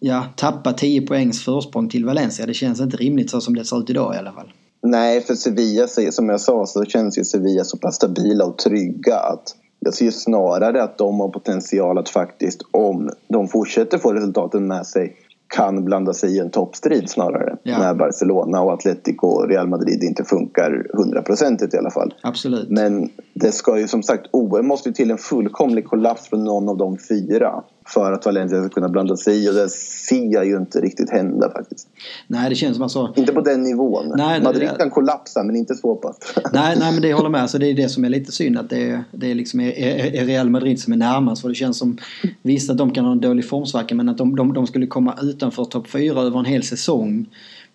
ja, 0.00 0.24
tappa 0.36 0.72
10 0.72 1.06
poängs 1.06 1.44
försprång 1.44 1.88
till 1.88 2.04
Valencia. 2.04 2.46
Det 2.46 2.54
känns 2.54 2.80
inte 2.80 2.96
rimligt 2.96 3.30
så 3.30 3.40
som 3.40 3.54
det 3.54 3.64
ser 3.64 3.80
ut 3.80 3.90
idag 3.90 4.14
i 4.14 4.18
alla 4.18 4.32
fall. 4.32 4.52
Nej, 4.82 5.20
för 5.20 5.34
Sevilla, 5.34 5.86
som 5.86 6.28
jag 6.28 6.40
sa, 6.40 6.66
så 6.66 6.84
känns 6.84 7.18
ju 7.18 7.24
Sevilla 7.24 7.64
så 7.64 7.78
pass 7.78 7.94
stabila 7.94 8.44
och 8.44 8.58
trygga 8.58 9.16
att 9.16 9.56
jag 9.80 9.94
ser 9.94 10.10
snarare 10.10 10.82
att 10.82 10.98
de 10.98 11.20
har 11.20 11.28
potential 11.28 11.98
att 11.98 12.08
faktiskt, 12.08 12.62
om 12.70 13.10
de 13.28 13.48
fortsätter 13.48 13.98
få 13.98 14.12
resultaten 14.12 14.66
med 14.66 14.86
sig, 14.86 15.16
kan 15.54 15.84
blanda 15.84 16.12
sig 16.12 16.36
i 16.36 16.38
en 16.38 16.50
toppstrid 16.50 17.10
snarare. 17.10 17.56
Ja. 17.62 17.78
När 17.78 17.94
Barcelona 17.94 18.60
och 18.60 18.72
Atletico 18.72 19.26
och 19.26 19.48
Real 19.48 19.68
Madrid 19.68 20.02
inte 20.02 20.24
funkar 20.24 20.86
hundraprocentigt 20.92 21.74
i 21.74 21.76
alla 21.76 21.90
fall. 21.90 22.14
Absolut. 22.22 22.70
Men 22.70 23.10
det 23.34 23.52
ska 23.52 23.78
ju 23.78 23.88
som 23.88 24.02
sagt, 24.02 24.26
OM 24.30 24.66
måste 24.66 24.88
ju 24.88 24.92
till 24.92 25.10
en 25.10 25.18
fullkomlig 25.18 25.84
kollaps 25.84 26.28
från 26.28 26.44
någon 26.44 26.68
av 26.68 26.76
de 26.76 26.98
fyra 27.08 27.62
för 27.86 28.12
att 28.12 28.26
Valencia 28.26 28.60
ska 28.60 28.68
kunna 28.68 28.88
blanda 28.88 29.16
sig 29.16 29.44
i 29.44 29.50
och 29.50 29.54
det 29.54 29.68
ser 29.68 30.32
jag 30.32 30.46
ju 30.46 30.56
inte 30.56 30.80
riktigt 30.80 31.10
hända 31.10 31.50
faktiskt. 31.50 31.88
Nej, 32.26 32.50
det 32.50 32.54
känns 32.54 32.76
som 32.76 32.82
alltså... 32.82 33.12
Inte 33.16 33.32
på 33.32 33.40
den 33.40 33.62
nivån. 33.62 34.12
Nej, 34.16 34.42
Madrid 34.42 34.70
kan 34.78 34.90
kollapsa 34.90 35.42
men 35.42 35.56
inte 35.56 35.74
så 35.74 35.94
pass. 35.94 36.16
nej, 36.52 36.76
nej, 36.78 36.92
men 36.92 37.02
det 37.02 37.12
håller 37.12 37.28
med. 37.28 37.42
Alltså, 37.42 37.58
det 37.58 37.66
är 37.66 37.74
det 37.74 37.88
som 37.88 38.04
är 38.04 38.08
lite 38.08 38.32
synd 38.32 38.58
att 38.58 38.70
det 38.70 38.90
är, 38.90 39.04
det 39.12 39.30
är, 39.30 39.34
liksom 39.34 39.60
är, 39.60 39.72
är 40.14 40.24
Real 40.24 40.50
Madrid 40.50 40.80
som 40.80 40.92
är 40.92 40.96
närmast. 40.96 41.42
För 41.42 41.48
det 41.48 41.54
känns 41.54 41.78
som, 41.78 41.98
visst 42.42 42.70
att 42.70 42.78
de 42.78 42.92
kan 42.92 43.04
ha 43.04 43.12
en 43.12 43.20
dålig 43.20 43.48
formsvacka 43.48 43.94
men 43.94 44.08
att 44.08 44.18
de, 44.18 44.36
de, 44.36 44.52
de 44.52 44.66
skulle 44.66 44.86
komma 44.86 45.18
utanför 45.22 45.64
topp 45.64 45.88
4 45.88 46.20
över 46.20 46.38
en 46.38 46.44
hel 46.44 46.62
säsong. 46.62 47.26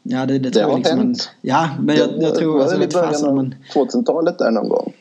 Ja, 0.04 0.26
det, 0.26 0.40
det, 0.40 0.50
det 0.50 0.62
har 0.62 0.70
jag 0.70 0.78
liksom 0.78 0.98
hänt. 0.98 1.30
En, 1.32 1.50
ja, 1.50 1.70
men 1.80 1.96
jag, 1.96 2.10
jag 2.20 2.36
tror... 2.36 2.54
Det 2.54 2.66
var 2.66 2.84
alltså, 2.84 2.84
i 2.84 2.88
början 2.88 3.40
av 3.40 3.54
2000-talet 3.74 4.38
där 4.38 4.52
någon 4.52 4.70
gång. 4.70 4.94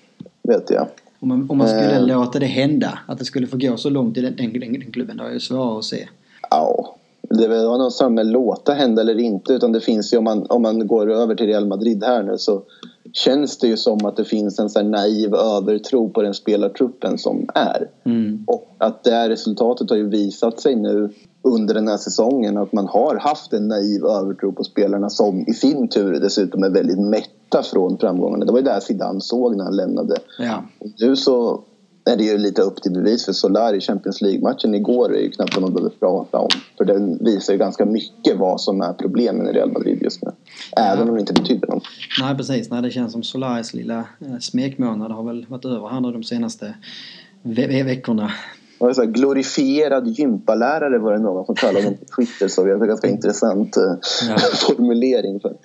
Vet 0.42 0.70
jag. 0.70 0.88
Om 1.20 1.28
man, 1.28 1.46
om 1.50 1.58
man 1.58 1.68
skulle 1.68 1.96
eh. 1.96 2.06
låta 2.06 2.38
det 2.38 2.46
hända, 2.46 2.98
att 3.06 3.18
det 3.18 3.24
skulle 3.24 3.46
få 3.46 3.56
gå 3.56 3.76
så 3.76 3.90
långt 3.90 4.16
i 4.16 4.20
den, 4.20 4.36
den, 4.36 4.52
den, 4.52 4.72
den 4.72 4.92
klubben, 4.92 5.16
det 5.16 5.22
är 5.22 5.32
ju 5.32 5.40
svårare 5.40 5.78
att 5.78 5.84
se. 5.84 6.08
Ja, 6.50 6.94
det 7.30 7.48
var 7.48 7.78
något 7.78 7.92
som 7.92 8.14
med 8.14 8.26
låta 8.26 8.72
hända 8.72 9.02
eller 9.02 9.18
inte 9.18 9.52
utan 9.52 9.72
det 9.72 9.80
finns 9.80 10.14
ju 10.14 10.18
om 10.18 10.24
man, 10.24 10.46
om 10.48 10.62
man 10.62 10.86
går 10.86 11.10
över 11.10 11.34
till 11.34 11.46
Real 11.46 11.66
Madrid 11.66 12.04
här 12.04 12.22
nu 12.22 12.38
så 12.38 12.62
känns 13.12 13.58
det 13.58 13.66
ju 13.66 13.76
som 13.76 14.06
att 14.06 14.16
det 14.16 14.24
finns 14.24 14.58
en 14.58 14.70
sån 14.70 14.90
naiv 14.90 15.34
övertro 15.34 16.08
på 16.08 16.22
den 16.22 16.34
spelartruppen 16.34 17.18
som 17.18 17.48
är. 17.54 17.88
Mm. 18.04 18.44
Och 18.46 18.74
att 18.78 19.04
det 19.04 19.10
här 19.10 19.28
resultatet 19.28 19.90
har 19.90 19.96
ju 19.96 20.08
visat 20.08 20.60
sig 20.60 20.76
nu 20.76 21.10
under 21.54 21.74
den 21.74 21.88
här 21.88 21.96
säsongen 21.96 22.56
att 22.56 22.72
man 22.72 22.86
har 22.86 23.16
haft 23.16 23.52
en 23.52 23.68
naiv 23.68 24.04
övertro 24.04 24.52
på 24.52 24.64
spelarna 24.64 25.10
som 25.10 25.44
i 25.48 25.54
sin 25.54 25.88
tur 25.88 26.20
dessutom 26.20 26.62
är 26.62 26.70
väldigt 26.70 26.98
mätta 26.98 27.62
från 27.62 27.98
framgångarna. 27.98 28.44
Det 28.44 28.52
var 28.52 28.58
ju 28.58 28.64
det 28.64 28.80
Zidane 28.80 29.20
såg 29.20 29.56
när 29.56 29.64
han 29.64 29.76
lämnade. 29.76 30.16
Ja. 30.38 30.62
Nu 30.98 31.16
så 31.16 31.62
är 32.08 32.16
det 32.16 32.24
ju 32.24 32.38
lite 32.38 32.62
upp 32.62 32.82
till 32.82 32.92
bevis 32.92 33.24
för 33.24 33.32
Solar 33.32 33.74
i 33.74 33.80
Champions 33.80 34.20
League-matchen 34.20 34.74
igår 34.74 35.16
är 35.16 35.20
ju 35.20 35.30
knappt 35.30 35.54
vad 35.54 35.62
man 35.62 35.74
behöver 35.74 35.90
prata 35.90 36.38
om. 36.38 36.48
För 36.78 36.84
den 36.84 37.24
visar 37.24 37.52
ju 37.52 37.58
ganska 37.58 37.84
mycket 37.84 38.38
vad 38.38 38.60
som 38.60 38.80
är 38.80 38.92
problemen 38.92 39.48
i 39.48 39.52
Real 39.52 39.72
Madrid 39.72 40.02
just 40.02 40.22
nu. 40.22 40.30
Även 40.76 40.98
ja. 40.98 41.10
om 41.10 41.14
det 41.14 41.20
inte 41.20 41.32
betyder 41.32 41.68
något. 41.68 41.82
Nej 42.20 42.36
precis, 42.36 42.70
Nej, 42.70 42.82
det 42.82 42.90
känns 42.90 43.12
som 43.12 43.22
Solaris 43.22 43.74
lilla 43.74 43.98
eh, 43.98 44.38
smekmånad 44.40 45.12
har 45.12 45.22
väl 45.22 45.46
varit 45.48 45.64
över 45.64 45.88
här 45.88 46.00
nu 46.00 46.12
de 46.12 46.22
senaste 46.22 46.74
ve 47.42 47.82
veckorna. 47.82 48.32
Och 48.78 48.94
så 48.94 49.02
här, 49.02 49.08
glorifierad 49.08 50.08
gympalärare 50.08 50.98
var 50.98 51.12
det 51.12 51.18
någon 51.18 51.46
som 51.46 51.54
kallade 51.54 51.84
honom 51.84 51.98
på 51.98 52.04
Twitter. 52.16 52.48
Så 52.48 52.64
det 52.64 52.70
är 52.70 52.74
en 52.74 52.88
ganska 52.88 53.08
intressant 53.08 53.76
eh, 53.76 53.82
ja. 54.28 54.36
formulering. 54.38 55.40
För. 55.40 55.56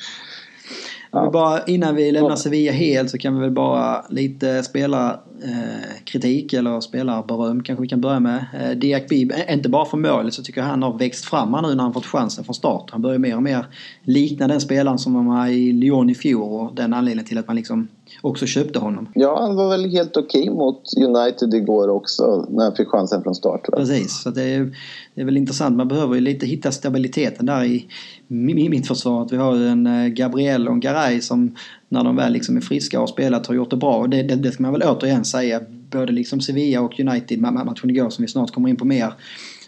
Ja. 1.14 1.30
Bara, 1.32 1.64
innan 1.64 1.96
vi 1.96 2.12
lämnar 2.12 2.36
Sevilla 2.36 2.72
helt 2.72 3.10
så 3.10 3.18
kan 3.18 3.36
vi 3.36 3.42
väl 3.42 3.52
bara 3.52 4.06
lite 4.10 4.64
spela 4.64 5.20
eh, 5.44 6.04
kritik 6.04 6.54
eller 6.54 6.80
spelarberöm 6.80 7.64
kanske 7.64 7.82
vi 7.82 7.88
kan 7.88 8.02
börja 8.02 8.20
med. 8.20 8.46
Eh, 8.62 8.78
Diak 8.78 9.10
Bib, 9.10 9.34
inte 9.50 9.70
bara 9.70 9.86
för 9.86 9.98
målet 9.98 10.34
så 10.34 10.44
tycker 10.44 10.62
jag 10.62 10.68
han 10.68 10.84
har 10.84 10.98
växt 10.98 11.26
fram 11.26 11.52
nu 11.52 11.76
när 11.76 11.84
han 11.84 11.94
fått 11.94 12.06
chansen 12.06 12.44
från 12.44 12.54
start. 12.54 12.90
Han 12.92 13.02
börjar 13.02 13.20
mer 13.20 13.36
och 13.36 13.44
mer 13.44 13.66
likna 14.04 14.48
den 14.48 14.62
spelaren 14.62 14.98
som 14.98 15.26
var 15.28 15.48
i 15.48 15.74
Lyon 15.74 16.10
i 16.10 16.16
fjol 16.16 16.42
och 16.42 16.76
den 16.76 16.94
anledningen 16.94 17.26
till 17.26 17.38
att 17.38 17.48
man 17.48 17.56
liksom 17.56 17.88
också 18.22 18.46
köpte 18.46 18.80
honom. 18.80 19.10
Ja, 19.16 19.42
han 19.42 19.56
var 19.56 19.70
väl 19.70 19.92
helt 19.92 20.18
okej 20.18 20.50
mot 20.50 20.82
United 20.98 21.54
igår 21.54 21.90
också 21.90 22.48
när 22.50 22.64
han 22.64 22.76
fick 22.76 22.88
chansen 22.88 23.24
från 23.24 23.36
start. 23.36 23.62
Precis, 23.78 24.22
så 24.22 24.30
det 24.30 24.44
är, 24.44 24.76
det 25.16 25.22
är 25.22 25.26
väl 25.26 25.38
intressant. 25.38 25.78
Man 25.78 25.88
behöver 25.88 26.16
ju 26.16 26.22
lite 26.22 26.46
hitta 26.46 26.72
stabiliteten 26.72 27.46
där 27.46 27.64
i 27.64 27.88
mittförsvaret. 28.34 29.32
Vi 29.32 29.38
har 29.38 29.56
en 29.56 29.88
eh, 29.88 30.08
Gabriel 30.08 30.68
och 30.68 30.74
en 30.74 30.80
Garay 30.80 31.22
som 31.22 31.56
när 31.90 32.04
de 32.04 32.16
väl 32.16 32.34
liksom 32.34 32.58
är 32.58 32.62
friska 32.62 32.98
och 32.98 33.02
har 33.02 33.08
spelat 33.08 33.48
har 33.48 33.56
gjort 33.56 33.70
det 33.70 33.78
bra. 33.78 33.98
Och 33.98 34.10
det, 34.10 34.24
det, 34.24 34.36
det 34.36 34.52
ska 34.52 34.64
man 34.64 34.72
väl 34.72 34.84
återigen 34.84 35.26
säga. 35.26 35.62
Både 35.92 36.12
liksom 36.12 36.42
Sevilla 36.42 36.82
och 36.82 37.00
United 37.00 37.42
matchen 37.42 37.90
igår 37.90 38.10
som 38.10 38.22
vi 38.22 38.28
snart 38.28 38.52
kommer 38.52 38.70
in 38.70 38.76
på 38.76 38.86
mer 38.86 39.14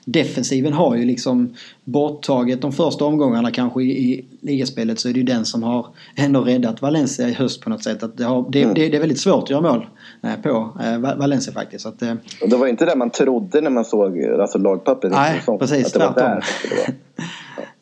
defensiven 0.06 0.73
har 0.73 0.95
ju 0.95 1.06
liksom 1.06 1.54
borttaget 1.84 2.62
de 2.62 2.71
första 2.71 3.06
omgångarna 3.06 3.51
kanske 3.51 3.84
i, 3.84 4.12
i 4.12 4.25
ligaspelet 4.41 4.99
så 4.99 5.10
är 5.10 5.13
det 5.13 5.19
ju 5.19 5.25
den 5.25 5.45
som 5.45 5.63
har 5.63 5.88
ändå 6.15 6.41
räddat 6.41 6.82
Valencia 6.82 7.30
i 7.30 7.34
höst 7.34 7.62
på 7.62 7.69
något 7.69 7.84
sätt. 7.84 8.04
Att 8.04 8.17
det, 8.17 8.23
har, 8.23 8.45
det, 8.49 8.63
mm. 8.63 8.73
det, 8.73 8.89
det 8.89 8.97
är 8.97 9.01
väldigt 9.01 9.19
svårt 9.19 9.43
att 9.43 9.49
göra 9.49 9.62
mål 9.62 9.88
eh, 10.23 10.41
på 10.43 10.78
eh, 10.84 11.17
Valencia 11.17 11.54
faktiskt. 11.54 11.86
Att, 11.86 12.01
eh, 12.01 12.13
det 12.49 12.58
var 12.58 12.67
inte 12.67 12.86
det 12.86 12.95
man 12.95 13.10
trodde 13.10 13.62
när 13.62 13.69
man 13.69 13.86
såg 13.86 14.23
alltså, 14.23 14.58
lagpappret. 14.58 15.13
Nej, 15.13 15.41
precis. 15.60 15.91
Tvärtom. 15.91 16.41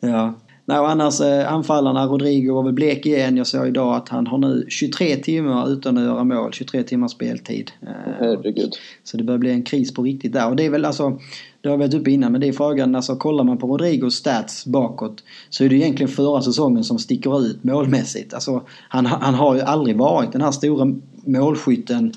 ja. 0.00 0.34
Nej, 0.66 0.78
och 0.78 0.90
annars 0.90 1.20
eh, 1.20 1.52
anfallarna, 1.52 2.06
Rodrigo 2.06 2.54
var 2.54 2.62
väl 2.62 2.72
blek 2.72 3.06
igen. 3.06 3.36
Jag 3.36 3.46
såg 3.46 3.68
idag 3.68 3.96
att 3.96 4.08
han 4.08 4.26
har 4.26 4.38
nu 4.38 4.66
23 4.68 5.16
timmar 5.16 5.68
utan 5.68 5.98
att 5.98 6.04
göra 6.04 6.24
mål. 6.24 6.52
23 6.52 6.82
timmars 6.82 7.12
speltid. 7.12 7.70
Eh, 7.82 7.88
Herregud. 8.18 8.72
Så 9.04 9.16
det 9.16 9.24
börjar 9.24 9.38
bli 9.38 9.50
en 9.50 9.62
kris 9.62 9.94
på 9.94 10.02
riktigt 10.02 10.32
där. 10.32 10.48
Och 10.48 10.56
det 10.56 10.64
är 10.64 10.70
väl 10.70 10.84
alltså, 10.84 11.18
det 11.60 11.68
har 11.68 11.76
vi 11.76 11.84
varit 11.84 11.94
uppe 11.94 12.10
innan, 12.10 12.32
men 12.32 12.40
det 12.40 12.48
är 12.48 12.52
frågan, 12.52 12.94
alltså 12.94 13.16
kollar 13.16 13.44
man 13.44 13.58
på 13.58 13.66
Rodrigos 13.66 14.14
stats 14.14 14.66
bakåt 14.66 15.22
så 15.50 15.64
är 15.64 15.68
det 15.68 15.76
egentligen 15.76 16.12
förra 16.12 16.42
säsongen 16.42 16.84
som 16.84 16.98
sticker 16.98 17.40
ut 17.46 17.64
målmässigt. 17.64 18.34
Alltså, 18.34 18.62
han, 18.88 19.06
han 19.06 19.34
har 19.34 19.54
ju 19.54 19.60
aldrig 19.60 19.96
varit 19.96 20.32
den 20.32 20.40
här 20.40 20.50
stora 20.50 20.94
målskytten 21.24 22.12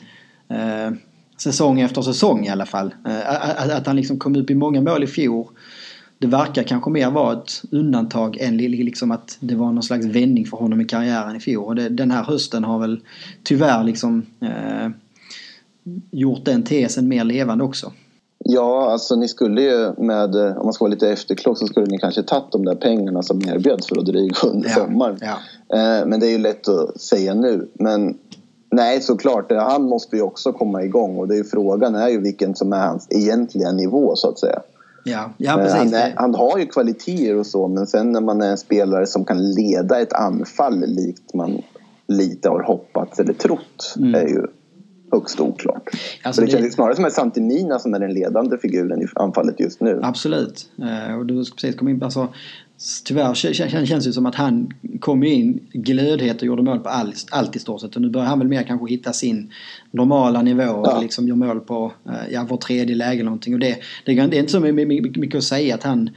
eh, 0.50 0.98
säsong 1.38 1.80
efter 1.80 2.02
säsong 2.02 2.46
i 2.46 2.50
alla 2.50 2.66
fall. 2.66 2.94
Eh, 3.08 3.30
att, 3.62 3.72
att 3.72 3.88
han 3.88 3.96
liksom 3.96 4.20
kom 4.20 4.36
upp 4.36 4.50
i 4.50 4.56
många 4.56 4.82
mål 4.82 5.04
i 5.04 5.08
fjol 5.08 5.48
det 6.20 6.28
verkar 6.28 6.64
kanske 6.64 6.90
mer 6.90 7.12
vara 7.12 7.34
ett 7.34 7.62
undantag 7.72 8.38
än 8.38 8.58
liksom 8.58 9.12
att 9.12 9.38
det 9.40 9.56
var 9.56 9.72
någon 9.72 9.84
slags 9.84 10.06
vändning 10.06 10.46
för 10.46 10.58
honom 10.58 10.82
i 10.82 10.86
karriären 10.86 11.36
i 11.36 11.40
fjol. 11.40 11.66
Och 11.66 11.76
det, 11.76 11.90
den 11.90 12.12
här 12.12 12.24
hösten 12.24 12.64
har 12.64 12.80
väl 12.80 13.00
tyvärr 13.44 13.84
liksom 13.84 14.26
eh, 14.42 14.90
gjort 16.12 16.46
den 16.46 16.64
tesen 16.64 17.08
mer 17.08 17.24
levande 17.24 17.64
också. 17.64 17.92
Ja, 18.40 18.92
alltså 18.92 19.16
ni 19.16 19.28
skulle 19.28 19.62
ju 19.62 19.94
med, 19.98 20.36
om 20.36 20.64
man 20.64 20.74
ska 20.74 20.86
vara 20.86 20.94
lite 20.94 21.10
efterklok 21.10 21.58
så 21.58 21.68
skulle 21.68 21.86
ni 21.86 21.98
kanske 21.98 22.24
tagit 22.24 22.52
de 22.52 22.66
där 22.66 22.76
pengarna 22.76 23.24
som 23.24 23.42
erbjöds 23.42 23.88
för 23.88 23.96
Rodrigo 23.96 24.48
under 24.48 24.70
ja, 24.70 24.76
sommaren. 24.76 25.20
Ja. 25.22 25.38
Eh, 25.78 26.06
men 26.06 26.20
det 26.20 26.28
är 26.28 26.32
ju 26.32 26.38
lätt 26.38 26.68
att 26.68 27.02
säga 27.02 27.34
nu. 27.34 27.68
Men 27.74 28.18
nej, 28.72 29.02
såklart, 29.02 29.52
han 29.52 29.84
måste 29.84 30.16
ju 30.16 30.22
också 30.22 30.54
komma 30.54 30.84
igång 30.84 31.18
och 31.18 31.28
det 31.28 31.34
är 31.34 31.38
ju, 31.38 31.44
frågan 31.44 31.96
är 31.96 32.10
ju 32.10 32.22
vilken 32.22 32.56
som 32.56 32.74
är 32.74 32.88
hans 32.88 33.08
egentliga 33.10 33.72
nivå 33.72 34.16
så 34.16 34.30
att 34.30 34.40
säga. 34.40 34.62
Ja, 35.08 35.34
ja 35.38 35.56
precis. 35.56 35.74
Han, 35.74 35.94
är, 35.94 36.14
han, 36.16 36.36
har 36.36 36.58
ju 36.58 36.66
kvaliteter 36.66 37.36
och 37.36 37.46
så 37.46 37.68
men 37.68 37.88
sen 37.88 38.12
när 38.12 38.22
man 38.22 38.42
är 38.42 38.52
en 38.52 38.58
spelare 38.58 39.08
som 39.08 39.26
kan 39.26 39.52
leda 39.52 40.02
ett 40.02 40.14
anfall 40.14 40.80
likt 40.80 41.34
man 41.34 41.62
lite 42.08 42.50
har 42.50 42.64
hoppats 42.64 43.20
eller 43.20 43.34
trott 43.34 43.94
mm. 43.98 44.16
är 44.16 44.28
ju 44.28 44.48
högst 45.12 45.40
oklart. 45.40 45.90
Alltså 46.24 46.42
det, 46.42 46.48
det 46.48 46.52
känns 46.52 46.74
snarare 46.74 46.96
som 46.96 47.06
att 47.06 47.14
Santimina 47.14 47.80
som 47.80 47.94
är 47.94 48.00
den 48.00 48.14
ledande 48.14 48.58
figuren 48.58 49.02
i 49.02 49.08
anfallet 49.16 49.60
just 49.60 49.82
nu. 49.82 50.00
Absolut. 50.04 50.70
Eh, 50.82 51.18
och 51.18 51.26
du 51.26 51.46
precis 51.46 51.76
kom 51.76 51.88
in 51.88 52.04
alltså, 52.04 52.34
Tyvärr 53.06 53.34
känns 53.86 54.06
det 54.06 54.14
som 54.14 54.26
att 54.26 54.36
han 54.36 54.74
kom 55.00 55.24
in 55.24 55.68
glödhet 55.74 56.38
och 56.38 56.44
gjorde 56.44 56.64
mål 56.64 56.80
på 56.80 56.90
allt, 56.90 57.26
allt 57.32 57.56
i 57.56 57.60
stort 57.60 57.82
sett. 57.82 57.96
Och 57.96 58.02
nu 58.02 58.10
börjar 58.10 58.28
han 58.28 58.40
väl 58.40 58.48
mer 58.48 58.64
kanske 58.64 58.90
hitta 58.90 59.14
sin 59.14 59.52
normala 59.92 60.42
nivå 60.42 60.64
och 60.64 60.88
ja. 60.88 61.02
liksom 61.02 61.28
gör 61.28 61.36
mål 61.36 61.60
på 61.60 61.92
eh, 62.06 62.34
ja, 62.34 62.46
var 62.50 62.58
tredje 62.58 62.96
läge 62.96 63.14
eller 63.14 63.24
någonting. 63.24 63.54
Och 63.54 63.60
det, 63.60 63.78
det, 64.06 64.12
är 64.12 64.34
inte 64.34 64.52
så 64.52 64.60
mycket 64.60 65.36
att 65.36 65.44
säga 65.44 65.76
att 65.76 65.84
han 65.84 66.10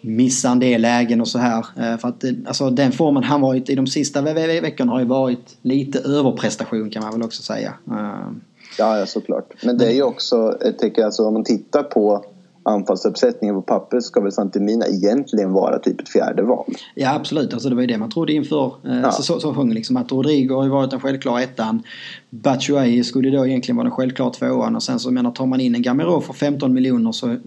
missar 0.00 0.52
en 0.52 0.58
del 0.58 0.80
lägen 0.80 1.20
och 1.20 1.28
så 1.28 1.38
här. 1.38 1.66
Eh, 1.76 1.98
för 1.98 2.08
att 2.08 2.24
alltså, 2.46 2.70
den 2.70 2.92
formen 2.92 3.22
han 3.22 3.40
varit 3.40 3.70
i 3.70 3.74
de 3.74 3.86
sista 3.86 4.22
ve 4.22 4.60
veckorna 4.60 4.92
har 4.92 5.00
ju 5.00 5.06
varit 5.06 5.56
lite 5.62 5.98
överprestation 5.98 6.90
kan 6.90 7.02
man 7.02 7.12
väl 7.12 7.22
också 7.22 7.42
säga. 7.42 7.74
Eh, 7.90 8.30
ja, 8.78 8.98
ja 8.98 9.06
såklart. 9.06 9.52
Men 9.62 9.78
det 9.78 9.86
är 9.86 9.94
ju 9.94 10.02
också, 10.02 10.58
jag 10.60 10.78
tycker 10.78 11.04
alltså 11.04 11.26
om 11.26 11.34
man 11.34 11.44
tittar 11.44 11.82
på 11.82 12.24
anfallsuppsättningen 12.66 13.54
på 13.54 13.62
pappret 13.62 14.04
ska 14.04 14.20
väl 14.20 14.32
Santimina 14.32 14.86
egentligen 14.86 15.52
vara 15.52 15.78
typ 15.78 16.00
ett 16.00 16.08
fjärde 16.08 16.42
val. 16.42 16.74
Ja 16.94 17.14
absolut, 17.14 17.52
alltså 17.52 17.68
det 17.68 17.74
var 17.74 17.82
ju 17.82 17.86
det 17.86 17.98
man 17.98 18.10
trodde 18.10 18.32
inför 18.32 18.72
eh, 18.84 19.00
ja. 19.00 19.12
säsongen. 19.12 19.74
Liksom, 19.74 19.96
att 19.96 20.12
Rodrigo 20.12 20.54
har 20.54 20.64
ju 20.64 20.70
varit 20.70 20.90
den 20.90 21.00
självklara 21.00 21.42
ettan. 21.42 21.82
Batshuayi 22.30 23.04
skulle 23.04 23.30
då 23.30 23.46
egentligen 23.46 23.76
vara 23.76 23.84
den 23.84 23.96
självklara 23.96 24.30
tvåan 24.30 24.76
och 24.76 24.82
sen 24.82 24.98
så 24.98 25.10
menar 25.10 25.30
tar 25.30 25.46
man 25.46 25.60
in 25.60 25.74
en 25.74 25.82
Gamero 25.82 26.20
för 26.20 26.32
15 26.32 26.72
miljoner 26.72 27.12
så 27.12 27.26
är 27.26 27.38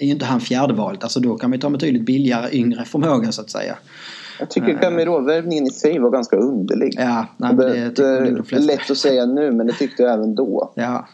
ju 0.00 0.10
inte 0.10 0.24
han 0.24 0.40
fjärdevalet. 0.40 1.02
Alltså 1.02 1.20
då 1.20 1.36
kan 1.36 1.50
man 1.50 1.58
ta 1.58 1.70
betydligt 1.70 2.06
billigare 2.06 2.48
yngre 2.52 2.84
förmåga 2.84 3.32
så 3.32 3.40
att 3.40 3.50
säga. 3.50 3.78
Jag 4.38 4.50
tycker 4.50 4.74
uh, 4.74 4.80
Gamero-värvningen 4.80 5.66
i 5.66 5.70
sig 5.70 5.98
var 5.98 6.10
ganska 6.10 6.36
underlig. 6.36 6.94
Ja, 6.96 7.26
nej, 7.36 7.54
det, 7.54 7.64
det, 7.64 7.90
det, 7.90 8.42
det 8.50 8.56
är 8.56 8.60
lätt 8.60 8.90
att 8.90 8.96
säga 8.96 9.26
nu 9.26 9.52
men 9.52 9.66
det 9.66 9.72
tyckte 9.72 10.02
jag 10.02 10.12
även 10.12 10.34
då. 10.34 10.72
Ja, 10.74 11.08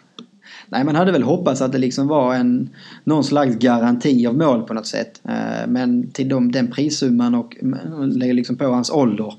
Nej, 0.68 0.84
man 0.84 0.96
hade 0.96 1.12
väl 1.12 1.22
hoppats 1.22 1.62
att 1.62 1.72
det 1.72 1.78
liksom 1.78 2.08
var 2.08 2.34
en, 2.34 2.70
någon 3.04 3.24
slags 3.24 3.56
garanti 3.56 4.26
av 4.26 4.36
mål 4.36 4.62
på 4.62 4.74
något 4.74 4.86
sätt. 4.86 5.20
Eh, 5.28 5.68
men 5.68 6.10
till 6.10 6.28
de, 6.28 6.52
den 6.52 6.70
prissumman 6.70 7.34
och 7.34 7.56
lägger 8.06 8.34
liksom 8.34 8.56
på 8.56 8.64
hans 8.64 8.90
ålder 8.90 9.34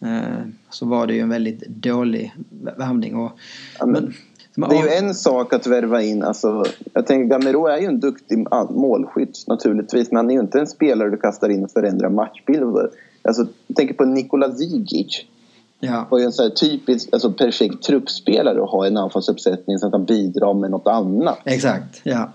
eh, 0.00 0.46
så 0.70 0.86
var 0.86 1.06
det 1.06 1.14
ju 1.14 1.20
en 1.20 1.28
väldigt 1.28 1.66
dålig 1.66 2.34
värvning. 2.76 3.16
Och, 3.16 3.32
ja, 3.78 3.86
men, 3.86 4.14
men, 4.54 4.68
det 4.68 4.76
är 4.76 4.82
ju 4.82 5.06
en 5.06 5.14
sak 5.14 5.52
att 5.52 5.66
värva 5.66 6.02
in, 6.02 6.22
alltså, 6.22 6.64
jag 6.92 7.06
tänker 7.06 7.38
Gamero 7.38 7.66
är 7.66 7.78
ju 7.78 7.86
en 7.86 8.00
duktig 8.00 8.46
målskytt 8.70 9.44
naturligtvis 9.46 10.10
men 10.10 10.16
han 10.16 10.30
är 10.30 10.34
ju 10.34 10.40
inte 10.40 10.60
en 10.60 10.66
spelare 10.66 11.10
du 11.10 11.16
kastar 11.16 11.48
in 11.48 11.64
och 11.64 11.70
förändrar 11.70 12.10
matchbilden. 12.10 12.88
Alltså, 13.22 13.46
jag 13.66 13.76
tänker 13.76 13.94
på 13.94 14.04
Nikola 14.04 14.52
Zigic 14.52 15.24
Ja. 15.80 16.06
Och 16.10 16.20
en 16.20 16.32
så 16.32 16.42
här 16.42 16.50
typisk, 16.50 17.08
alltså 17.12 17.32
perfekt 17.32 17.82
truppspelare 17.82 18.62
att 18.62 18.70
ha 18.70 18.86
en 18.86 18.96
anfallsuppsättning 18.96 19.78
så 19.78 19.86
att 19.86 19.92
han 19.92 20.04
bidrar 20.04 20.54
med 20.54 20.70
något 20.70 20.86
annat. 20.86 21.38
Exakt, 21.44 22.00
ja. 22.02 22.32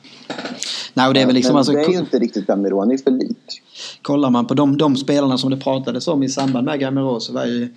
Nej, 0.94 1.14
det 1.14 1.22
är 1.22 1.26
väl 1.26 1.36
liksom, 1.36 1.54
Men 1.54 1.58
alltså, 1.58 1.74
det 1.74 1.84
är 1.84 1.92
ju 1.92 1.98
inte 1.98 2.20
riktigt 2.20 2.48
Gamero, 2.48 2.80
han 2.80 2.92
är 2.92 2.98
för 2.98 3.12
lik. 3.12 3.62
Kollar 4.02 4.30
man 4.30 4.48
på 4.48 4.54
de, 4.54 4.78
de 4.78 4.96
spelarna 4.96 5.38
som 5.38 5.50
det 5.52 5.58
pratades 5.58 6.08
om 6.08 6.24
i 6.24 6.30
samband 6.30 6.66
med 6.66 6.80
Gamero 6.80 7.20
så 7.20 7.34
var 7.34 7.46
ju 7.46 7.70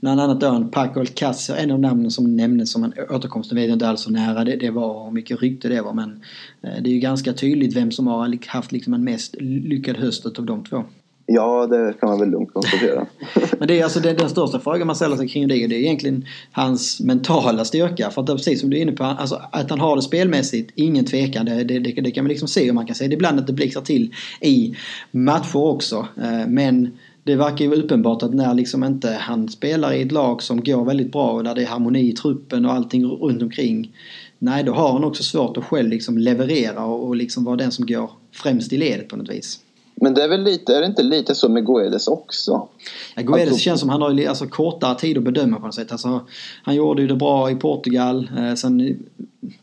Bland 0.00 0.20
annat 0.20 0.42
en 0.42 0.70
Paco 0.70 1.00
Alcacer, 1.00 1.56
en 1.56 1.70
av 1.70 1.80
namnen 1.80 2.10
som 2.10 2.36
nämndes 2.36 2.72
som 2.72 2.84
en 2.84 2.92
återkomst. 3.10 3.52
Nu 3.52 3.60
vet 3.60 3.68
jag 3.68 3.76
inte 3.76 3.88
alls 3.88 4.06
hur 4.06 4.12
nära 4.12 4.44
det, 4.44 4.56
det 4.56 4.70
var 4.70 4.94
och 4.94 5.04
hur 5.04 5.12
mycket 5.12 5.42
rykte 5.42 5.68
det 5.68 5.82
var 5.82 5.92
men 5.92 6.20
eh, 6.62 6.82
det 6.82 6.90
är 6.90 6.94
ju 6.94 7.00
ganska 7.00 7.32
tydligt 7.32 7.76
vem 7.76 7.90
som 7.90 8.06
har 8.06 8.48
haft 8.48 8.72
liksom 8.72 8.94
en 8.94 9.04
mest 9.04 9.34
lyckad 9.40 9.96
höst 9.96 10.26
av 10.26 10.46
de 10.46 10.64
två. 10.64 10.84
Ja, 11.26 11.66
det 11.66 11.94
kan 12.00 12.08
man 12.08 12.18
väl 12.18 12.30
lugnt 12.30 12.52
konstatera. 12.52 13.06
Men 13.58 13.68
det 13.68 13.80
är 13.80 13.84
alltså 13.84 14.00
den, 14.00 14.16
den 14.16 14.28
största 14.28 14.60
frågan 14.60 14.86
man 14.86 14.96
ställer 14.96 15.16
sig 15.16 15.28
kring 15.28 15.48
det. 15.48 15.66
Det 15.66 15.76
är 15.76 15.80
egentligen 15.80 16.24
hans 16.52 17.00
mentala 17.00 17.64
styrka. 17.64 18.10
För 18.10 18.20
att 18.20 18.26
det 18.26 18.32
är 18.32 18.36
precis 18.36 18.60
som 18.60 18.70
du 18.70 18.76
är 18.76 18.82
inne 18.82 18.92
på, 18.92 19.04
alltså, 19.04 19.42
att 19.52 19.70
han 19.70 19.80
har 19.80 19.96
det 19.96 20.02
spelmässigt, 20.02 20.70
ingen 20.74 21.04
tvekan. 21.04 21.46
Det, 21.46 21.64
det, 21.64 21.78
det, 21.78 22.00
det 22.00 22.10
kan 22.10 22.24
man 22.24 22.28
liksom 22.28 22.48
se 22.48 22.68
och 22.68 22.74
man 22.74 22.86
kan 22.86 22.94
se 22.94 23.08
det 23.08 23.14
ibland 23.14 23.40
att 23.40 23.46
det 23.46 23.52
blixtrar 23.52 23.82
till 23.82 24.14
i 24.40 24.76
matcher 25.10 25.56
också. 25.56 26.06
Eh, 26.22 26.46
men 26.48 26.98
det 27.24 27.36
verkar 27.36 27.64
ju 27.64 27.74
uppenbart 27.74 28.22
att 28.22 28.34
när 28.34 28.54
liksom 28.54 28.84
inte 28.84 29.16
han 29.20 29.48
spelar 29.48 29.92
i 29.92 30.02
ett 30.02 30.12
lag 30.12 30.42
som 30.42 30.64
går 30.64 30.84
väldigt 30.84 31.12
bra 31.12 31.30
och 31.30 31.44
där 31.44 31.54
det 31.54 31.62
är 31.62 31.66
harmoni 31.66 32.08
i 32.08 32.12
truppen 32.12 32.66
och 32.66 32.72
allting 32.72 33.04
runt 33.04 33.42
omkring. 33.42 33.92
Nej, 34.38 34.64
då 34.64 34.72
har 34.72 34.92
han 34.92 35.04
också 35.04 35.22
svårt 35.22 35.56
att 35.56 35.64
själv 35.64 35.88
liksom 35.88 36.18
leverera 36.18 36.84
och 36.84 37.16
liksom 37.16 37.44
vara 37.44 37.56
den 37.56 37.72
som 37.72 37.86
går 37.86 38.10
främst 38.32 38.72
i 38.72 38.76
ledet 38.76 39.08
på 39.08 39.16
något 39.16 39.30
vis. 39.30 39.63
Men 39.94 40.14
det 40.14 40.22
är 40.22 40.28
väl 40.28 40.42
lite, 40.42 40.76
är 40.76 40.80
det 40.80 40.86
inte 40.86 41.02
lite 41.02 41.34
så 41.34 41.48
med 41.48 41.66
Guedes 41.66 42.08
också? 42.08 42.68
Ja, 43.14 43.22
Guedes 43.22 43.48
alltså, 43.48 43.58
känns 43.58 43.80
som 43.80 43.88
han 43.88 44.02
har 44.02 44.26
alltså, 44.28 44.46
kortare 44.46 44.94
tid 44.94 45.18
att 45.18 45.24
bedöma 45.24 45.60
på 45.60 45.66
något 45.66 45.74
sätt. 45.74 45.92
Alltså, 45.92 46.20
han 46.62 46.74
gjorde 46.74 47.02
ju 47.02 47.08
det 47.08 47.16
bra 47.16 47.50
i 47.50 47.54
Portugal. 47.54 48.30
Eh, 48.38 48.54
sen 48.54 49.04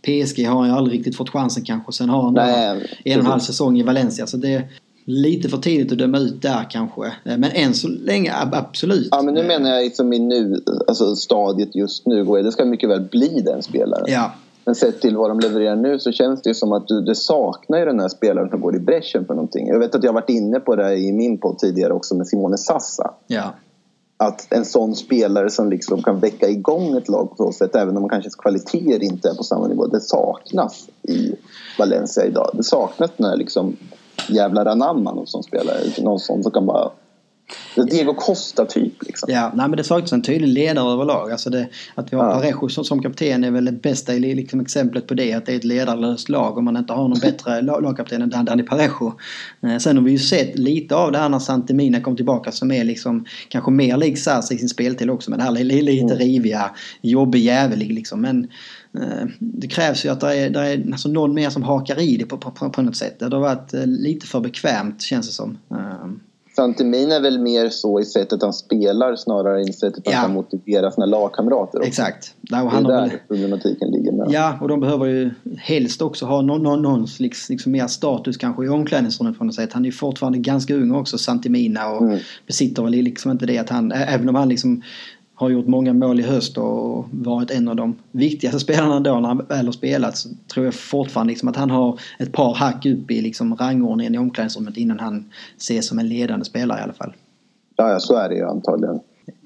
PSG 0.02 0.46
har 0.48 0.60
han 0.60 0.68
ju 0.68 0.74
aldrig 0.74 1.00
riktigt 1.00 1.16
fått 1.16 1.30
chansen 1.30 1.64
kanske. 1.64 1.92
Sen 1.92 2.10
har 2.10 2.22
han 2.22 2.34
Nej, 2.34 3.00
en 3.06 3.20
och 3.20 3.26
en 3.26 3.32
halv 3.32 3.40
säsong 3.40 3.80
i 3.80 3.84
Valencia. 3.84 4.28
Så 4.28 4.38
det 4.38 4.54
är 4.54 4.68
lite 5.06 5.50
för 5.50 5.58
tidigt 5.58 5.92
att 5.92 5.98
döma 5.98 6.18
ut 6.18 6.42
där 6.42 6.68
kanske. 6.70 7.06
Eh, 7.06 7.38
men 7.38 7.44
än 7.44 7.74
så 7.74 7.88
länge 7.88 8.34
absolut. 8.52 9.08
Ja 9.12 9.22
men 9.22 9.34
nu 9.34 9.44
menar 9.44 9.70
jag 9.70 9.84
liksom 9.84 10.14
i 10.14 10.20
nu, 10.20 10.64
alltså 10.88 11.16
stadiet 11.16 11.76
just 11.76 12.06
nu. 12.06 12.26
Guedes 12.26 12.54
ska 12.54 12.66
mycket 12.66 12.90
väl 12.90 13.02
bli 13.02 13.42
den 13.46 13.64
spelaren. 13.64 14.06
Ja. 14.08 14.34
Men 14.66 14.76
sett 14.76 15.02
till 15.02 15.18
vad 15.18 15.30
de 15.30 15.40
levererar 15.40 15.76
nu 15.76 16.00
så 16.00 16.12
känns 16.12 16.42
det 16.42 16.54
som 16.54 16.72
att 16.72 16.88
du, 16.88 17.02
du 17.02 17.16
saknar 17.16 17.80
ju 17.80 17.86
den 17.86 18.00
här 18.00 18.08
spelaren 18.08 18.50
som 18.50 18.62
går 18.62 18.76
i 18.76 18.80
bräschen 18.80 19.26
för 19.26 19.34
någonting. 19.34 19.68
Jag 19.68 19.80
vet 19.80 19.96
att 19.96 20.04
jag 20.04 20.14
varit 20.14 20.30
inne 20.30 20.60
på 20.60 20.76
det 20.76 20.98
i 20.98 21.12
min 21.12 21.38
podd 21.38 21.58
tidigare 21.58 21.94
också 21.94 22.16
med 22.16 22.28
Simone 22.28 22.58
Sassa. 22.58 23.14
Ja. 23.28 23.54
Att 24.18 24.54
en 24.54 24.66
sån 24.66 24.96
spelare 24.96 25.50
som 25.50 25.70
liksom 25.70 26.04
kan 26.04 26.20
väcka 26.20 26.50
igång 26.50 26.98
ett 26.98 27.10
lag 27.10 27.30
på 27.30 27.36
så 27.38 27.52
sätt 27.52 27.76
även 27.76 27.98
om 27.98 28.10
kanske 28.10 28.30
kvaliteter 28.38 29.04
inte 29.04 29.30
är 29.30 29.34
på 29.34 29.44
samma 29.44 29.68
nivå. 29.68 29.88
Det 29.88 30.02
saknas 30.02 30.90
i 31.02 31.36
Valencia 31.80 32.26
idag. 32.26 32.50
Det 32.54 32.64
saknas 32.64 33.12
den 33.18 33.26
här 33.26 33.38
liksom 33.38 33.78
jävla 34.30 34.66
Ranamma 34.66 35.14
någon 35.14 35.28
som 35.28 35.44
spelare. 35.44 35.78
Någon 36.02 36.20
som 36.20 36.44
kan 36.44 36.66
bara 36.66 36.84
det 36.84 36.92
Diego 37.76 38.14
Costa 38.14 38.66
typ. 38.66 39.04
Liksom. 39.04 39.34
Ja, 39.34 39.52
nej, 39.56 39.68
men 39.68 39.78
det 39.78 39.84
saknas 39.84 40.14
en 40.14 40.22
tydlig 40.22 40.48
ledare 40.48 40.94
överlag. 40.94 41.32
Alltså 41.32 41.50
det, 41.50 41.68
att 41.96 42.14
vi 42.14 42.18
har 42.18 42.26
ja. 42.26 42.34
Parejo 42.34 42.70
som, 42.70 42.84
som 42.84 43.02
kapten 43.02 43.44
är 43.44 43.52
väl 43.52 43.66
det 43.66 43.72
bästa 43.72 44.14
liksom, 44.14 44.60
exemplet 44.60 45.08
på 45.08 45.14
det. 45.14 45.34
Att 45.34 45.46
det 45.46 45.52
är 45.52 45.56
ett 45.56 45.64
ledarlöst 45.64 46.30
lag 46.30 46.58
och 46.58 46.64
man 46.64 46.78
inte 46.78 46.94
har 46.94 47.08
någon 47.08 47.20
bättre 47.22 47.62
lagkapten 47.62 48.22
än 48.22 48.46
Dani 48.46 48.64
Parejo. 48.64 49.14
Eh, 49.62 49.78
sen 49.78 49.98
har 49.98 50.04
vi 50.04 50.12
ju 50.12 50.20
sett 50.20 50.60
lite 50.60 50.96
av 50.96 51.12
det 51.12 51.18
här 51.18 51.30
när 51.30 51.40
Santemina 51.40 52.02
kom 52.02 52.16
tillbaka 52.16 52.52
som 52.52 52.72
är 52.72 52.84
liksom 52.84 53.26
kanske 53.48 53.72
mer 53.72 53.98
lik 53.98 54.18
Sars 54.18 54.52
i 54.52 54.58
sin 54.58 54.70
speltid 54.70 55.10
också. 55.10 55.30
Men 55.30 55.40
det 55.40 55.46
här 55.46 55.52
lite 55.52 56.04
mm. 56.04 56.18
riviga, 56.18 56.72
jobbig 57.02 57.40
jävelig 57.40 57.94
liksom. 57.94 58.22
Men 58.22 58.48
eh, 58.98 59.28
det 59.40 59.68
krävs 59.68 60.06
ju 60.06 60.10
att 60.10 60.20
det 60.20 60.38
är, 60.38 60.50
det 60.50 60.60
är 60.60 60.92
alltså 60.92 61.10
någon 61.10 61.34
mer 61.34 61.50
som 61.50 61.64
hakar 61.64 62.02
i 62.02 62.18
det 62.18 62.26
på, 62.26 62.38
på, 62.38 62.70
på 62.70 62.82
något 62.82 62.96
sätt. 62.96 63.20
Det 63.20 63.26
har 63.26 63.40
varit 63.40 63.74
eh, 63.74 63.86
lite 63.86 64.28
för 64.28 64.40
bekvämt 64.40 65.02
känns 65.02 65.28
det 65.28 65.34
som. 65.34 65.58
Santimin 66.56 67.12
är 67.12 67.22
väl 67.22 67.40
mer 67.40 67.70
så 67.70 68.00
i 68.00 68.06
sättet 68.06 68.42
han 68.42 68.54
spelar 68.54 69.16
snarare 69.16 69.62
än 69.62 69.70
i 69.70 69.74
sättet 69.74 70.04
ja. 70.06 70.12
han 70.16 70.26
kan 70.26 70.34
motivera 70.34 70.92
sina 70.92 71.06
lagkamrater. 71.06 71.78
Också. 71.78 71.88
Exakt. 71.88 72.36
det 72.42 72.56
är 72.56 72.82
där 72.82 73.02
väl... 73.02 73.12
problematiken 73.28 73.92
ligger. 73.92 74.12
Med. 74.12 74.28
Ja, 74.30 74.58
och 74.62 74.68
de 74.68 74.80
behöver 74.80 75.06
ju 75.06 75.32
helst 75.58 76.02
också 76.02 76.26
ha 76.26 76.42
någon, 76.42 76.64
någon, 76.64 76.82
någon 76.82 77.08
liksom, 77.20 77.54
liksom 77.54 77.72
mer 77.72 77.88
status 77.88 78.38
kanske 78.38 78.66
i 78.66 78.70
omklädningsrummet 78.70 79.38
på 79.38 79.44
något 79.44 79.56
sätt. 79.56 79.74
Han 79.74 79.82
är 79.82 79.86
ju 79.86 79.92
fortfarande 79.92 80.38
ganska 80.40 80.76
ung 80.76 80.96
också, 80.96 81.18
Santimina, 81.18 81.92
och 81.92 82.02
mm. 82.02 82.20
besitter 82.48 82.84
väl 82.84 82.92
liksom 82.92 83.32
inte 83.32 83.46
det 83.46 83.58
att 83.58 83.70
han, 83.70 83.92
även 83.92 84.30
om 84.30 84.36
han 84.36 84.50
liksom 84.50 84.82
har 85.42 85.50
gjort 85.50 85.68
många 85.68 85.94
mål 85.94 86.20
i 86.20 86.24
höst 86.24 86.58
och 86.58 87.06
varit 87.12 87.52
en 87.52 87.68
av 87.68 87.76
de 87.76 87.96
viktigaste 88.12 88.60
spelarna 88.66 89.00
då 89.00 89.20
när 89.20 89.28
han 89.28 89.46
väl 89.50 89.66
har 89.66 89.72
spelat 89.72 90.18
så 90.18 90.30
tror 90.54 90.66
jag 90.66 90.74
fortfarande 90.74 91.32
liksom 91.32 91.50
att 91.50 91.56
han 91.56 91.70
har 91.70 92.00
ett 92.20 92.32
par 92.32 92.54
hack 92.54 92.86
upp 92.86 93.12
i 93.12 93.22
liksom 93.22 93.56
rangordningen 93.56 94.16
i 94.16 94.18
omklädningsrummet 94.18 94.78
innan 94.78 95.00
han 95.00 95.32
ses 95.58 95.88
som 95.88 96.00
en 96.00 96.10
ledande 96.10 96.46
spelare 96.46 96.80
i 96.80 96.84
alla 96.84 96.94
fall. 96.94 97.14
Ja, 97.76 98.00
så 98.00 98.16
är 98.16 98.30
det 98.30 98.36
ju 98.36 98.46
antagligen. 98.46 99.00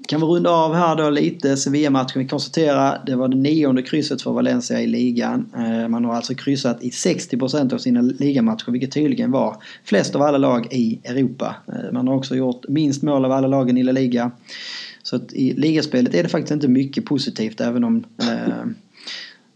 Kan 0.08 0.22
vi 0.22 0.26
runda 0.26 0.50
av 0.50 0.74
här 0.74 0.96
då 0.96 1.10
lite 1.10 1.58
Sevilla-matchen. 1.58 2.22
Vi 2.22 2.28
konstaterar 2.28 3.04
det 3.06 3.16
var 3.16 3.28
det 3.28 3.38
nionde 3.38 3.82
krysset 3.82 4.22
för 4.22 4.32
Valencia 4.32 4.82
i 4.82 4.88
ligan. 4.88 5.52
Eh, 5.58 5.88
man 5.88 6.06
har 6.06 6.14
alltså 6.14 6.34
kryssat 6.34 6.84
i 6.84 6.90
60% 6.90 7.74
av 7.74 7.78
sina 7.78 8.02
ligamatcher 8.02 8.72
vilket 8.72 8.92
tydligen 8.92 9.32
var 9.32 9.56
flest 9.84 10.16
av 10.16 10.22
alla 10.22 10.38
lag 10.38 10.68
i 10.72 11.00
Europa. 11.04 11.56
Eh, 11.68 11.92
man 11.94 12.08
har 12.08 12.16
också 12.16 12.36
gjort 12.36 12.68
minst 12.68 13.04
mål 13.04 13.26
av 13.26 13.32
alla 13.32 13.48
lagen 13.48 13.78
i 13.78 13.84
La 13.84 13.92
Liga. 13.92 14.32
Så 15.06 15.16
att 15.16 15.34
i 15.34 15.54
ligaspelet 15.54 16.16
är 16.16 16.24
det 16.24 16.30
faktiskt 16.30 16.52
inte 16.52 16.68
mycket 16.68 17.06
positivt 17.06 17.62
även 17.62 17.84
om 17.84 18.04
eh, 18.22 18.66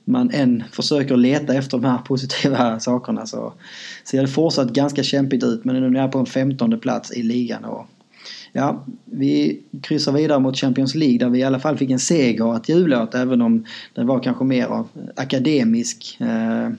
man 0.06 0.32
än 0.32 0.64
försöker 0.72 1.18
leta 1.18 1.54
efter 1.54 1.78
de 1.78 1.84
här 1.88 1.98
positiva 1.98 2.80
sakerna 2.80 3.26
så 3.26 3.54
ser 4.04 4.22
det 4.22 4.28
fortsatt 4.28 4.74
ganska 4.74 5.04
kämpigt 5.04 5.44
ut 5.44 5.66
men 5.66 5.92
nu 5.94 6.00
är 6.00 6.08
på 6.08 6.20
en 6.20 6.26
femtonde 6.26 6.78
plats 6.78 7.12
i 7.12 7.24
ligan. 7.24 7.66
Och, 7.66 7.88
ja, 8.52 8.86
vi 9.06 9.62
kryssar 9.82 10.12
vidare 10.12 10.40
mot 10.40 10.58
Champions 10.58 10.96
League 10.96 11.18
där 11.18 11.30
vi 11.30 11.40
i 11.40 11.44
alla 11.44 11.60
fall 11.60 11.78
fick 11.78 11.92
en 11.92 12.00
seger 12.00 12.56
att 12.56 12.70
jubla 12.70 13.04
åt 13.04 13.16
även 13.16 13.42
om 13.42 13.66
det 13.94 14.04
var 14.04 14.24
kanske 14.24 14.44
mer 14.44 14.66
av 14.66 14.88
akademisk 15.16 16.18
eh, 16.20 16.70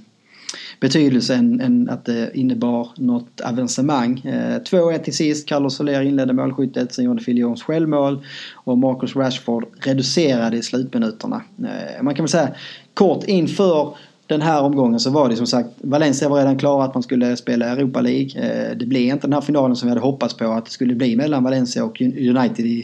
betydelse 0.80 1.34
än, 1.34 1.60
än 1.60 1.88
att 1.90 2.04
det 2.04 2.30
innebar 2.34 2.88
något 2.96 3.40
avancemang. 3.40 4.20
Eh, 4.24 4.62
2-1 4.62 4.98
till 4.98 5.16
sist. 5.16 5.48
Carlos 5.48 5.76
Soler 5.76 6.02
inledde 6.02 6.32
målskyttet. 6.32 6.94
Sen 6.94 7.04
gjorde 7.04 7.22
Filions 7.22 7.62
självmål. 7.62 8.24
Och 8.54 8.78
Marcus 8.78 9.16
Rashford 9.16 9.64
reducerade 9.80 10.56
i 10.56 10.62
slutminuterna. 10.62 11.42
Eh, 11.58 12.02
man 12.02 12.14
kan 12.14 12.22
väl 12.24 12.30
säga 12.30 12.48
kort 12.94 13.24
inför 13.24 13.94
den 14.30 14.42
här 14.42 14.62
omgången 14.62 15.00
så 15.00 15.10
var 15.10 15.28
det 15.28 15.36
som 15.36 15.46
sagt 15.46 15.68
Valencia 15.76 16.28
var 16.28 16.38
redan 16.38 16.58
klara 16.58 16.84
att 16.84 16.94
man 16.94 17.02
skulle 17.02 17.36
spela 17.36 17.66
Europa 17.66 18.00
League. 18.00 18.42
Eh, 18.42 18.76
det 18.76 18.86
blev 18.86 19.02
inte 19.02 19.26
den 19.26 19.32
här 19.32 19.40
finalen 19.40 19.76
som 19.76 19.86
vi 19.86 19.90
hade 19.90 20.00
hoppats 20.00 20.36
på 20.36 20.44
att 20.44 20.64
det 20.64 20.70
skulle 20.70 20.94
bli 20.94 21.16
mellan 21.16 21.44
Valencia 21.44 21.84
och 21.84 22.00
United 22.00 22.66
i 22.66 22.82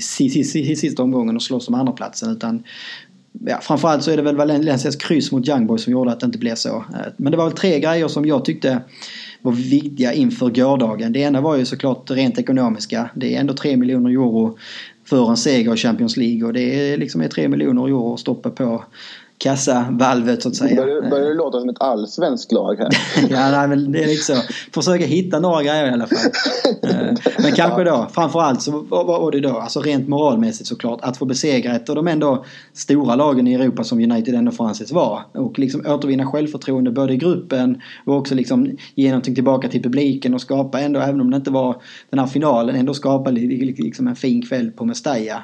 sista 0.76 1.02
omgången 1.02 1.36
och 1.36 1.42
slåss 1.42 1.68
om 1.68 1.74
andraplatsen. 1.74 2.32
utan 2.32 2.62
ja, 3.44 3.58
framförallt 3.62 4.02
så 4.02 4.10
är 4.10 4.16
det 4.16 4.22
väl 4.22 4.36
Valencias 4.36 4.96
kryss 4.96 5.32
mot 5.32 5.48
Young 5.48 5.66
Boys 5.66 5.82
som 5.82 5.92
gjorde 5.92 6.12
att 6.12 6.20
det 6.20 6.26
inte 6.26 6.38
blev 6.38 6.54
så. 6.54 6.76
Eh, 6.76 7.12
men 7.16 7.32
det 7.32 7.38
var 7.38 7.44
väl 7.44 7.56
tre 7.56 7.80
grejer 7.80 8.08
som 8.08 8.26
jag 8.26 8.44
tyckte 8.44 8.80
var 9.42 9.52
viktiga 9.52 10.12
inför 10.12 10.50
gårdagen. 10.50 11.12
Det 11.12 11.18
ena 11.18 11.40
var 11.40 11.56
ju 11.56 11.64
såklart 11.64 12.10
rent 12.10 12.38
ekonomiska. 12.38 13.10
Det 13.14 13.36
är 13.36 13.40
ändå 13.40 13.54
3 13.54 13.76
miljoner 13.76 14.10
euro 14.10 14.58
för 15.04 15.30
en 15.30 15.36
seger 15.36 15.74
i 15.74 15.76
Champions 15.76 16.16
League 16.16 16.46
och 16.46 16.52
det 16.52 16.92
är 16.92 16.98
liksom 16.98 17.28
3 17.28 17.48
miljoner 17.48 17.86
euro 17.86 18.14
att 18.14 18.20
stoppa 18.20 18.50
på 18.50 18.84
kassavalvet 19.38 20.42
så 20.42 20.48
att 20.48 20.56
säga. 20.56 20.76
Börjar, 20.76 21.10
börjar 21.10 21.28
det 21.28 21.34
låta 21.34 21.60
som 21.60 21.68
ett 21.68 21.80
allsvenskt 21.80 22.52
lag 22.52 22.76
här? 22.78 22.88
ja, 23.30 23.50
nej, 23.50 23.68
men 23.68 23.92
det 23.92 24.02
är 24.02 24.06
lite 24.06 24.22
så. 24.22 24.34
Försöka 24.74 25.04
hitta 25.04 25.40
några 25.40 25.62
grejer 25.62 25.86
i 25.86 25.90
alla 25.90 26.06
fall. 26.06 26.18
Eh, 26.82 27.14
men 27.38 27.52
kanske 27.52 27.84
då, 27.84 28.08
framförallt 28.12 28.62
så 28.62 28.70
var 28.90 29.32
det 29.32 29.40
då, 29.40 29.50
alltså 29.50 29.80
rent 29.80 30.08
moralmässigt 30.08 30.68
såklart, 30.68 31.00
att 31.02 31.16
få 31.16 31.24
besegra 31.24 31.76
ett 31.76 31.88
av 31.88 31.96
de 31.96 32.08
ändå 32.08 32.44
stora 32.74 33.14
lagen 33.14 33.48
i 33.48 33.54
Europa 33.54 33.84
som 33.84 33.98
United 33.98 34.34
ändå 34.34 34.52
får 34.52 34.66
anses 34.66 34.92
vara. 34.92 35.22
Och 35.34 35.58
liksom 35.58 35.86
återvinna 35.86 36.26
självförtroende 36.26 36.90
både 36.90 37.12
i 37.12 37.16
gruppen 37.16 37.80
och 38.06 38.16
också 38.16 38.34
liksom 38.34 38.76
ge 38.94 39.08
någonting 39.08 39.34
tillbaka 39.34 39.68
till 39.68 39.82
publiken 39.82 40.34
och 40.34 40.40
skapa 40.40 40.80
ändå, 40.80 41.00
även 41.00 41.20
om 41.20 41.30
det 41.30 41.36
inte 41.36 41.50
var 41.50 41.82
den 42.10 42.18
här 42.18 42.26
finalen, 42.26 42.76
ändå 42.76 42.94
skapa 42.94 43.30
liksom 43.30 44.08
en 44.08 44.16
fin 44.16 44.46
kväll 44.46 44.70
på 44.70 44.84
Mestalla. 44.84 45.42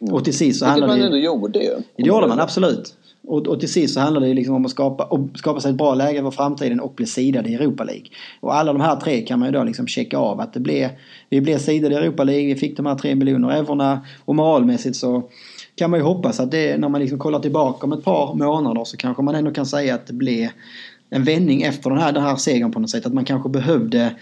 Eh, 0.00 0.14
och 0.14 0.24
till 0.24 0.36
sist 0.36 0.58
så 0.58 0.66
handlade 0.66 0.92
det... 0.92 0.96
Vilket 0.96 1.12
man 1.12 1.16
ändå 1.16 1.40
gjorde 1.40 1.58
ju. 1.58 1.74
Det 1.96 2.02
gjorde 2.02 2.26
man 2.26 2.40
absolut. 2.40 2.94
Och, 3.26 3.46
och 3.46 3.60
till 3.60 3.72
sist 3.72 3.94
så 3.94 4.00
handlar 4.00 4.20
det 4.20 4.34
liksom 4.34 4.54
om 4.54 4.64
att 4.64 4.70
skapa, 4.70 5.04
och 5.04 5.20
skapa 5.34 5.60
sig 5.60 5.70
ett 5.70 5.76
bra 5.76 5.94
läge 5.94 6.22
för 6.22 6.30
framtiden 6.30 6.80
och 6.80 6.92
bli 6.94 7.06
sidad 7.06 7.46
i 7.46 7.54
Europa 7.54 7.84
League. 7.84 8.06
Och 8.40 8.54
alla 8.54 8.72
de 8.72 8.80
här 8.80 8.96
tre 8.96 9.20
kan 9.20 9.38
man 9.38 9.48
ju 9.48 9.52
då 9.52 9.64
liksom 9.64 9.86
checka 9.86 10.18
av 10.18 10.40
att 10.40 10.52
det 10.52 10.60
blev, 10.60 10.88
vi 11.30 11.40
blev 11.40 11.58
sidade 11.58 11.94
i 11.94 11.98
Europa 11.98 12.24
League, 12.24 12.46
vi 12.46 12.54
fick 12.54 12.76
de 12.76 12.86
här 12.86 12.94
tre 12.94 13.14
miljoner 13.14 13.50
eurona 13.50 14.00
och 14.24 14.34
moralmässigt 14.34 14.96
så 14.96 15.22
kan 15.74 15.90
man 15.90 16.00
ju 16.00 16.04
hoppas 16.04 16.40
att 16.40 16.50
det, 16.50 16.76
när 16.76 16.88
man 16.88 17.00
liksom 17.00 17.18
kollar 17.18 17.38
tillbaka 17.38 17.86
om 17.86 17.92
ett 17.92 18.04
par 18.04 18.34
månader 18.34 18.84
så 18.84 18.96
kanske 18.96 19.22
man 19.22 19.34
ändå 19.34 19.50
kan 19.50 19.66
säga 19.66 19.94
att 19.94 20.06
det 20.06 20.12
blev 20.12 20.48
en 21.10 21.24
vändning 21.24 21.62
efter 21.62 21.90
den 21.90 21.98
här, 21.98 22.12
den 22.12 22.22
här 22.22 22.36
segern 22.36 22.72
på 22.72 22.80
något 22.80 22.90
sätt. 22.90 23.06
Att 23.06 23.14
man 23.14 23.24
kanske 23.24 23.48
behövde 23.48 24.14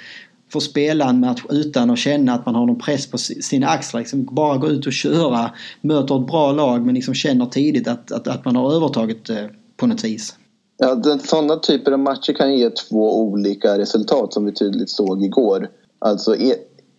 få 0.55 0.61
spela 0.61 1.09
en 1.09 1.21
match 1.21 1.45
utan 1.51 1.91
att 1.91 1.99
känna 1.99 2.35
att 2.35 2.47
man 2.47 2.55
har 2.55 2.67
någon 2.67 2.79
press 2.79 3.07
på 3.07 3.19
sina 3.19 3.69
axlar. 3.69 4.01
Liksom 4.01 4.25
bara 4.25 4.57
gå 4.57 4.69
ut 4.69 4.87
och 4.87 4.93
köra, 4.93 5.51
möter 5.81 6.21
ett 6.21 6.27
bra 6.27 6.53
lag 6.53 6.87
men 6.87 6.95
liksom 6.95 7.15
känner 7.15 7.47
tidigt 7.47 7.89
att, 7.89 8.13
att, 8.13 8.29
att 8.29 8.45
man 8.45 8.57
har 8.57 8.73
övertaget 8.73 9.31
eh, 9.31 9.37
på 9.77 9.87
något 9.87 10.05
vis. 10.05 10.35
Ja, 10.79 10.95
den, 10.95 11.19
sådana 11.19 11.57
typer 11.57 11.93
av 11.93 11.99
matcher 11.99 12.33
kan 12.33 12.55
ge 12.55 12.71
två 12.71 13.21
olika 13.21 13.79
resultat 13.79 14.33
som 14.33 14.45
vi 14.45 14.53
tydligt 14.53 14.91
såg 14.91 15.23
igår. 15.25 15.69
Alltså 15.99 16.37
e, 16.37 16.55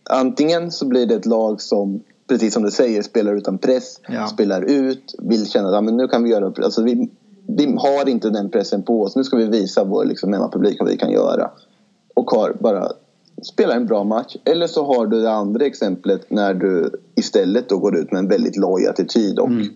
antingen 0.10 0.72
så 0.72 0.86
blir 0.86 1.06
det 1.06 1.16
ett 1.16 1.26
lag 1.26 1.62
som 1.62 2.04
precis 2.28 2.54
som 2.54 2.64
du 2.64 2.72
säger 2.72 3.02
spelar 3.02 3.36
utan 3.36 3.58
press, 3.58 4.00
ja. 4.08 4.28
spelar 4.28 4.62
ut, 4.62 5.16
vill 5.20 5.50
känna 5.50 5.68
att 5.68 5.74
ja, 5.74 5.82
men 5.82 5.98
nu 5.98 6.08
kan 6.08 6.24
vi 6.24 6.30
göra 6.30 6.46
alltså 6.64 6.84
vi, 6.84 7.10
vi 7.48 7.76
har 7.78 8.10
inte 8.10 8.30
den 8.30 8.50
pressen 8.50 8.84
på 8.84 9.02
oss. 9.02 9.16
Nu 9.16 9.24
ska 9.24 9.38
vi 9.38 9.46
visa 9.46 9.84
vår 9.84 10.06
liksom, 10.06 10.34
hemmapublik 10.34 10.80
vad 10.80 10.90
vi 10.90 10.98
kan 10.98 11.12
göra. 11.12 11.52
Och 12.14 12.32
har 12.32 12.58
bara 12.60 12.92
spelar 13.44 13.76
en 13.76 13.86
bra 13.86 14.04
match. 14.04 14.36
Eller 14.46 14.68
så 14.68 14.86
har 14.86 15.08
du 15.08 15.22
det 15.22 15.32
andra 15.32 15.66
exemplet 15.66 16.26
när 16.30 16.54
du 16.54 16.92
istället 17.16 17.70
då 17.70 17.78
går 17.78 17.98
ut 17.98 18.12
med 18.12 18.20
en 18.20 18.28
väldigt 18.28 18.58
loj 18.58 18.88
attityd 18.88 19.40
och 19.40 19.48
mm, 19.48 19.68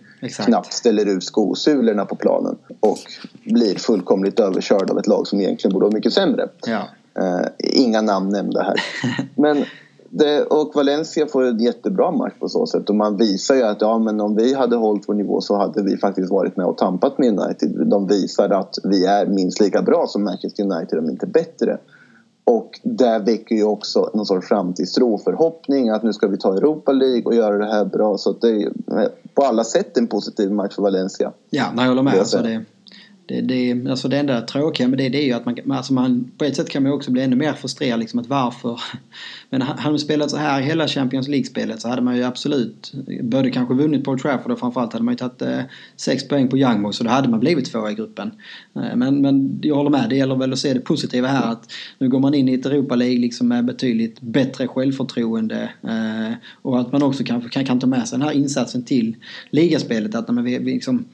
knappt 0.46 0.74
ställer 0.74 1.06
ut 1.06 1.24
skosulorna 1.24 2.06
på 2.06 2.16
planen. 2.16 2.58
Och 2.80 3.00
blir 3.46 3.76
fullkomligt 3.76 4.40
överkörd 4.40 4.92
av 4.92 5.00
ett 5.00 5.08
lag 5.08 5.28
som 5.28 5.40
egentligen 5.40 5.74
borde 5.74 5.86
vara 5.86 5.96
mycket 5.96 6.14
sämre. 6.14 6.50
Ja. 6.66 6.82
Uh, 7.20 7.48
inga 7.60 8.02
namn 8.02 8.30
nämnda 8.30 8.64
här. 8.64 8.76
Men 9.36 9.66
det, 10.10 10.44
och 10.44 10.72
Valencia 10.76 11.28
får 11.28 11.44
en 11.44 11.60
jättebra 11.60 12.12
match 12.12 12.34
på 12.40 12.50
så 12.50 12.66
sätt 12.66 12.90
och 12.90 12.96
man 12.96 13.18
visar 13.18 13.56
ju 13.56 13.64
att 13.64 13.82
ja, 13.82 14.00
men 14.00 14.22
om 14.22 14.36
vi 14.36 14.54
hade 14.54 14.76
hållit 14.76 15.04
vår 15.08 15.14
nivå 15.14 15.42
så 15.42 15.58
hade 15.58 15.84
vi 15.84 15.98
faktiskt 15.98 16.32
varit 16.32 16.58
med 16.58 16.66
och 16.66 16.78
tampat 16.78 17.18
med 17.18 17.40
United. 17.40 17.88
De 17.88 18.08
visar 18.08 18.50
att 18.50 18.76
vi 18.84 19.06
är 19.06 19.26
minst 19.26 19.60
lika 19.60 19.82
bra 19.82 20.08
som 20.08 20.24
Manchester 20.24 20.64
United, 20.64 21.00
om 21.00 21.10
inte 21.10 21.28
bättre. 21.28 21.78
Och 22.50 22.80
det 22.84 23.20
väcker 23.20 23.56
ju 23.56 23.64
också 23.64 24.10
någon 24.14 24.26
sorts 24.26 24.48
framtidstro 24.48 25.14
och 25.14 25.22
förhoppning 25.22 25.90
att 25.90 26.04
nu 26.04 26.14
ska 26.14 26.28
vi 26.28 26.38
ta 26.38 26.54
Europa 26.58 26.92
League 26.92 27.24
och 27.24 27.36
göra 27.36 27.58
det 27.58 27.66
här 27.66 27.86
bra. 27.86 28.18
Så 28.18 28.32
det 28.32 28.48
är 28.48 28.72
på 29.34 29.42
alla 29.42 29.64
sätt 29.64 29.98
en 29.98 30.08
positiv 30.08 30.52
match 30.52 30.76
för 30.76 30.82
Valencia. 30.82 31.32
Ja, 31.50 31.66
jag 31.78 31.88
håller 31.88 32.04
med. 32.04 32.20
Alltså 32.20 32.38
det, 32.38 32.66
det, 33.30 33.42
det, 33.42 33.90
alltså 33.90 34.08
det 34.08 34.18
enda 34.18 34.42
tråkiga 34.42 34.88
med 34.88 34.98
det, 34.98 35.10
det 35.10 35.18
är 35.18 35.26
ju 35.26 35.34
att 35.34 35.46
man, 35.46 35.72
alltså 35.72 35.94
man 35.94 36.32
på 36.38 36.46
ett 36.46 36.56
sätt 36.56 36.70
kan 36.70 36.84
man 36.84 36.92
också 36.92 37.12
bli 37.12 37.22
ännu 37.22 37.36
mer 37.36 37.54
frustrerad 37.54 38.00
liksom 38.00 38.20
att 38.20 38.28
varför. 38.28 38.82
Men 39.50 39.62
hade 39.62 39.90
man 39.90 40.00
spelat 40.00 40.32
så 40.32 40.38
här 40.38 40.62
hela 40.62 40.88
Champions 40.88 41.28
League-spelet 41.28 41.82
så 41.82 41.88
hade 41.90 42.02
man 42.02 42.18
ju 42.18 42.24
absolut 42.24 42.94
både 43.22 43.52
kanske 43.52 43.74
vunnit 43.74 44.04
Paul 44.04 44.20
Trafford 44.20 44.52
och 44.52 44.60
framförallt 44.60 44.94
hade 44.94 45.06
man 45.06 45.14
ju 45.14 45.18
tagit 45.18 45.42
eh, 45.42 45.60
sex 45.96 46.28
poäng 46.28 46.48
på 46.48 46.58
Young 46.58 46.84
Boys 46.84 46.96
så 46.96 47.04
då 47.04 47.10
hade 47.10 47.30
man 47.30 47.40
blivit 47.40 47.72
tvåa 47.72 47.92
i 47.92 47.96
gruppen. 47.96 48.32
Eh, 48.76 48.96
men, 48.96 49.22
men 49.22 49.60
jag 49.64 49.76
håller 49.76 49.90
med, 49.90 50.10
det 50.10 50.16
gäller 50.16 50.36
väl 50.36 50.54
att 50.54 50.60
se 50.60 50.74
det 50.74 50.80
positiva 50.80 51.28
här 51.28 51.52
att 51.52 51.72
nu 51.98 52.10
går 52.10 52.20
man 52.20 52.34
in 52.34 52.50
i 52.50 52.54
ett 52.54 52.66
Europa 52.66 52.96
League 52.96 53.20
liksom 53.20 53.48
med 53.48 53.66
betydligt 53.66 54.22
bättre 54.22 54.68
självförtroende 54.68 55.70
eh, 55.84 56.34
och 56.62 56.80
att 56.80 56.92
man 56.92 57.04
också 57.04 57.24
kanske 57.24 57.50
kan, 57.50 57.66
kan 57.66 57.80
ta 57.80 57.88
med 57.88 58.08
sig 58.08 58.20
den 58.20 58.28
här 58.28 58.36
insatsen 58.36 58.84
till 58.84 59.16
ligaspelet 59.50 60.16
att 60.16 60.28
när 60.30 60.42
vi, 60.42 60.58
vi 60.58 60.74
liksom, 60.74 61.06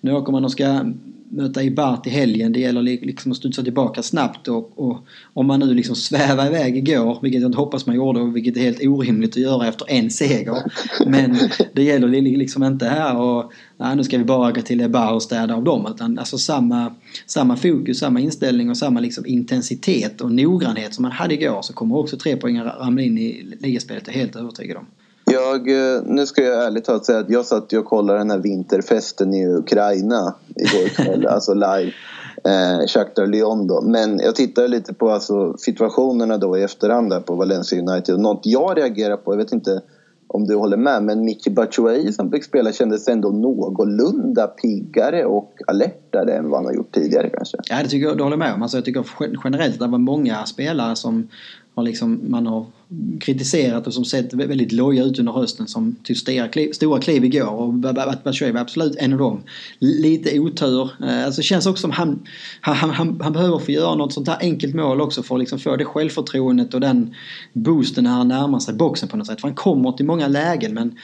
nu 0.00 0.12
åker 0.12 0.32
man 0.32 0.44
och 0.44 0.52
ska 0.52 0.84
möta 1.30 1.62
Ibart 1.62 2.06
i 2.06 2.10
helgen. 2.10 2.52
Det 2.52 2.60
gäller 2.60 2.82
liksom 2.82 3.32
att 3.32 3.38
studsa 3.38 3.62
tillbaka 3.62 4.02
snabbt 4.02 4.48
och, 4.48 4.78
och 4.78 5.06
om 5.34 5.46
man 5.46 5.60
nu 5.60 5.74
liksom 5.74 5.96
svävar 5.96 6.46
iväg 6.46 6.76
igår, 6.76 7.18
vilket 7.22 7.40
jag 7.40 7.48
inte 7.48 7.58
hoppas 7.58 7.86
man 7.86 7.96
gjorde 7.96 8.20
och 8.20 8.36
vilket 8.36 8.56
är 8.56 8.60
helt 8.60 8.86
orimligt 8.86 9.30
att 9.30 9.42
göra 9.42 9.68
efter 9.68 9.90
en 9.90 10.10
seger. 10.10 10.56
Men 11.06 11.36
det 11.72 11.82
gäller 11.82 12.08
liksom 12.08 12.62
inte 12.62 12.86
här 12.86 13.16
och 13.16 13.52
nej, 13.76 13.96
nu 13.96 14.04
ska 14.04 14.18
vi 14.18 14.24
bara 14.24 14.52
gå 14.52 14.60
till 14.60 14.80
Ibar 14.80 15.12
och 15.12 15.22
städa 15.22 15.54
av 15.54 15.64
dem. 15.64 15.86
Utan 15.94 16.18
alltså 16.18 16.38
samma, 16.38 16.94
samma 17.26 17.56
fokus, 17.56 17.98
samma 17.98 18.20
inställning 18.20 18.70
och 18.70 18.76
samma 18.76 19.00
liksom 19.00 19.26
intensitet 19.26 20.20
och 20.20 20.32
noggrannhet 20.32 20.94
som 20.94 21.02
man 21.02 21.12
hade 21.12 21.34
igår 21.34 21.62
så 21.62 21.72
kommer 21.72 21.96
också 21.96 22.16
tre 22.16 22.36
poäng 22.36 22.60
ramla 22.60 23.02
in 23.02 23.18
i 23.18 23.56
ligaspelet, 23.60 24.04
det 24.04 24.10
är 24.10 24.14
helt 24.14 24.36
övertygad 24.36 24.76
om. 24.76 24.86
Jag, 25.36 25.68
eh, 25.70 26.02
nu 26.04 26.26
ska 26.26 26.42
jag 26.42 26.64
ärligt 26.64 26.84
talat 26.84 27.04
säga 27.04 27.18
att 27.18 27.30
jag 27.30 27.46
satt 27.46 27.72
och 27.72 27.84
kollade 27.84 28.18
den 28.18 28.30
här 28.30 28.38
vinterfesten 28.38 29.34
i 29.34 29.46
Ukraina 29.46 30.34
igår 30.56 30.88
kväll, 30.88 31.26
alltså 31.30 31.54
live. 31.54 31.92
Eh, 32.44 32.86
Shakhtar 32.86 33.26
Lyon 33.26 33.66
då. 33.66 33.80
Men 33.80 34.18
jag 34.18 34.34
tittade 34.34 34.68
lite 34.68 34.94
på 34.94 35.10
alltså, 35.10 35.56
situationerna 35.58 36.38
då 36.38 36.58
i 36.58 36.62
efterhand 36.62 37.10
där 37.10 37.20
på 37.20 37.34
Valencia 37.34 37.78
United. 37.78 38.20
Något 38.20 38.40
jag 38.44 38.78
reagerar 38.78 39.16
på, 39.16 39.32
jag 39.32 39.38
vet 39.38 39.52
inte 39.52 39.82
om 40.28 40.46
du 40.46 40.56
håller 40.56 40.76
med, 40.76 41.02
men 41.02 41.24
Micke 41.24 41.48
Batshuayi 41.48 42.12
som 42.12 42.30
fick 42.30 42.44
spela 42.44 42.72
kändes 42.72 43.08
ändå 43.08 43.28
någorlunda 43.28 44.46
piggare 44.46 45.24
och 45.24 45.52
alertare 45.66 46.32
än 46.32 46.50
vad 46.50 46.58
han 46.58 46.66
har 46.66 46.72
gjort 46.72 46.94
tidigare 46.94 47.30
kanske. 47.30 47.58
Ja, 47.68 47.82
det 47.82 47.88
tycker 47.88 48.06
jag 48.06 48.18
du 48.18 48.22
håller 48.22 48.36
med 48.36 48.54
om. 48.54 48.62
Alltså, 48.62 48.76
jag 48.76 48.84
tycker 48.84 49.04
generellt 49.44 49.74
att 49.74 49.80
det 49.80 49.86
var 49.86 49.98
många 49.98 50.46
spelare 50.46 50.96
som 50.96 51.28
har 51.76 51.82
liksom, 51.82 52.20
man 52.28 52.46
har 52.46 52.66
kritiserat 53.20 53.86
och 53.86 53.94
som 53.94 54.04
sett 54.04 54.34
väldigt 54.34 54.72
loja 54.72 55.04
ut 55.04 55.18
under 55.18 55.32
hösten 55.32 55.66
som 55.66 55.96
tog 56.02 56.16
stora 56.16 56.48
kliv, 56.48 56.72
stora 56.72 57.00
kliv 57.00 57.24
igår 57.24 57.50
och 57.50 57.72
Batshuayi 58.24 58.52
var 58.52 58.60
absolut 58.60 58.96
en 58.96 59.12
av 59.12 59.18
dem. 59.18 59.42
Lite 59.78 60.40
otur. 60.40 60.90
Eh, 61.02 61.24
alltså 61.24 61.40
det 61.40 61.44
känns 61.44 61.66
också 61.66 61.80
som 61.80 61.90
han, 61.90 62.26
han, 62.60 62.90
han, 62.90 63.20
han 63.20 63.32
behöver 63.32 63.58
få 63.58 63.70
göra 63.70 63.94
något 63.94 64.12
sånt 64.12 64.28
här 64.28 64.38
enkelt 64.40 64.74
mål 64.74 65.00
också 65.00 65.22
för 65.22 65.34
att 65.34 65.38
liksom 65.38 65.58
få 65.58 65.76
det 65.76 65.84
självförtroendet 65.84 66.74
och 66.74 66.80
den 66.80 67.14
boosten 67.52 68.04
när 68.04 68.10
han 68.10 68.28
närmar 68.28 68.58
sig 68.58 68.74
boxen 68.74 69.08
på 69.08 69.16
något 69.16 69.26
sätt. 69.26 69.40
För 69.40 69.48
han 69.48 69.54
kommer 69.54 69.92
till 69.92 70.06
många 70.06 70.28
lägen 70.28 70.74
men 70.74 70.98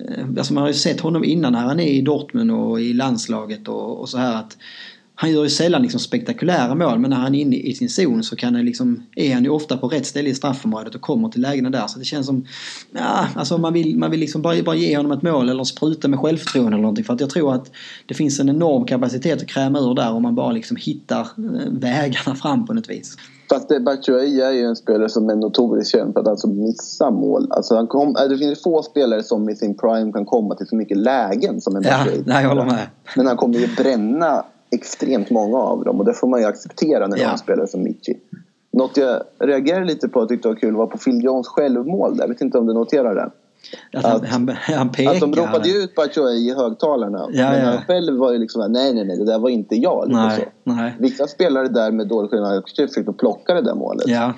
eh, 0.00 0.24
Alltså 0.38 0.54
man 0.54 0.60
har 0.60 0.68
ju 0.68 0.74
sett 0.74 1.00
honom 1.00 1.24
innan 1.24 1.52
när 1.52 1.60
han 1.60 1.80
är 1.80 1.88
i 1.88 2.00
Dortmund 2.00 2.50
och 2.50 2.80
i 2.80 2.92
landslaget 2.92 3.68
och, 3.68 4.00
och 4.00 4.08
så 4.08 4.18
här 4.18 4.36
att 4.36 4.56
han 5.16 5.32
gör 5.32 5.42
ju 5.42 5.50
sällan 5.50 5.82
liksom 5.82 6.00
spektakulära 6.00 6.74
mål 6.74 6.98
men 6.98 7.10
när 7.10 7.16
han 7.16 7.34
är 7.34 7.40
inne 7.40 7.56
i 7.56 7.74
sin 7.74 7.88
zon 7.88 8.22
så 8.22 8.36
kan 8.36 8.54
han 8.54 8.64
liksom, 8.64 9.02
är 9.16 9.34
han 9.34 9.44
ju 9.44 9.50
ofta 9.50 9.76
på 9.76 9.88
rätt 9.88 10.06
ställe 10.06 10.28
i 10.28 10.34
straffområdet 10.34 10.94
och 10.94 11.00
kommer 11.00 11.28
till 11.28 11.40
lägena 11.40 11.70
där. 11.70 11.86
Så 11.86 11.98
det 11.98 12.04
känns 12.04 12.26
som, 12.26 12.46
ja, 12.92 13.26
alltså 13.34 13.58
man 13.58 13.72
vill, 13.72 13.98
man 13.98 14.10
vill 14.10 14.20
liksom 14.20 14.42
bara, 14.42 14.62
bara 14.62 14.76
ge 14.76 14.96
honom 14.96 15.12
ett 15.12 15.22
mål 15.22 15.48
eller 15.48 15.64
spruta 15.64 16.08
med 16.08 16.18
självförtroende 16.18 16.72
eller 16.72 16.82
någonting. 16.82 17.04
För 17.04 17.14
att 17.14 17.20
jag 17.20 17.30
tror 17.30 17.54
att 17.54 17.70
det 18.06 18.14
finns 18.14 18.40
en 18.40 18.48
enorm 18.48 18.84
kapacitet 18.84 19.42
att 19.42 19.48
kräma 19.48 19.78
ur 19.78 19.94
där 19.94 20.12
om 20.12 20.22
man 20.22 20.34
bara 20.34 20.52
liksom 20.52 20.76
hittar 20.76 21.20
eh, 21.20 21.70
vägarna 21.70 22.36
fram 22.42 22.66
på 22.66 22.74
något 22.74 22.90
vis. 22.90 23.16
Fast 23.48 23.68
Batshuayi 23.84 24.40
är 24.40 24.50
ju 24.50 24.64
en 24.64 24.76
spelare 24.76 25.08
som 25.08 25.28
är 25.28 25.36
notoriskt 25.36 25.92
känd 25.92 26.12
för 26.12 26.20
att 26.20 26.28
alltså 26.28 26.48
missa 26.48 27.10
mål. 27.10 27.46
Alltså 27.50 27.76
han 27.76 27.86
kom, 27.86 28.16
äh, 28.16 28.28
det 28.28 28.38
finns 28.38 28.62
få 28.62 28.82
spelare 28.82 29.22
som 29.22 29.48
i 29.48 29.56
sin 29.56 29.76
prime 29.76 30.12
kan 30.12 30.24
komma 30.24 30.54
till 30.54 30.66
så 30.66 30.76
mycket 30.76 30.96
lägen 30.96 31.60
som 31.60 31.76
en 31.76 31.82
Batshuayi. 31.82 32.16
Ja, 32.16 32.22
nej, 32.26 32.42
jag 32.42 32.48
håller 32.48 32.64
med. 32.64 32.86
Men 33.16 33.26
han 33.26 33.36
kommer 33.36 33.58
ju 33.58 33.66
bränna 33.76 34.44
extremt 34.74 35.30
många 35.30 35.58
av 35.58 35.84
dem 35.84 35.98
och 36.00 36.04
det 36.04 36.14
får 36.14 36.28
man 36.28 36.40
ju 36.40 36.46
acceptera 36.46 37.06
när 37.06 37.18
ja. 37.18 37.28
någon 37.28 37.38
spelar 37.38 37.66
som 37.66 37.82
Michi. 37.82 38.18
Något 38.72 38.96
jag 38.96 39.22
reagerade 39.38 39.86
lite 39.86 40.08
på 40.08 40.20
och 40.20 40.28
tyckte 40.28 40.48
var 40.48 40.54
kul 40.54 40.74
var 40.74 40.86
på 40.86 40.98
Phil 40.98 41.24
Jones 41.24 41.46
självmål 41.46 42.16
där. 42.16 42.24
Jag 42.24 42.28
vet 42.28 42.40
inte 42.40 42.58
om 42.58 42.66
du 42.66 42.74
noterar 42.74 43.14
det? 43.14 43.30
Att, 43.98 44.04
han, 44.04 44.26
han, 44.26 44.56
han 44.76 44.92
pekar. 44.92 45.12
Att 45.12 45.20
de 45.20 45.34
ropade 45.34 45.68
ut 45.68 45.94
Batshuayi 45.94 46.50
i 46.50 46.54
högtalarna. 46.54 47.28
Ja, 47.32 47.50
men 47.50 47.60
ja. 47.60 47.66
han 47.66 47.82
själv 47.82 48.18
var 48.18 48.32
ju 48.32 48.38
liksom 48.38 48.72
nej, 48.72 48.94
nej, 48.94 49.04
nej, 49.04 49.18
det 49.18 49.24
där 49.24 49.38
var 49.38 49.48
inte 49.48 49.76
jag. 49.76 50.08
Nej, 50.08 50.48
nej. 50.64 50.96
Vissa 50.98 51.26
spelare 51.26 51.68
där 51.68 51.90
med 51.90 52.08
dålig 52.08 52.30
skillnad 52.30 52.62
försökte 52.68 53.12
plocka 53.12 53.54
det 53.54 53.62
där 53.62 53.74
målet. 53.74 54.08
Ja, 54.08 54.32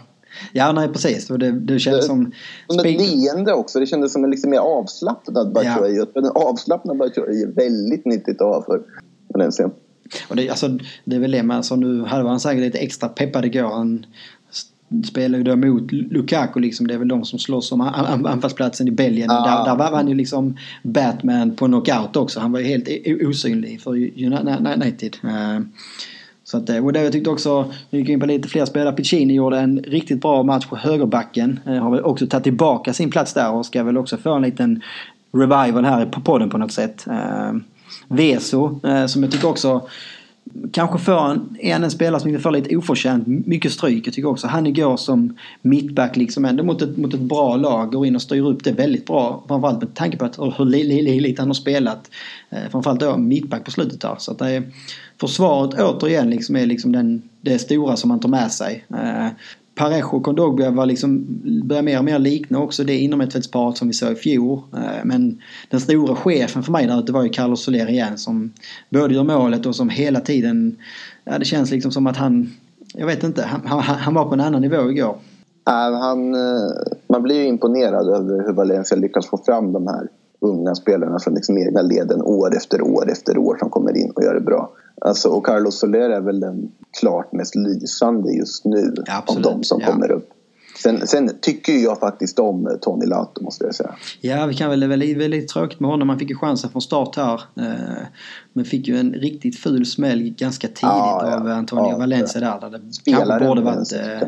Ja, 0.53 0.73
nej 0.73 0.89
precis. 0.89 1.29
Det, 1.29 1.51
det 1.51 1.79
kändes 1.79 2.01
det, 2.01 2.07
som... 2.07 2.33
Som 2.69 2.79
ett 2.79 3.01
leende 3.01 3.53
också. 3.53 3.81
Det 3.81 3.87
kändes 3.87 4.13
som 4.13 4.25
en 4.25 4.31
liksom 4.31 4.51
mer 4.51 4.59
avslappnad 4.59 5.53
Batshuayi. 5.53 5.97
Ja. 5.97 6.21
En 6.21 6.31
avslappnad 6.35 6.97
Batshuayi 6.97 7.43
är 7.43 7.53
väldigt 7.53 8.07
nyttigt 8.07 8.41
att 8.41 8.47
ha 8.47 8.63
för 8.63 8.83
Och 10.29 10.37
det, 10.37 10.49
alltså, 10.49 10.79
det 11.05 11.17
är 11.17 11.21
väl 11.21 11.31
det, 11.31 11.43
men 11.43 11.57
alltså, 11.57 11.77
nu 11.77 12.05
hade 12.05 12.29
han 12.29 12.41
säkert 12.41 12.61
lite 12.61 12.79
extra 12.79 13.09
peppad 13.09 13.45
igår. 13.45 13.71
Han 13.71 14.07
spelar 15.05 15.39
ju 15.39 15.45
då 15.45 15.57
mot 15.57 15.93
Lukaku 15.93 16.61
liksom. 16.61 16.87
Det 16.87 16.95
är 16.95 16.99
väl 16.99 17.09
de 17.09 17.25
som 17.25 17.39
slåss 17.39 17.73
om 17.73 17.81
anfallsplatsen 17.81 18.89
i 18.89 18.91
Belgien. 18.91 19.31
Ah. 19.31 19.65
Där, 19.65 19.71
där 19.71 19.77
var 19.79 19.97
han 19.97 20.09
ju 20.09 20.15
liksom 20.15 20.57
Batman 20.83 21.57
på 21.57 21.67
knockout 21.67 22.17
också. 22.17 22.41
Han 22.41 22.53
var 22.53 22.61
ju 22.61 22.67
helt 22.67 22.89
osynlig 23.29 23.81
för 23.81 23.91
United. 23.91 25.17
Så 26.45 26.57
att, 26.57 26.71
och 26.71 26.93
det 26.93 27.03
jag 27.03 27.13
tyckte 27.13 27.31
också, 27.31 27.73
vi 27.91 27.99
gick 27.99 28.09
in 28.09 28.21
på 28.21 28.27
lite 28.27 28.49
fler 28.49 28.65
spelare. 28.65 28.95
Piccini 28.95 29.35
gjorde 29.35 29.59
en 29.59 29.79
riktigt 29.79 30.21
bra 30.21 30.43
match 30.43 30.67
på 30.67 30.77
högerbacken. 30.77 31.61
Har 31.65 31.91
väl 31.91 32.05
också 32.05 32.27
tagit 32.27 32.45
tillbaka 32.45 32.93
sin 32.93 33.11
plats 33.11 33.33
där 33.33 33.53
och 33.53 33.67
ska 33.67 33.83
väl 33.83 33.99
också 33.99 34.17
få 34.17 34.35
en 34.35 34.43
liten 34.43 34.83
revival 35.33 35.85
här 35.85 36.07
på 36.07 36.21
podden 36.21 36.51
på 36.51 36.59
något 36.59 36.73
sätt. 36.73 37.07
Veso 38.09 38.81
eh, 38.85 39.07
som 39.07 39.23
jag 39.23 39.33
tycker 39.33 39.49
också 39.49 39.89
kanske 40.73 40.99
får 40.99 41.31
en, 41.31 41.57
en, 41.61 41.85
en 41.85 41.91
spelare 41.91 42.21
som 42.21 42.31
inte 42.31 42.43
får 42.43 42.51
lite 42.51 42.77
oförtjänt 42.77 43.27
mycket 43.27 43.73
stryk. 43.73 44.07
Jag 44.07 44.15
tycker 44.15 44.29
också 44.29 44.47
han 44.47 44.67
igår 44.67 44.97
som 44.97 45.37
mittback 45.63 46.17
liksom 46.17 46.45
ändå 46.45 46.65
mot 46.65 46.83
ett, 46.83 46.97
mot 46.97 47.15
ett 47.15 47.21
bra 47.21 47.57
lag 47.57 47.93
går 47.93 48.07
in 48.07 48.17
och 48.17 48.23
styr 48.23 48.49
upp 48.49 48.65
det 48.65 48.73
väldigt 48.73 49.07
bra. 49.07 49.45
Framförallt 49.49 49.81
med 49.81 49.95
tanke 49.95 50.17
på 50.17 50.25
att, 50.25 50.39
hur 50.39 51.21
lite 51.21 51.43
han 51.43 51.49
har 51.49 51.55
spelat. 51.55 52.11
Eh, 52.51 52.71
framförallt 52.71 53.01
då 53.01 53.17
mittback 53.17 53.65
på 53.65 53.71
slutet 53.71 54.01
där. 54.01 54.15
Så 54.19 54.33
att 54.33 54.39
det 54.39 54.51
är, 54.51 54.63
försvaret 55.21 55.81
återigen 55.81 56.31
liksom 56.31 56.57
är 56.57 56.67
liksom 56.67 56.93
den, 56.93 57.23
det 57.41 57.59
stora 57.59 57.97
som 57.97 58.09
man 58.09 58.21
tar 58.21 58.29
med 58.29 58.53
sig. 58.53 58.85
Eh, 58.91 59.29
Parejo 59.77 60.17
och 60.17 60.23
Kondogbia 60.23 60.71
var 60.71 60.87
liksom, 60.87 61.27
börjar 61.65 61.83
mer 61.83 61.99
och 61.99 62.05
mer 62.05 62.19
likna 62.19 62.59
också 62.59 62.85
det 62.85 62.97
inomhutfältsparet 62.99 63.77
som 63.77 63.89
vi 63.89 63.95
såg 63.95 64.13
i 64.13 64.15
fjol. 64.15 64.59
Eh, 64.75 65.05
men 65.05 65.41
den 65.71 65.81
stora 65.81 66.17
chefen 66.17 66.63
för 66.63 66.73
mig 66.73 66.87
där 66.87 67.01
ute 67.01 67.13
var 67.13 67.23
ju 67.23 67.29
Carlos 67.29 67.65
Soler 67.65 67.91
igen 67.91 68.19
som 68.19 68.53
både 68.91 69.15
gör 69.15 69.25
målet 69.25 69.67
och 69.67 69.77
som 69.77 69.89
hela 69.89 70.21
tiden, 70.21 70.77
ja 71.25 71.39
det 71.39 71.45
känns 71.45 71.71
liksom 71.71 71.93
som 71.93 72.07
att 72.07 72.17
han, 72.17 72.51
jag 72.95 73.07
vet 73.07 73.25
inte, 73.25 73.43
han, 73.43 73.61
han, 73.65 73.81
han 73.83 74.15
var 74.15 74.25
på 74.25 74.35
en 74.35 74.41
annan 74.41 74.63
nivå 74.63 74.91
igår. 74.91 75.19
Äh, 75.69 75.99
han, 75.99 76.35
eh, 76.35 76.71
man 77.09 77.23
blir 77.23 77.37
ju 77.37 77.47
imponerad 77.47 78.09
över 78.09 78.47
hur 78.47 78.53
Valencia 78.53 78.99
lyckas 78.99 79.27
få 79.27 79.39
fram 79.47 79.73
de 79.73 79.87
här 79.87 80.09
unga 80.41 80.75
spelarna 80.75 81.19
från 81.19 81.35
liksom 81.35 81.59
egna 81.59 81.83
leden 81.83 82.23
år 82.23 82.57
efter 82.57 82.83
år 82.83 83.11
efter 83.11 83.39
år 83.39 83.57
som 83.59 83.71
kommer 83.71 83.97
in 83.97 84.11
och 84.11 84.23
gör 84.23 84.35
det 84.35 84.41
bra. 84.41 84.73
Alltså, 85.01 85.29
och 85.29 85.47
Carlos 85.47 85.79
Soler 85.79 86.11
är 86.11 86.21
väl 86.21 86.41
den 86.41 86.73
klart 87.01 87.33
mest 87.33 87.55
lysande 87.55 88.33
just 88.33 88.65
nu 88.65 88.95
av 89.27 89.43
de 89.43 89.65
som 89.65 89.81
ja. 89.81 89.93
kommer 89.93 90.11
upp. 90.11 90.31
Sen, 90.83 91.07
sen, 91.07 91.31
tycker 91.41 91.73
jag 91.73 91.99
faktiskt 91.99 92.39
om 92.39 92.79
Tony 92.81 93.07
Lato 93.07 93.43
måste 93.43 93.65
jag 93.65 93.75
säga. 93.75 93.95
Ja, 94.21 94.47
vi 94.47 94.55
kan 94.55 94.71
väl, 94.71 94.89
väldigt, 94.89 95.17
väldigt 95.17 95.49
tråkigt 95.49 95.81
med 95.81 95.91
honom. 95.91 96.09
Han 96.09 96.19
fick 96.19 96.31
ju 96.31 96.37
chansen 96.37 96.71
från 96.71 96.83
start 96.83 97.17
här. 97.17 97.41
Eh, 97.57 98.07
men 98.53 98.65
fick 98.65 98.89
ju 98.89 98.99
en 98.99 99.13
riktigt 99.13 99.59
ful 99.59 99.87
smäll 99.87 100.35
ganska 100.39 100.67
tidigt 100.67 100.83
ja, 100.83 101.23
ja. 101.27 101.37
av 101.37 101.47
Antonio 101.47 101.91
ja, 101.91 101.99
Valencia 101.99 102.41
där. 102.41 102.71
Där 102.71 102.79
det 103.05 103.11
kanske 103.11 103.47
borde 103.47 103.61
varit 103.61 103.93
eh, 103.93 104.23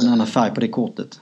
en 0.00 0.08
annan 0.08 0.26
färg 0.26 0.54
på 0.54 0.60
det 0.60 0.68
kortet. 0.68 1.20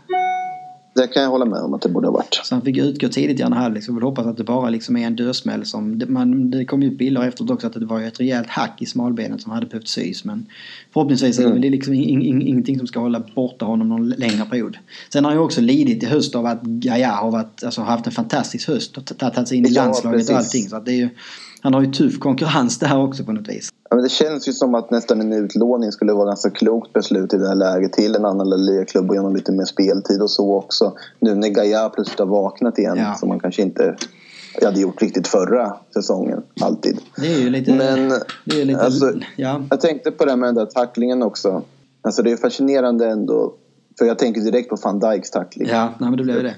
Det 0.94 1.06
kan 1.06 1.22
jag 1.22 1.30
hålla 1.30 1.44
med 1.44 1.58
om 1.58 1.74
att 1.74 1.82
det 1.82 1.88
borde 1.88 2.06
ha 2.06 2.12
varit. 2.12 2.40
Så 2.44 2.54
han 2.54 2.62
fick 2.62 2.76
utgå 2.78 3.08
tidigt 3.08 3.40
i 3.40 3.42
andra 3.42 3.58
halvlek. 3.58 3.84
Så 3.84 3.92
vi 3.92 3.96
vill 3.96 4.04
hoppas 4.04 4.26
att 4.26 4.36
det 4.36 4.44
bara 4.44 4.70
liksom 4.70 4.96
är 4.96 5.06
en 5.06 5.16
dödsmäll. 5.16 5.66
Som, 5.66 5.98
det, 5.98 6.06
man, 6.06 6.50
det 6.50 6.64
kom 6.64 6.82
ut 6.82 6.98
bilder 6.98 7.22
efteråt 7.22 7.50
också 7.50 7.66
att 7.66 7.72
det 7.72 7.86
var 7.86 8.00
ett 8.00 8.20
rejält 8.20 8.48
hack 8.48 8.82
i 8.82 8.86
smalbenet 8.86 9.40
som 9.40 9.52
hade 9.52 9.66
behövt 9.66 9.88
sys. 9.88 10.24
Men 10.24 10.46
förhoppningsvis 10.92 11.38
mm. 11.38 11.52
är 11.52 11.58
det 11.58 11.70
liksom 11.70 11.94
in, 11.94 12.22
in, 12.22 12.42
ingenting 12.42 12.78
som 12.78 12.86
ska 12.86 13.00
hålla 13.00 13.22
borta 13.34 13.64
honom 13.64 13.88
någon 13.88 14.08
längre 14.10 14.44
period. 14.44 14.78
Sen 15.12 15.24
har 15.24 15.30
han 15.30 15.38
ju 15.38 15.44
också 15.44 15.60
lidit 15.60 16.02
i 16.02 16.06
höst 16.06 16.34
av 16.34 16.46
att 16.46 16.62
Gaia 16.62 17.10
har 17.10 17.30
varit, 17.30 17.64
alltså, 17.64 17.82
haft 17.82 18.06
en 18.06 18.12
fantastisk 18.12 18.68
höst 18.68 18.96
och 18.96 19.18
tagit 19.18 19.48
sig 19.48 19.58
in 19.58 19.66
i 19.66 19.68
ja, 19.68 19.84
landslaget 19.84 20.18
precis. 20.18 20.30
och 20.30 20.38
allting. 20.38 20.68
Så 20.68 20.80
det 20.80 20.92
är 20.92 20.96
ju, 20.96 21.08
han 21.60 21.74
har 21.74 21.82
ju 21.82 21.92
tuff 21.92 22.18
konkurrens 22.18 22.78
där 22.78 22.98
också 22.98 23.24
på 23.24 23.32
något 23.32 23.48
vis. 23.48 23.72
Ja, 23.92 23.96
men 23.96 24.02
det 24.02 24.10
känns 24.10 24.48
ju 24.48 24.52
som 24.52 24.74
att 24.74 24.90
nästan 24.90 25.20
en 25.20 25.32
utlåning 25.32 25.92
skulle 25.92 26.12
vara 26.12 26.26
ganska 26.26 26.50
klokt 26.50 26.92
beslut 26.92 27.34
i 27.34 27.36
det 27.36 27.48
här 27.48 27.54
läget 27.54 27.92
till 27.92 28.14
en 28.14 28.24
annan 28.24 28.64
liga-klubb 28.66 29.10
och 29.10 29.16
genom 29.16 29.36
lite 29.36 29.52
mer 29.52 29.64
speltid 29.64 30.22
och 30.22 30.30
så 30.30 30.54
också. 30.54 30.92
Nu 31.20 31.34
när 31.34 31.48
Gaia 31.48 31.88
plötsligt 31.88 32.18
har 32.18 32.26
vaknat 32.26 32.78
igen 32.78 32.96
ja. 32.96 33.14
som 33.14 33.28
man 33.28 33.40
kanske 33.40 33.62
inte 33.62 33.96
hade 34.64 34.80
gjort 34.80 35.02
riktigt 35.02 35.28
förra 35.28 35.76
säsongen 35.94 36.42
alltid. 36.60 36.98
Det 37.16 37.34
är 37.34 37.40
ju 37.40 37.50
lite... 37.50 37.74
Men 37.74 38.08
det 38.44 38.60
är 38.60 38.64
lite, 38.64 38.80
alltså, 38.80 39.12
ja. 39.36 39.62
jag 39.70 39.80
tänkte 39.80 40.10
på 40.10 40.24
det 40.24 40.30
här 40.30 40.36
med 40.36 40.48
den 40.48 40.54
där 40.54 40.66
tacklingen 40.66 41.22
också. 41.22 41.62
Alltså 42.02 42.22
det 42.22 42.32
är 42.32 42.36
fascinerande 42.36 43.08
ändå. 43.08 43.54
För 43.98 44.04
jag 44.04 44.18
tänker 44.18 44.40
direkt 44.40 44.68
på 44.68 44.76
van 44.76 45.00
Dijks 45.00 45.30
tackling. 45.30 45.68
Ja, 45.68 45.84
nej, 45.98 46.10
men 46.10 46.16
det 46.16 46.24
blev 46.24 46.42
det. 46.42 46.54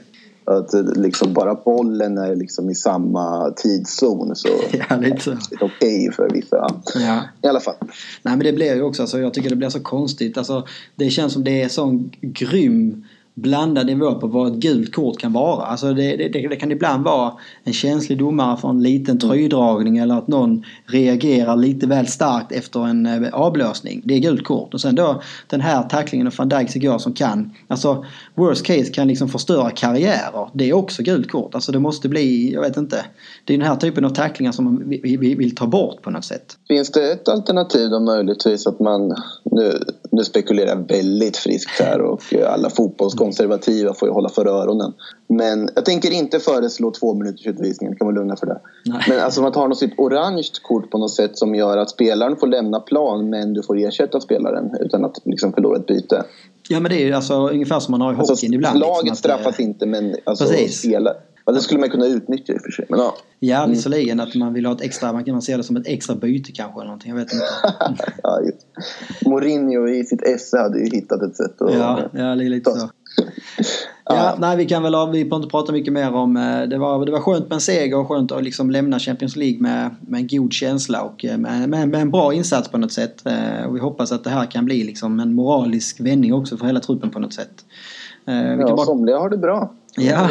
Att 0.47 0.97
liksom 0.97 1.32
bara 1.32 1.55
bollen 1.55 2.18
är 2.18 2.36
liksom 2.36 2.70
i 2.70 2.74
samma 2.74 3.51
tidszon 3.51 4.36
så 4.36 4.49
ja, 4.88 4.97
lite 4.97 5.20
så. 5.20 5.30
är 5.30 5.36
det 5.51 5.57
okej 5.57 5.68
okay 5.68 6.11
för 6.12 6.30
vissa. 6.30 6.80
Ja. 6.95 7.20
I 7.42 7.47
alla 7.47 7.61
fall. 7.61 7.74
Nej 8.22 8.36
men 8.36 8.38
det 8.38 8.53
blir 8.53 8.74
ju 8.74 8.82
också, 8.82 9.03
alltså, 9.03 9.20
jag 9.20 9.34
tycker 9.34 9.51
det 9.51 9.57
blir 9.57 9.68
så 9.68 9.80
konstigt. 9.80 10.38
Alltså, 10.38 10.66
det 10.95 11.11
känns 11.11 11.32
som 11.32 11.45
det 11.45 11.62
är 11.62 11.68
sån 11.68 12.12
grym 12.20 13.05
blandad 13.35 13.87
nivå 13.87 14.14
på 14.14 14.26
vad 14.26 14.53
ett 14.53 14.59
gult 14.59 14.95
kort 14.95 15.18
kan 15.18 15.32
vara. 15.32 15.66
Alltså 15.66 15.95
det, 15.95 16.16
det, 16.16 16.49
det, 16.49 16.57
kan 16.57 16.72
ibland 16.72 17.05
vara 17.05 17.32
en 17.64 17.72
känslig 17.72 18.18
domare 18.18 18.57
för 18.57 18.68
en 18.68 18.82
liten 18.82 19.18
tröjdragning 19.18 19.99
eller 19.99 20.18
att 20.18 20.28
någon 20.28 20.64
reagerar 20.87 21.57
lite 21.57 21.87
väl 21.87 22.07
starkt 22.07 22.53
efter 22.53 22.87
en 22.87 23.07
eh, 23.07 23.35
avblåsning. 23.35 24.03
Det 24.05 24.14
är 24.14 24.18
gult 24.18 24.45
kort. 24.45 24.74
Och 24.74 24.80
sen 24.80 24.95
då 24.95 25.22
den 25.47 25.61
här 25.61 25.82
tacklingen 25.82 26.26
av 26.26 26.35
van 26.39 26.49
Dijks 26.49 26.76
igår 26.76 26.99
som 26.99 27.12
kan, 27.12 27.51
alltså 27.68 28.05
worst 28.35 28.66
case 28.66 28.93
kan 28.93 29.09
liksom 29.09 29.28
förstöra 29.28 29.70
karriärer. 29.70 30.51
Det 30.53 30.68
är 30.68 30.72
också 30.72 31.03
gult 31.03 31.30
kort. 31.30 31.55
Alltså 31.55 31.72
det 31.72 31.78
måste 31.78 32.09
bli, 32.09 32.53
jag 32.53 32.61
vet 32.61 32.76
inte. 32.76 33.05
Det 33.45 33.55
är 33.55 33.59
den 33.59 33.66
här 33.66 33.76
typen 33.76 34.05
av 34.05 34.11
tacklingar 34.11 34.53
som 34.53 34.64
man 34.64 34.89
vill, 34.89 35.37
vill 35.37 35.55
ta 35.55 35.66
bort 35.66 36.03
på 36.03 36.11
något 36.11 36.24
sätt. 36.24 36.57
Finns 36.68 36.93
det 36.93 37.12
ett 37.12 37.28
alternativ 37.28 37.91
då 37.91 38.01
möjligtvis 38.01 38.66
att 38.66 38.80
man, 38.80 39.09
nu, 39.45 39.72
nu 40.11 40.24
spekulerar 40.24 40.76
väldigt 40.76 41.37
friskt 41.37 41.80
här 41.80 42.01
och 42.01 42.22
alla 42.49 42.70
fotbolls 42.70 43.14
konservativa 43.25 43.95
får 43.95 44.09
ju 44.09 44.14
hålla 44.14 44.29
för 44.29 44.47
öronen. 44.47 44.93
Men 45.29 45.68
jag 45.75 45.85
tänker 45.85 46.11
inte 46.11 46.41
föreslå 46.41 46.91
två 46.91 47.14
minuters 47.14 47.47
utvisning, 47.47 47.97
kan 47.97 48.07
vara 48.07 48.14
lugna 48.14 48.37
för 48.37 48.47
det. 48.47 48.61
Nej. 48.85 49.03
Men 49.09 49.20
alltså 49.20 49.43
man 49.43 49.53
tar 49.53 49.68
något 49.68 49.79
sitt 49.79 49.99
orange 49.99 50.49
kort 50.62 50.91
på 50.91 50.99
något 50.99 51.14
sätt 51.14 51.39
som 51.39 51.55
gör 51.55 51.79
att 51.79 51.91
spelaren 51.91 52.37
får 52.37 52.47
lämna 52.47 52.81
plan 52.81 53.31
men 53.31 53.55
du 53.55 53.62
får 53.62 53.79
ersätta 53.79 54.20
spelaren 54.20 54.77
utan 54.81 55.05
att 55.05 55.18
liksom 55.25 55.53
förlora 55.53 55.77
ett 55.77 55.87
byte. 55.87 56.25
Ja 56.68 56.81
men 56.81 56.91
det 56.91 57.03
är 57.03 57.07
ju 57.07 57.12
alltså 57.12 57.49
ungefär 57.49 57.81
som 57.81 57.93
man 57.93 58.01
har 58.01 58.12
i 58.12 58.16
alltså, 58.16 58.33
hockeyn 58.33 58.55
ibland. 58.55 58.79
Laget 58.79 59.03
liksom, 59.05 59.16
straffas 59.16 59.55
att, 59.55 59.61
inte 59.61 59.87
men 59.87 60.16
alltså 60.25 60.45
spela, 60.68 61.14
Ja, 61.47 61.53
det 61.53 61.61
skulle 61.61 61.81
man 61.81 61.91
kunna 61.91 62.07
utnyttja 62.07 62.53
i 62.53 62.57
och 62.57 62.62
för 62.62 62.70
sig. 62.70 62.87
Men, 62.89 62.99
ja, 62.99 63.16
ja 63.39 63.59
mm. 63.59 63.70
visserligen 63.70 64.20
att 64.20 64.35
man 64.35 64.53
vill 64.53 64.66
ha 64.66 64.72
ett 64.72 64.81
extra, 64.81 65.12
man 65.12 65.25
kan 65.25 65.43
se 65.43 65.57
det 65.57 65.62
som 65.62 65.77
ett 65.77 65.87
extra 65.87 66.14
byte 66.14 66.53
kanske 66.53 66.81
eller 66.81 66.87
någonting. 66.87 67.11
Jag 67.11 67.16
vet 67.16 67.33
inte. 67.33 67.47
ja, 68.22 68.41
just. 68.41 68.66
Mourinho 69.27 69.89
i 69.89 70.05
sitt 70.05 70.22
esse 70.22 70.59
hade 70.59 70.79
ju 70.79 70.85
hittat 70.85 71.22
ett 71.22 71.37
sätt 71.37 71.62
att... 71.62 71.75
Ja, 71.75 72.01
ja 72.12 72.35
lite 72.35 72.70
så. 72.70 72.91
Ja, 74.05 74.37
nej, 74.39 74.57
vi 74.57 74.67
kan 74.67 74.83
väl 74.83 74.93
vi 74.93 75.25
behöver 75.25 75.37
inte 75.37 75.49
prata 75.49 75.73
mycket 75.73 75.93
mer 75.93 76.15
om... 76.15 76.37
Eh, 76.37 76.62
det 76.62 76.79
var, 76.79 77.07
det 77.07 77.12
var 77.12 77.21
skönt 77.21 77.49
med 77.49 77.55
en 77.55 77.61
seger 77.61 77.99
och 77.99 78.09
skönt 78.09 78.33
att 78.33 78.45
liksom 78.45 78.71
lämna 78.71 78.99
Champions 78.99 79.37
League 79.37 79.61
med, 79.61 79.95
med 80.01 80.21
en 80.21 80.27
god 80.27 80.53
känsla 80.53 81.03
och 81.03 81.25
eh, 81.25 81.39
med, 81.39 81.69
med, 81.69 81.89
med 81.89 82.01
en 82.01 82.11
bra 82.11 82.35
insats 82.35 82.69
på 82.69 82.79
något 82.79 82.93
sätt. 82.93 83.27
Eh, 83.27 83.67
och 83.67 83.77
vi 83.77 83.81
hoppas 83.81 84.12
att 84.12 84.25
det 84.25 84.31
här 84.31 84.47
kan 84.47 84.65
bli 84.65 84.85
liksom 84.85 85.21
en 85.21 85.35
moralisk 85.35 86.01
vändning 86.01 86.35
också 86.35 86.57
för 86.57 86.67
hela 86.67 86.81
truppen 86.81 87.11
på 87.11 87.19
något 87.19 87.33
sätt. 87.33 87.65
ja, 88.25 88.57
bara... 88.77 88.87
somliga 88.87 89.19
har 89.19 89.31
det 89.31 89.39
bra. 89.39 89.75
Ja. 89.97 90.30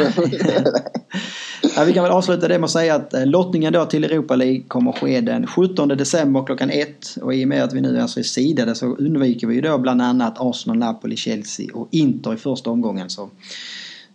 ja. 1.76 1.84
Vi 1.86 1.92
kan 1.92 2.02
väl 2.02 2.12
avsluta 2.12 2.48
det 2.48 2.58
med 2.58 2.64
att 2.64 2.70
säga 2.70 2.94
att 2.94 3.12
lottningen 3.12 3.72
då 3.72 3.84
till 3.84 4.04
Europa 4.04 4.36
League 4.36 4.62
kommer 4.68 4.90
att 4.90 4.98
ske 4.98 5.20
den 5.20 5.46
17 5.46 5.88
december 5.88 6.44
klockan 6.46 6.70
1. 6.70 7.16
Och 7.22 7.34
i 7.34 7.44
och 7.44 7.48
med 7.48 7.64
att 7.64 7.72
vi 7.72 7.80
nu 7.80 8.00
alltså 8.00 8.20
är 8.20 8.24
sidade 8.24 8.74
så 8.74 8.86
undviker 8.86 9.46
vi 9.46 9.54
ju 9.54 9.60
då 9.60 9.78
bland 9.78 10.02
annat 10.02 10.34
Arsenal, 10.38 10.78
Napoli, 10.78 11.16
Chelsea 11.16 11.66
och 11.74 11.88
Inter 11.90 12.34
i 12.34 12.36
första 12.36 12.70
omgången. 12.70 13.10
Så 13.10 13.30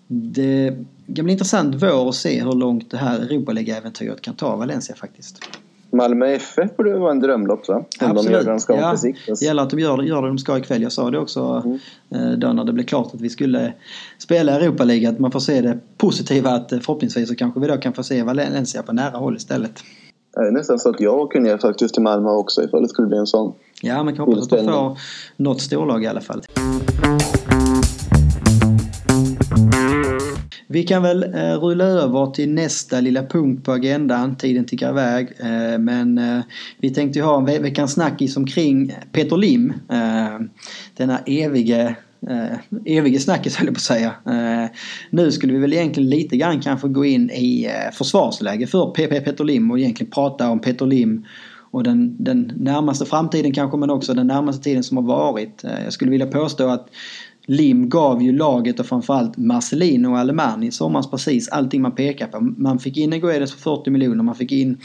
det 0.08 0.78
kan 1.16 1.26
bli 1.26 1.32
intressant 1.32 1.76
vår 1.76 2.10
att 2.10 2.16
se 2.16 2.44
hur 2.44 2.54
långt 2.54 2.92
det 2.92 2.98
här 2.98 3.20
Europa 3.20 3.52
League-äventyret 3.52 4.22
kan 4.22 4.36
ta 4.36 4.56
Valencia 4.56 4.96
faktiskt. 4.96 5.40
Malmö 5.92 6.26
FF 6.26 6.78
borde 6.78 7.00
vara 7.00 7.12
en 7.12 7.20
drömlopp 7.20 7.68
va? 7.68 7.76
Om 7.76 7.86
Absolut. 8.00 8.26
de 8.26 8.32
gör 8.32 8.44
det 8.44 8.50
de 8.50 8.60
ska 8.60 8.76
ja, 8.76 8.96
Det 9.28 9.42
gäller 9.42 9.64
att 9.64 9.70
de 9.70 9.80
gör, 9.80 10.02
gör 10.02 10.22
det 10.22 10.28
de 10.28 10.38
ska 10.38 10.58
ikväll. 10.58 10.82
Jag 10.82 10.92
sa 10.92 11.12
det 11.12 11.20
också 11.20 11.64
mm. 11.66 12.40
Då 12.40 12.54
när 12.54 12.64
det 12.64 12.74
blev 12.74 12.84
klart 12.84 13.14
att 13.14 13.22
vi 13.22 13.30
skulle 13.30 13.74
spela 14.18 14.52
Europa 14.52 14.84
League. 14.84 15.10
Att 15.10 15.20
man 15.20 15.32
får 15.32 15.40
se 15.40 15.62
det 15.62 15.80
positiva 15.98 16.50
att 16.50 16.72
eh, 16.72 16.80
förhoppningsvis 16.80 17.30
så 17.30 17.36
kanske 17.36 17.60
vi 17.60 17.68
då 17.68 17.78
kan 17.78 17.94
få 17.94 18.04
se 18.04 18.24
Valencia 18.24 18.84
på 18.84 18.94
nära 18.94 19.18
håll 19.18 19.36
istället. 19.36 19.84
Det 20.34 20.48
är 20.48 20.52
nästan 20.52 20.80
så 20.80 20.90
att 20.90 21.00
jag 21.00 21.32
kunde 21.32 21.58
faktiskt 21.58 21.94
till 21.94 22.04
Malmö 22.04 22.30
också 22.30 22.64
ifall 22.64 22.82
det 22.82 22.90
skulle 22.90 23.08
bli 23.08 23.18
en 23.18 23.28
sån. 23.28 23.54
Ja, 23.82 24.04
man 24.04 24.16
kan 24.16 24.26
hoppas 24.26 24.44
att 24.44 24.50
de 24.50 24.66
får 24.66 24.98
något 25.38 25.62
storlag 25.62 26.04
i 26.04 26.08
alla 26.08 26.22
fall. 26.22 26.42
Vi 30.72 30.84
kan 30.84 31.04
väl 31.04 31.24
eh, 31.24 31.60
rulla 31.60 31.84
över 31.84 32.32
till 32.32 32.50
nästa 32.50 33.02
lilla 33.02 33.24
punkt 33.24 33.66
på 33.66 33.72
agendan. 33.72 34.36
Tiden 34.36 34.66
tickar 34.66 34.90
iväg. 34.90 35.28
Eh, 35.40 35.80
men 35.80 36.18
eh, 36.18 36.42
vi 36.80 36.90
tänkte 36.90 37.20
ju 37.20 37.26
ha 37.26 37.38
en 37.38 37.46
ve 37.46 37.60
veckans 37.60 37.94
snackis 37.94 38.38
omkring 38.38 38.96
Peter 39.12 39.38
Lim. 39.38 39.74
Eh, 39.92 40.40
denna 40.98 41.20
evige 41.26 41.96
eh, 42.30 42.98
evige 42.98 43.20
snackis 43.20 43.56
höll 43.56 43.68
jag 43.68 43.76
på 43.76 43.78
att 43.78 43.82
säga. 43.82 44.14
Eh, 44.26 44.70
nu 45.10 45.32
skulle 45.32 45.54
vi 45.54 45.60
väl 45.60 45.74
egentligen 45.74 46.10
lite 46.10 46.38
grann 46.38 46.62
kanske 46.62 46.88
gå 46.88 47.06
in 47.06 47.30
i 47.30 47.66
eh, 47.66 47.92
försvarsläge 47.94 48.68
för 48.68 48.92
PP 48.92 49.26
Peter 49.26 49.44
Lim 49.44 49.72
och 49.72 49.80
egentligen 49.80 50.12
prata 50.12 50.50
om 50.50 50.60
Peter 50.60 50.86
Lim 50.86 51.26
och 51.72 51.84
den, 51.84 52.24
den 52.24 52.52
närmaste 52.56 53.06
framtiden 53.06 53.54
kanske 53.54 53.78
men 53.78 53.90
också 53.90 54.14
den 54.14 54.28
närmaste 54.28 54.64
tiden 54.64 54.84
som 54.84 54.98
har 54.98 55.04
varit. 55.04 55.64
Eh, 55.64 55.84
jag 55.84 55.94
skulle 55.94 56.12
vilja 56.12 56.28
påstå 56.28 56.68
att 56.68 56.90
Lim 57.50 57.90
gav 57.90 58.24
ju 58.24 58.32
laget 58.32 58.80
och 58.80 58.86
framförallt 58.86 59.38
Marcelino 59.38 60.08
och 60.08 60.18
Alemani 60.18 60.68
i 60.68 60.72
somras 60.72 61.12
precis 61.12 61.50
allting 61.50 61.82
man 61.82 61.96
pekar 61.96 62.28
på. 62.28 62.40
Man 62.58 62.80
fick 62.80 62.98
in 62.98 63.12
Guedes 63.12 63.54
för 63.54 63.60
40 63.60 63.90
miljoner, 63.90 64.24
man 64.24 64.36
fick 64.36 64.52
in 64.52 64.78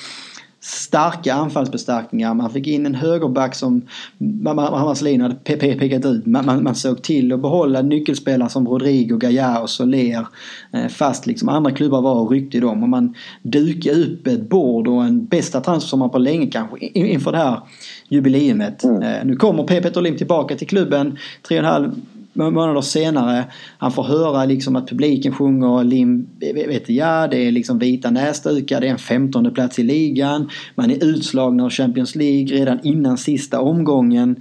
starka 0.64 1.34
anfallsförstärkningar. 1.34 2.34
Man 2.34 2.50
fick 2.50 2.66
in 2.66 2.86
en 2.86 2.94
högerback 2.94 3.54
som 3.54 3.82
Marcelino 4.18 5.22
hade 5.22 5.34
pekat 5.56 6.04
ut. 6.04 6.26
Man, 6.26 6.46
man, 6.46 6.62
man, 6.62 6.74
såg 6.74 7.02
till 7.02 7.32
att 7.32 7.42
behålla 7.42 7.82
nyckelspelare 7.82 8.48
som 8.48 8.68
Rodrigo, 8.68 9.16
Gaia 9.16 9.60
och 9.60 9.70
Soler. 9.70 10.26
Eh, 10.72 10.88
fast 10.88 11.26
liksom 11.26 11.48
andra 11.48 11.70
klubbar 11.70 12.02
var 12.02 12.14
och 12.14 12.30
ryckte 12.30 12.56
i 12.56 12.60
dem. 12.60 12.82
Och 12.82 12.88
man 12.88 13.14
dukade 13.42 14.02
upp 14.02 14.26
ett 14.26 14.48
bord 14.48 14.88
och 14.88 15.04
en 15.04 15.26
bästa 15.26 15.60
transfersommar 15.60 16.08
på 16.08 16.18
länge 16.18 16.46
kanske 16.46 16.86
inför 16.86 17.32
det 17.32 17.38
här 17.38 17.60
jubileumet. 18.08 18.84
Mm. 18.84 19.02
Eh, 19.02 19.24
nu 19.24 19.36
kommer 19.36 19.64
Peter 19.64 20.00
Lim 20.00 20.16
tillbaka 20.16 20.56
till 20.56 20.68
klubben. 20.68 21.18
Tre 21.42 21.58
och 21.58 21.64
en 21.64 21.70
halv 21.70 21.92
månader 22.35 22.80
senare. 22.80 23.45
Han 23.78 23.93
får 23.93 24.03
höra 24.03 24.45
liksom 24.45 24.76
att 24.76 24.89
publiken 24.89 25.32
sjunger 25.32 25.85
Lim, 25.85 26.28
vet 26.55 26.89
ja 26.89 27.28
det 27.30 27.37
är 27.37 27.53
liksom 27.53 27.78
vita 27.78 28.11
näsdukar, 28.11 28.80
det 28.80 28.87
är 28.87 28.91
en 28.91 28.99
femtonde 28.99 29.51
plats 29.51 29.78
i 29.78 29.82
ligan. 29.82 30.51
Man 30.74 30.91
är 30.91 31.05
utslagna 31.05 31.64
av 31.64 31.70
Champions 31.70 32.14
League 32.14 32.57
redan 32.57 32.80
innan 32.82 33.18
sista 33.18 33.61
omgången. 33.61 34.37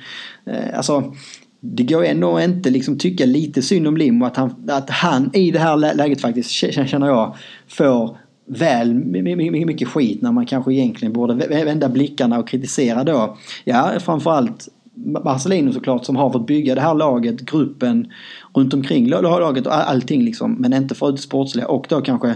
Eh, 0.46 0.78
alltså 0.78 1.14
det 1.60 1.84
går 1.84 2.04
ändå 2.06 2.40
inte 2.42 2.70
liksom 2.70 2.98
tycka 2.98 3.26
lite 3.26 3.62
synd 3.62 3.88
om 3.88 3.98
Lim 3.98 4.22
och 4.22 4.28
att 4.28 4.38
han, 4.38 4.70
att 4.70 4.90
han 4.90 5.30
i 5.34 5.52
det 5.52 5.60
här 5.60 5.96
läget 5.96 6.22
faktiskt 6.22 6.52
känner 6.52 7.08
jag 7.08 7.36
får 7.68 8.18
väl 8.48 8.94
mycket 8.94 9.88
skit 9.88 10.22
när 10.22 10.32
man 10.32 10.46
kanske 10.46 10.74
egentligen 10.74 11.14
borde 11.14 11.48
vända 11.48 11.90
blickarna 11.90 12.40
och 12.40 12.48
kritisera 12.48 13.04
då. 13.04 13.38
Ja, 13.64 13.92
framförallt 14.00 14.70
Marcelino 14.96 15.72
såklart 15.72 16.06
som 16.06 16.16
har 16.16 16.30
fått 16.30 16.48
bygga 16.48 16.76
det 16.76 16.82
här 16.82 16.94
laget, 16.94 17.42
gruppen 17.42 18.08
runt 18.54 18.74
omkring 18.74 19.08
laget 19.08 19.68
och 19.68 19.74
allting 19.74 20.24
liksom. 20.24 20.56
Men 20.60 20.74
inte 20.74 20.96
för 20.96 21.12
det 21.12 21.18
sportsliga 21.18 21.68
och 21.68 21.86
då 21.90 22.02
kanske 22.02 22.36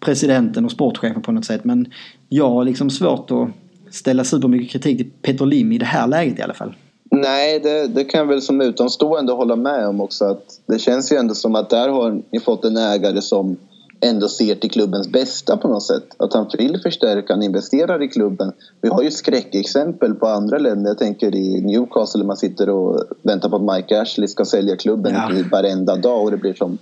presidenten 0.00 0.64
och 0.64 0.70
sportchefen 0.70 1.22
på 1.22 1.32
något 1.32 1.44
sätt. 1.44 1.64
Men 1.64 1.92
jag 2.28 2.50
har 2.50 2.64
liksom 2.64 2.90
svårt 2.90 3.30
att 3.30 3.48
ställa 3.94 4.24
supermycket 4.24 4.70
kritik 4.70 4.98
till 4.98 5.10
Peter 5.22 5.46
Lim 5.46 5.72
i 5.72 5.78
det 5.78 5.86
här 5.86 6.06
läget 6.06 6.38
i 6.38 6.42
alla 6.42 6.54
fall. 6.54 6.74
Nej, 7.10 7.60
det, 7.60 7.86
det 7.86 8.04
kan 8.04 8.18
jag 8.18 8.26
väl 8.26 8.42
som 8.42 8.60
utomstående 8.60 9.32
hålla 9.32 9.56
med 9.56 9.88
om 9.88 10.00
också. 10.00 10.24
Att 10.24 10.60
det 10.66 10.78
känns 10.78 11.12
ju 11.12 11.16
ändå 11.16 11.34
som 11.34 11.54
att 11.54 11.70
där 11.70 11.88
har 11.88 12.22
ni 12.30 12.40
fått 12.40 12.64
en 12.64 12.76
ägare 12.76 13.22
som 13.22 13.56
ändå 14.00 14.28
ser 14.28 14.54
till 14.54 14.70
klubbens 14.70 15.08
bästa 15.08 15.56
på 15.56 15.68
något 15.68 15.82
sätt. 15.82 16.04
Att 16.16 16.34
han 16.34 16.50
vill 16.58 16.80
förstärka, 16.82 17.32
han 17.32 17.42
investerar 17.42 18.02
i 18.02 18.08
klubben. 18.08 18.52
Vi 18.80 18.88
har 18.88 19.02
ju 19.02 19.10
skräckexempel 19.10 20.14
på 20.14 20.26
andra 20.26 20.58
länder. 20.58 20.90
Jag 20.90 20.98
tänker 20.98 21.34
i 21.34 21.60
Newcastle 21.60 22.24
man 22.24 22.36
sitter 22.36 22.68
och 22.68 23.02
väntar 23.22 23.48
på 23.48 23.56
att 23.56 23.76
Mike 23.76 24.00
Ashley 24.00 24.28
ska 24.28 24.44
sälja 24.44 24.76
klubben 24.76 25.14
ja. 25.14 25.44
varenda 25.52 25.96
dag 25.96 26.22
och 26.22 26.30
det 26.30 26.36
blir 26.36 26.54
som... 26.54 26.78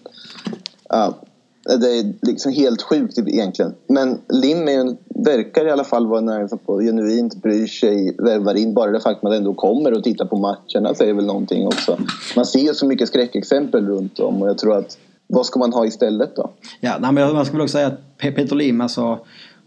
Ja, 0.88 1.14
det 1.80 1.98
är 1.98 2.14
liksom 2.22 2.52
helt 2.52 2.82
sjukt 2.82 3.18
egentligen. 3.18 3.74
Men 3.86 4.18
Lim 4.28 4.68
är 4.68 4.96
verkar 5.24 5.66
i 5.66 5.70
alla 5.70 5.84
fall 5.84 6.06
vara 6.06 6.40
en 6.40 6.48
som 6.48 6.58
genuint 6.58 7.42
bryr 7.42 7.66
sig, 7.66 8.16
värvar 8.18 8.54
in. 8.54 8.74
Bara 8.74 8.90
det 8.90 9.00
faktum 9.00 9.16
att 9.16 9.22
man 9.22 9.32
ändå 9.32 9.54
kommer 9.54 9.92
och 9.92 10.04
tittar 10.04 10.24
på 10.24 10.36
matcherna 10.36 10.94
säger 10.94 11.14
väl 11.14 11.26
någonting 11.26 11.66
också. 11.66 11.98
Man 12.36 12.46
ser 12.46 12.72
så 12.72 12.86
mycket 12.86 13.08
skräckexempel 13.08 13.86
runt 13.86 14.18
om 14.18 14.42
och 14.42 14.48
jag 14.48 14.58
tror 14.58 14.78
att 14.78 14.98
vad 15.26 15.46
ska 15.46 15.58
man 15.58 15.72
ha 15.72 15.86
istället 15.86 16.36
då? 16.36 16.52
Ja, 16.80 16.96
nej, 17.00 17.12
men 17.12 17.34
man 17.34 17.46
skulle 17.46 17.62
också 17.62 17.72
säga 17.72 17.86
att 17.86 18.18
Peter 18.18 18.56
Lim, 18.56 18.80
alltså 18.80 19.18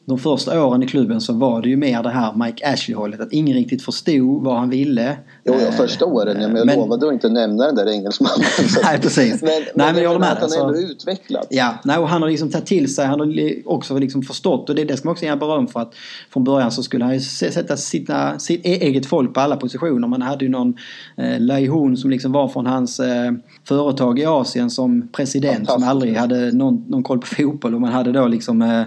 de 0.05 0.17
första 0.17 0.65
åren 0.65 0.83
i 0.83 0.87
klubben 0.87 1.21
så 1.21 1.33
var 1.33 1.61
det 1.61 1.69
ju 1.69 1.77
mer 1.77 2.03
det 2.03 2.09
här 2.09 2.33
Mike 2.33 2.73
Ashley-hållet. 2.73 3.19
Att 3.19 3.33
ingen 3.33 3.57
riktigt 3.57 3.81
förstod 3.81 4.43
vad 4.43 4.57
han 4.57 4.69
ville. 4.69 5.17
Jo, 5.53 5.65
ja, 5.65 5.71
första 5.71 6.05
åren. 6.05 6.41
Ja, 6.41 6.47
men 6.47 6.57
jag 6.57 6.65
men, 6.65 6.79
lovade 6.79 7.07
att 7.07 7.13
inte 7.13 7.29
nämna 7.29 7.65
den 7.65 7.75
där 7.75 7.89
engelsmannen. 7.89 8.45
nej, 8.83 8.99
precis. 9.01 9.41
Men, 9.41 9.51
nej, 9.51 9.71
men, 9.75 9.93
men 9.93 10.03
jag 10.03 10.09
håller 10.09 10.19
med. 10.19 10.31
Att 10.31 10.39
han 10.39 10.51
ändå 10.51 10.65
alltså, 10.65 10.83
utvecklats. 10.83 11.47
Ja, 11.49 11.73
nej, 11.83 11.97
och 11.97 12.09
han 12.09 12.21
har 12.21 12.29
liksom 12.29 12.51
tagit 12.51 12.65
till 12.65 12.95
sig. 12.95 13.05
Han 13.05 13.19
har 13.19 13.53
också 13.65 13.97
liksom 13.97 14.21
förstått. 14.21 14.69
Och 14.69 14.75
det, 14.75 14.83
det 14.83 14.97
ska 14.97 15.07
man 15.07 15.11
också 15.11 15.25
ge 15.25 15.35
beröm 15.35 15.67
för 15.67 15.79
att 15.79 15.93
från 16.33 16.43
början 16.43 16.71
så 16.71 16.83
skulle 16.83 17.05
han 17.05 17.13
ju 17.13 17.19
sätta 17.19 17.77
sina, 17.77 18.39
sitt 18.39 18.65
e-, 18.65 18.85
eget 18.85 19.05
folk 19.05 19.33
på 19.33 19.39
alla 19.39 19.55
positioner. 19.55 20.07
Man 20.07 20.21
hade 20.21 20.45
ju 20.45 20.51
någon 20.51 20.77
eh, 21.17 21.39
Lai 21.39 21.67
Hun 21.67 21.97
som 21.97 22.09
liksom 22.09 22.31
var 22.31 22.47
från 22.47 22.65
hans 22.65 22.99
eh, 22.99 23.31
företag 23.67 24.19
i 24.19 24.25
Asien 24.25 24.69
som 24.69 25.07
president 25.11 25.69
som 25.69 25.83
aldrig 25.83 26.17
hade 26.17 26.51
någon, 26.51 26.85
någon 26.87 27.03
koll 27.03 27.19
på 27.19 27.27
fotboll. 27.27 27.75
Och 27.75 27.81
man 27.81 27.91
hade 27.91 28.11
då 28.11 28.27
liksom 28.27 28.61
eh, 28.61 28.83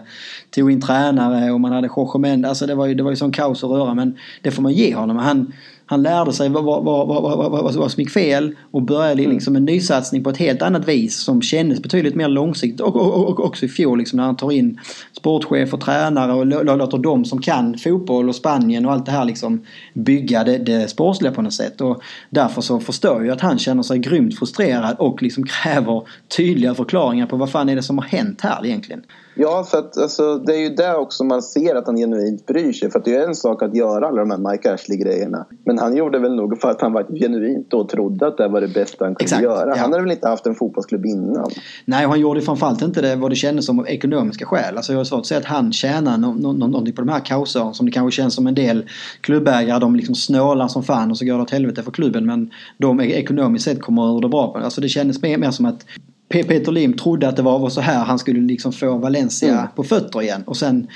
tog 0.50 0.72
in 0.72 0.80
tränare 0.80 1.52
och 1.52 1.60
man 1.60 1.72
hade 1.72 1.88
Jorge 1.96 2.18
Mendes. 2.18 2.48
Alltså 2.48 2.66
det 2.66 2.74
var 2.74 2.86
ju, 2.86 2.94
det 2.94 3.02
var 3.02 3.10
ju 3.10 3.16
sån 3.16 3.32
kaos 3.32 3.64
att 3.64 3.70
röra 3.70 3.94
men 3.94 4.16
det 4.42 4.50
får 4.50 4.62
man 4.62 4.72
ge 4.72 4.94
honom. 4.94 5.16
Han, 5.16 5.52
han 5.92 6.02
lärde 6.02 6.32
sig 6.32 6.48
vad, 6.48 6.64
vad, 6.64 6.84
vad, 6.84 7.06
vad, 7.06 7.50
vad, 7.50 7.74
vad 7.74 7.90
som 7.92 8.02
gick 8.02 8.10
fel 8.10 8.56
och 8.70 8.82
började 8.82 9.22
liksom 9.22 9.56
en 9.56 9.64
nysatsning 9.64 10.24
på 10.24 10.30
ett 10.30 10.36
helt 10.36 10.62
annat 10.62 10.88
vis 10.88 11.16
som 11.16 11.42
kändes 11.42 11.82
betydligt 11.82 12.14
mer 12.14 12.28
långsiktigt. 12.28 12.80
Och, 12.80 12.96
och, 12.96 13.14
och, 13.14 13.28
och 13.28 13.44
också 13.44 13.66
i 13.66 13.68
fjol 13.68 13.98
liksom 13.98 14.16
när 14.16 14.24
han 14.24 14.36
tar 14.36 14.52
in 14.52 14.80
sportchef 15.12 15.74
och 15.74 15.80
tränare 15.80 16.32
och 16.32 16.46
låter 16.76 16.98
dem 16.98 17.24
som 17.24 17.40
kan 17.40 17.78
fotboll 17.78 18.28
och 18.28 18.34
Spanien 18.34 18.86
och 18.86 18.92
allt 18.92 19.06
det 19.06 19.12
här 19.12 19.24
liksom 19.24 19.64
bygga 19.94 20.44
det, 20.44 20.58
det 20.58 20.88
sportsliga 20.88 21.32
på 21.32 21.42
något 21.42 21.54
sätt. 21.54 21.80
Och 21.80 22.02
därför 22.30 22.60
så 22.60 22.80
förstår 22.80 23.24
jag 23.24 23.32
att 23.32 23.40
han 23.40 23.58
känner 23.58 23.82
sig 23.82 23.98
grymt 23.98 24.38
frustrerad 24.38 24.96
och 24.98 25.22
liksom 25.22 25.44
kräver 25.62 26.02
tydliga 26.36 26.74
förklaringar 26.74 27.26
på 27.26 27.36
vad 27.36 27.50
fan 27.50 27.68
är 27.68 27.76
det 27.76 27.82
som 27.82 27.98
har 27.98 28.04
hänt 28.04 28.40
här 28.40 28.66
egentligen. 28.66 29.02
Ja, 29.34 29.64
för 29.70 29.78
att 29.78 29.98
alltså, 29.98 30.38
det 30.38 30.52
är 30.54 30.60
ju 30.60 30.68
där 30.68 30.96
också 30.96 31.24
man 31.24 31.42
ser 31.42 31.74
att 31.74 31.86
han 31.86 31.96
genuint 31.96 32.46
bryr 32.46 32.72
sig. 32.72 32.90
För 32.90 32.98
att 32.98 33.04
det 33.04 33.16
är 33.16 33.26
en 33.26 33.34
sak 33.34 33.62
att 33.62 33.74
göra 33.74 34.08
alla 34.08 34.20
de 34.20 34.30
här 34.30 34.50
Mike 34.52 34.72
Ashley-grejerna. 34.72 35.46
Men 35.64 35.78
han 35.78 35.96
gjorde 35.96 36.18
väl 36.18 36.34
nog 36.34 36.60
för 36.60 36.70
att 36.70 36.80
han 36.80 36.92
var 36.92 37.06
genuint 37.18 37.74
och 37.74 37.88
trodde 37.88 38.26
att 38.26 38.36
det 38.36 38.48
var 38.48 38.60
det 38.60 38.68
bästa 38.68 39.04
han 39.04 39.14
kunde 39.14 39.24
Exakt, 39.24 39.42
göra. 39.42 39.68
Ja. 39.68 39.82
Han 39.82 39.92
hade 39.92 40.02
väl 40.04 40.12
inte 40.12 40.28
haft 40.28 40.46
en 40.46 40.54
fotbollsklubb 40.54 41.06
innan? 41.06 41.50
Nej, 41.84 42.04
och 42.06 42.10
han 42.10 42.20
gjorde 42.20 42.40
framförallt 42.40 42.82
inte 42.82 43.00
det 43.00 43.16
vad 43.16 43.30
det 43.30 43.36
kändes 43.36 43.66
som 43.66 43.78
av 43.78 43.88
ekonomiska 43.88 44.46
skäl. 44.46 44.76
Alltså 44.76 44.92
jag 44.92 45.00
har 45.00 45.04
svårt 45.04 45.20
att 45.20 45.26
säga 45.26 45.40
att 45.40 45.46
han 45.46 45.72
tjänar 45.72 46.18
no 46.18 46.26
no 46.26 46.52
någonting 46.52 46.94
på 46.94 47.02
de 47.02 47.08
här 47.08 47.20
kaosåren 47.20 47.74
som 47.74 47.86
det 47.86 47.92
kanske 47.92 48.22
känns 48.22 48.34
som 48.34 48.46
en 48.46 48.54
del 48.54 48.88
klubbägare. 49.20 49.78
De 49.78 49.96
liksom 49.96 50.14
snålar 50.14 50.68
som 50.68 50.82
fan 50.82 51.10
och 51.10 51.18
så 51.18 51.24
går 51.24 51.34
det 51.34 51.42
åt 51.42 51.50
helvete 51.50 51.82
för 51.82 51.90
klubben. 51.90 52.26
Men 52.26 52.50
de 52.78 53.00
ekonomiskt 53.00 53.64
sett 53.64 53.82
kommer 53.82 54.16
ur 54.16 54.20
det 54.20 54.28
bra 54.28 54.60
Alltså 54.64 54.80
det 54.80 54.88
kändes 54.88 55.22
mer, 55.22 55.38
mer 55.38 55.50
som 55.50 55.66
att 55.66 55.84
Peter 56.32 56.72
Lim 56.72 56.96
trodde 56.96 57.28
att 57.28 57.36
det 57.36 57.42
var 57.42 57.68
så 57.68 57.80
här 57.80 58.04
han 58.04 58.18
skulle 58.18 58.40
liksom 58.40 58.72
få 58.72 58.96
Valencia 58.96 59.52
mm. 59.52 59.66
på 59.76 59.84
fötter 59.84 60.22
igen. 60.22 60.42
Och 60.46 60.56
sen 60.56 60.86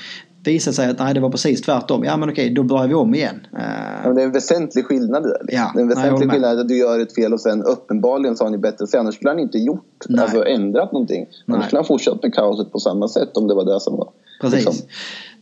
visade 0.45 0.75
sig 0.75 0.89
att 0.89 0.99
nej, 0.99 1.13
det 1.13 1.19
var 1.19 1.29
precis 1.29 1.61
tvärtom. 1.61 2.03
Ja 2.03 2.17
men 2.17 2.29
okej, 2.29 2.49
då 2.49 2.63
börjar 2.63 2.87
vi 2.87 2.93
om 2.93 3.15
igen. 3.15 3.47
Ja, 4.03 4.13
det 4.13 4.21
är 4.21 4.25
en 4.25 4.31
väsentlig 4.31 4.85
skillnad 4.85 5.23
där. 5.23 5.37
Liksom. 5.41 5.59
Ja, 5.59 5.71
det 5.73 5.79
är 5.79 5.81
en 5.81 5.89
väsentlig 5.89 6.27
nej, 6.27 6.35
skillnad 6.35 6.59
att 6.59 6.67
du 6.67 6.77
gör 6.77 6.99
ett 6.99 7.15
fel 7.15 7.33
och 7.33 7.41
sen 7.41 7.63
uppenbarligen 7.63 8.35
har 8.39 8.49
ni 8.49 8.57
bättre 8.57 8.87
sig. 8.87 8.99
Annars 8.99 9.15
skulle 9.15 9.29
han 9.29 9.39
inte 9.39 9.57
gjort, 9.57 10.05
nej. 10.09 10.21
alltså 10.21 10.45
ändrat 10.45 10.91
någonting. 10.91 11.25
Annars 11.47 11.65
skulle 11.65 11.79
han 11.79 11.85
fortsatt 11.85 12.23
med 12.23 12.33
kaoset 12.33 12.71
på 12.71 12.79
samma 12.79 13.07
sätt 13.07 13.37
om 13.37 13.47
det 13.47 13.53
var 13.53 13.65
det 13.65 13.79
som 13.79 13.97
var. 13.97 14.09
Precis. 14.41 14.65
Liksom. 14.65 14.87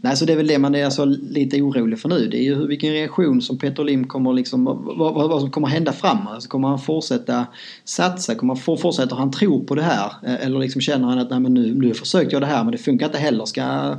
Nej, 0.06 0.18
så 0.18 0.26
det 0.26 0.34
är 0.34 0.38
väl 0.38 0.48
det 0.48 0.60
man 0.60 0.76
är 0.76 0.86
alltså 0.86 1.06
lite 1.06 1.62
orolig 1.62 2.00
för 2.00 2.10
nu. 2.10 2.28
Det 2.28 2.38
är 2.38 2.44
ju 2.44 2.68
vilken 2.68 2.92
reaktion 2.92 3.42
som 3.42 3.58
Peter 3.58 3.84
Lim 3.84 4.08
kommer 4.08 4.34
liksom, 4.34 4.66
vad, 4.66 5.14
vad, 5.14 5.30
vad 5.30 5.42
som 5.42 5.52
kommer 5.52 5.68
hända 5.68 5.94
framåt. 5.94 6.34
Alltså, 6.34 6.50
kommer 6.50 6.68
han 6.68 6.80
fortsätta 6.80 7.46
satsa? 7.84 8.36
Kommer 8.36 8.56
han 8.56 8.78
fortsätta 8.78 9.16
han 9.16 9.32
tror 9.32 9.64
på 9.64 9.76
det 9.76 9.82
här? 9.82 10.12
Eh, 10.26 10.46
eller 10.46 10.60
liksom 10.60 10.82
känner 10.82 11.08
han 11.08 11.20
att 11.20 11.30
nej, 11.30 11.40
men 11.40 11.54
nu, 11.54 11.76
nu 11.76 11.94
försökte 11.94 12.36
jag 12.36 12.42
det 12.42 12.46
här 12.46 12.64
men 12.64 12.72
det 12.72 12.78
funkar 12.78 13.06
inte 13.06 13.18
heller. 13.18 13.46
Ska, 13.46 13.96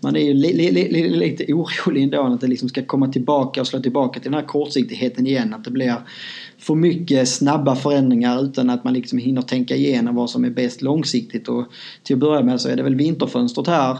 man 0.00 0.16
är 0.16 0.20
ju 0.20 0.34
li, 0.34 0.52
li, 0.52 0.70
li, 0.70 1.08
lite 1.08 1.52
orolig 1.52 2.02
ändå 2.02 2.22
att 2.22 2.40
det 2.40 2.46
liksom 2.46 2.68
ska 2.68 2.84
komma 2.84 3.08
tillbaka 3.08 3.60
och 3.60 3.66
slå 3.66 3.80
tillbaka 3.80 4.20
till 4.20 4.30
den 4.30 4.40
här 4.40 4.46
kortsiktigheten 4.46 5.26
igen. 5.26 5.54
Att 5.54 5.64
det 5.64 5.70
blir 5.70 5.96
för 6.58 6.74
mycket 6.74 7.28
snabba 7.28 7.76
förändringar 7.76 8.42
utan 8.44 8.70
att 8.70 8.84
man 8.84 8.92
liksom 8.92 9.18
hinner 9.18 9.42
tänka 9.42 9.76
igenom 9.76 10.14
vad 10.14 10.30
som 10.30 10.44
är 10.44 10.50
bäst 10.50 10.82
långsiktigt. 10.82 11.48
Och 11.48 11.64
till 12.02 12.16
att 12.16 12.20
börja 12.20 12.42
med 12.42 12.60
så 12.60 12.68
är 12.68 12.76
det 12.76 12.82
väl 12.82 12.94
vinterfönstret 12.94 13.66
här 13.66 13.98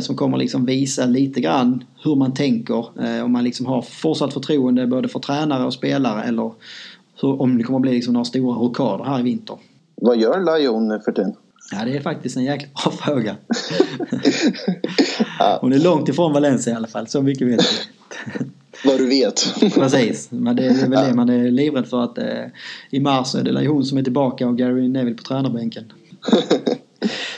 som 0.00 0.16
kommer 0.16 0.36
liksom 0.36 0.64
visa 0.64 1.06
lite 1.06 1.40
grann 1.40 1.84
hur 2.04 2.16
man 2.16 2.34
tänker. 2.34 3.02
Eh, 3.04 3.24
om 3.24 3.32
man 3.32 3.44
liksom 3.44 3.66
har 3.66 3.82
fortsatt 3.82 4.32
förtroende 4.32 4.86
både 4.86 5.08
för 5.08 5.18
tränare 5.18 5.64
och 5.64 5.74
spelare 5.74 6.22
eller 6.22 6.52
hur, 7.20 7.42
om 7.42 7.58
det 7.58 7.64
kommer 7.64 7.78
bli 7.78 7.92
liksom 7.92 8.12
några 8.12 8.24
stora 8.24 8.58
rockader 8.58 9.04
här 9.04 9.20
i 9.20 9.22
vinter. 9.22 9.58
Vad 9.94 10.18
gör 10.18 10.58
Lion 10.58 11.00
för 11.04 11.12
tiden? 11.12 11.34
Ja, 11.72 11.84
det 11.84 11.96
är 11.96 12.00
faktiskt 12.00 12.36
en 12.36 12.44
jäkla 12.44 12.68
bra 12.74 12.92
fråga. 13.00 13.36
Hon 15.60 15.72
är 15.72 15.78
långt 15.78 16.08
ifrån 16.08 16.32
Valencia 16.32 16.72
i 16.72 16.76
alla 16.76 16.88
fall, 16.88 17.06
så 17.06 17.22
mycket 17.22 17.48
vet 17.48 17.60
vi. 17.60 18.44
Vad 18.84 18.98
du 18.98 19.06
vet. 19.06 19.54
Precis, 19.74 20.30
men 20.30 20.56
det 20.56 20.66
är 20.66 20.74
väl 20.74 20.90
det 20.90 21.14
man 21.14 21.28
är 21.28 21.50
livrädd 21.50 21.86
för 21.86 22.04
att 22.04 22.18
eh, 22.18 22.44
i 22.90 23.00
mars 23.00 23.34
är 23.34 23.42
det 23.42 23.66
hon 23.66 23.84
som 23.84 23.98
är 23.98 24.02
tillbaka 24.02 24.48
och 24.48 24.58
Gary 24.58 24.88
Neville 24.88 25.16
på 25.16 25.22
tränarbänken. 25.22 25.92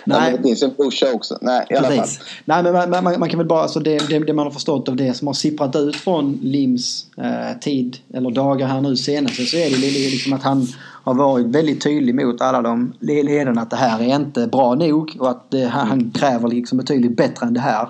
Nej. 0.05 0.37
det 0.37 0.43
finns 0.43 0.63
en 0.63 0.75
brorsa 0.77 1.07
också. 1.13 1.39
Nej, 1.41 1.67
i 1.71 1.75
alla 1.75 1.89
fall. 1.89 2.07
Nej, 2.45 2.63
men 2.63 2.73
man, 2.73 2.91
man, 2.91 3.21
man, 3.21 3.29
kan 3.29 3.39
väl 3.39 3.47
bara, 3.47 3.63
alltså 3.63 3.81
det, 3.81 4.09
det, 4.09 4.19
det, 4.19 4.33
man 4.33 4.47
har 4.47 4.53
förstått 4.53 4.89
av 4.89 4.97
det 4.97 5.15
som 5.15 5.27
har 5.27 5.35
sipprat 5.35 5.77
ut 5.77 5.97
från 5.97 6.39
Lims 6.43 7.07
eh, 7.17 7.59
tid 7.61 7.97
eller 8.15 8.31
dagar 8.31 8.67
här 8.67 8.81
nu 8.81 8.97
senaste 8.97 9.45
så 9.45 9.57
är 9.57 9.71
det 9.71 10.11
liksom 10.11 10.33
att 10.33 10.43
han 10.43 10.67
har 11.05 11.15
varit 11.15 11.47
väldigt 11.47 11.83
tydlig 11.83 12.15
mot 12.15 12.41
alla 12.41 12.63
de 12.63 12.93
ledarna 13.01 13.61
att 13.61 13.71
det 13.71 13.77
här 13.77 14.01
är 14.01 14.17
inte 14.17 14.47
bra 14.47 14.75
nog 14.75 15.17
och 15.21 15.31
att 15.31 15.51
det, 15.51 15.65
han 15.65 16.11
kräver 16.11 16.49
liksom 16.49 16.79
betydligt 16.79 17.17
bättre 17.17 17.47
än 17.47 17.55
det 17.55 17.61
här. 17.61 17.89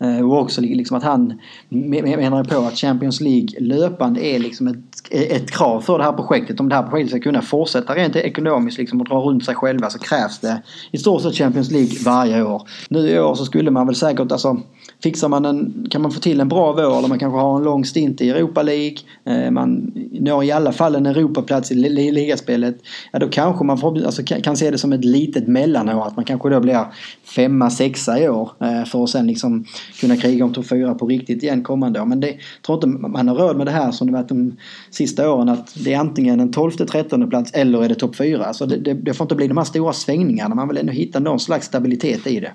Eh, 0.00 0.30
och 0.30 0.38
också 0.38 0.60
liksom 0.60 0.96
att 0.96 1.02
han 1.02 1.40
menar 1.70 2.44
på 2.44 2.58
att 2.58 2.78
Champions 2.78 3.20
League 3.20 3.60
löpande 3.60 4.26
är 4.26 4.38
liksom 4.38 4.68
ett 4.68 4.87
ett 5.10 5.50
krav 5.50 5.80
för 5.80 5.98
det 5.98 6.04
här 6.04 6.12
projektet. 6.12 6.60
Om 6.60 6.68
det 6.68 6.74
här 6.74 6.82
projektet 6.82 7.10
ska 7.10 7.20
kunna 7.20 7.42
fortsätta 7.42 7.94
rent 7.94 8.16
ekonomiskt 8.16 8.78
liksom, 8.78 9.00
och 9.00 9.08
dra 9.08 9.16
runt 9.16 9.44
sig 9.44 9.54
själva 9.54 9.90
så 9.90 9.98
krävs 9.98 10.38
det 10.38 10.62
i 10.90 10.98
stort 10.98 11.22
sett 11.22 11.34
Champions 11.34 11.70
League 11.70 11.98
varje 12.04 12.42
år. 12.42 12.62
Nu 12.88 13.08
i 13.08 13.20
år 13.20 13.34
så 13.34 13.44
skulle 13.44 13.70
man 13.70 13.86
väl 13.86 13.96
säkert, 13.96 14.32
alltså 14.32 14.60
fixar 15.02 15.28
man 15.28 15.44
en, 15.44 15.86
kan 15.90 16.02
man 16.02 16.10
få 16.10 16.20
till 16.20 16.40
en 16.40 16.48
bra 16.48 16.72
vår 16.72 16.98
eller 16.98 17.08
man 17.08 17.18
kanske 17.18 17.38
har 17.38 17.56
en 17.56 17.64
lång 17.64 17.84
stint 17.84 18.20
i 18.20 18.30
Europa 18.30 18.62
League. 18.62 18.96
Eh, 19.24 19.50
man 19.50 19.92
når 20.20 20.44
i 20.44 20.52
alla 20.52 20.72
fall 20.72 20.94
en 20.94 21.06
Europaplats 21.06 21.70
i 21.70 21.74
ligaspelet. 21.74 22.78
Ja 23.12 23.18
då 23.18 23.28
kanske 23.28 23.64
man 23.64 23.78
får, 23.78 24.04
alltså, 24.04 24.22
kan 24.22 24.56
se 24.56 24.70
det 24.70 24.78
som 24.78 24.92
ett 24.92 25.04
litet 25.04 25.46
mellanår. 25.46 26.06
Att 26.06 26.16
man 26.16 26.24
kanske 26.24 26.48
då 26.48 26.60
blir 26.60 26.86
femma, 27.24 27.70
sexa 27.70 28.20
i 28.20 28.28
år. 28.28 28.50
Eh, 28.60 28.84
för 28.84 29.04
att 29.04 29.10
sen 29.10 29.26
liksom 29.26 29.64
kunna 30.00 30.16
kriga 30.16 30.44
om 30.44 30.52
topp 30.52 30.66
fyra 30.66 30.94
på 30.94 31.06
riktigt 31.06 31.42
igen 31.42 31.62
kommande 31.62 32.00
år. 32.00 32.06
Men 32.06 32.20
det 32.20 32.36
tror 32.66 32.76
inte 32.76 32.86
man 32.86 33.28
har 33.28 33.34
råd 33.34 33.56
med 33.56 33.66
det 33.66 33.70
här 33.70 33.92
som 33.92 34.06
det 34.06 34.12
varit 34.12 34.28
de 34.28 34.56
sista 34.90 35.30
åren. 35.30 35.48
Att 35.48 35.74
det 35.84 35.94
är 35.94 35.98
antingen 35.98 36.40
en 36.40 36.52
tolfte, 36.52 36.86
trettonde 36.86 37.26
plats 37.26 37.50
eller 37.54 37.84
är 37.84 37.88
det 37.88 37.94
topp 37.94 38.16
fyra. 38.16 38.44
Alltså 38.44 38.66
det, 38.66 38.76
det, 38.76 38.94
det 38.94 39.14
får 39.14 39.24
inte 39.24 39.34
bli 39.34 39.48
de 39.48 39.56
här 39.56 39.64
stora 39.64 39.92
svängningarna. 39.92 40.54
Man 40.54 40.68
vill 40.68 40.78
ändå 40.78 40.92
hitta 40.92 41.20
någon 41.20 41.40
slags 41.40 41.66
stabilitet 41.66 42.26
i 42.26 42.40
det. 42.40 42.52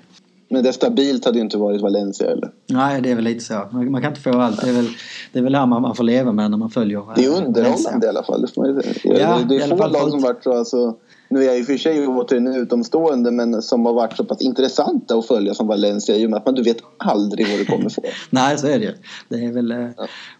Men 0.48 0.64
det 0.64 0.72
stabilt 0.72 1.24
hade 1.24 1.38
ju 1.38 1.44
inte 1.44 1.58
varit 1.58 1.80
Valencia 1.80 2.30
eller? 2.30 2.50
Nej, 2.66 3.00
det 3.00 3.10
är 3.10 3.14
väl 3.14 3.24
lite 3.24 3.44
så. 3.44 3.68
Man, 3.72 3.90
man 3.90 4.02
kan 4.02 4.10
inte 4.10 4.20
få 4.20 4.40
allt. 4.40 4.60
Det 4.60 4.68
är 4.68 4.72
väl 4.72 4.88
det 5.32 5.38
är 5.38 5.42
väl 5.42 5.54
här 5.54 5.66
man, 5.66 5.82
man 5.82 5.94
får 5.94 6.04
leva 6.04 6.32
med 6.32 6.50
när 6.50 6.58
man 6.58 6.70
följer 6.70 7.02
Det 7.16 7.24
är 7.24 7.30
eh, 7.30 7.46
underhållande 7.46 8.06
i 8.06 8.08
alla 8.08 8.22
fall. 8.22 8.40
Det, 8.42 8.56
man, 8.56 8.82
ja, 9.02 9.38
det 9.48 9.56
är 9.56 9.76
få 9.76 9.86
lag 9.86 10.10
som 10.10 10.22
varit 10.22 10.44
så 10.44 10.52
alltså, 10.52 10.96
nu 11.28 11.42
är 11.42 11.46
jag 11.46 11.58
i 11.58 11.62
och 11.62 11.66
för 11.66 11.76
sig 11.76 12.06
återigen 12.06 12.46
utomstående 12.46 13.30
men 13.30 13.62
som 13.62 13.86
har 13.86 13.92
varit 13.92 14.16
så 14.16 14.24
pass 14.24 14.40
intressanta 14.40 15.14
att 15.18 15.26
följa 15.26 15.54
som 15.54 15.66
Valencia 15.66 16.16
i 16.16 16.26
och 16.26 16.30
med 16.30 16.36
att 16.36 16.46
man, 16.46 16.54
du 16.54 16.62
vet 16.62 16.78
aldrig 16.96 17.48
vad 17.48 17.58
du 17.58 17.64
kommer 17.64 17.88
få. 17.88 18.02
Nej, 18.30 18.58
så 18.58 18.66
är 18.66 18.78
det 18.78 18.84
ju. 18.84 18.94
Det 19.28 19.44
är 19.44 19.52
väl, 19.52 19.72
eh, 19.72 19.88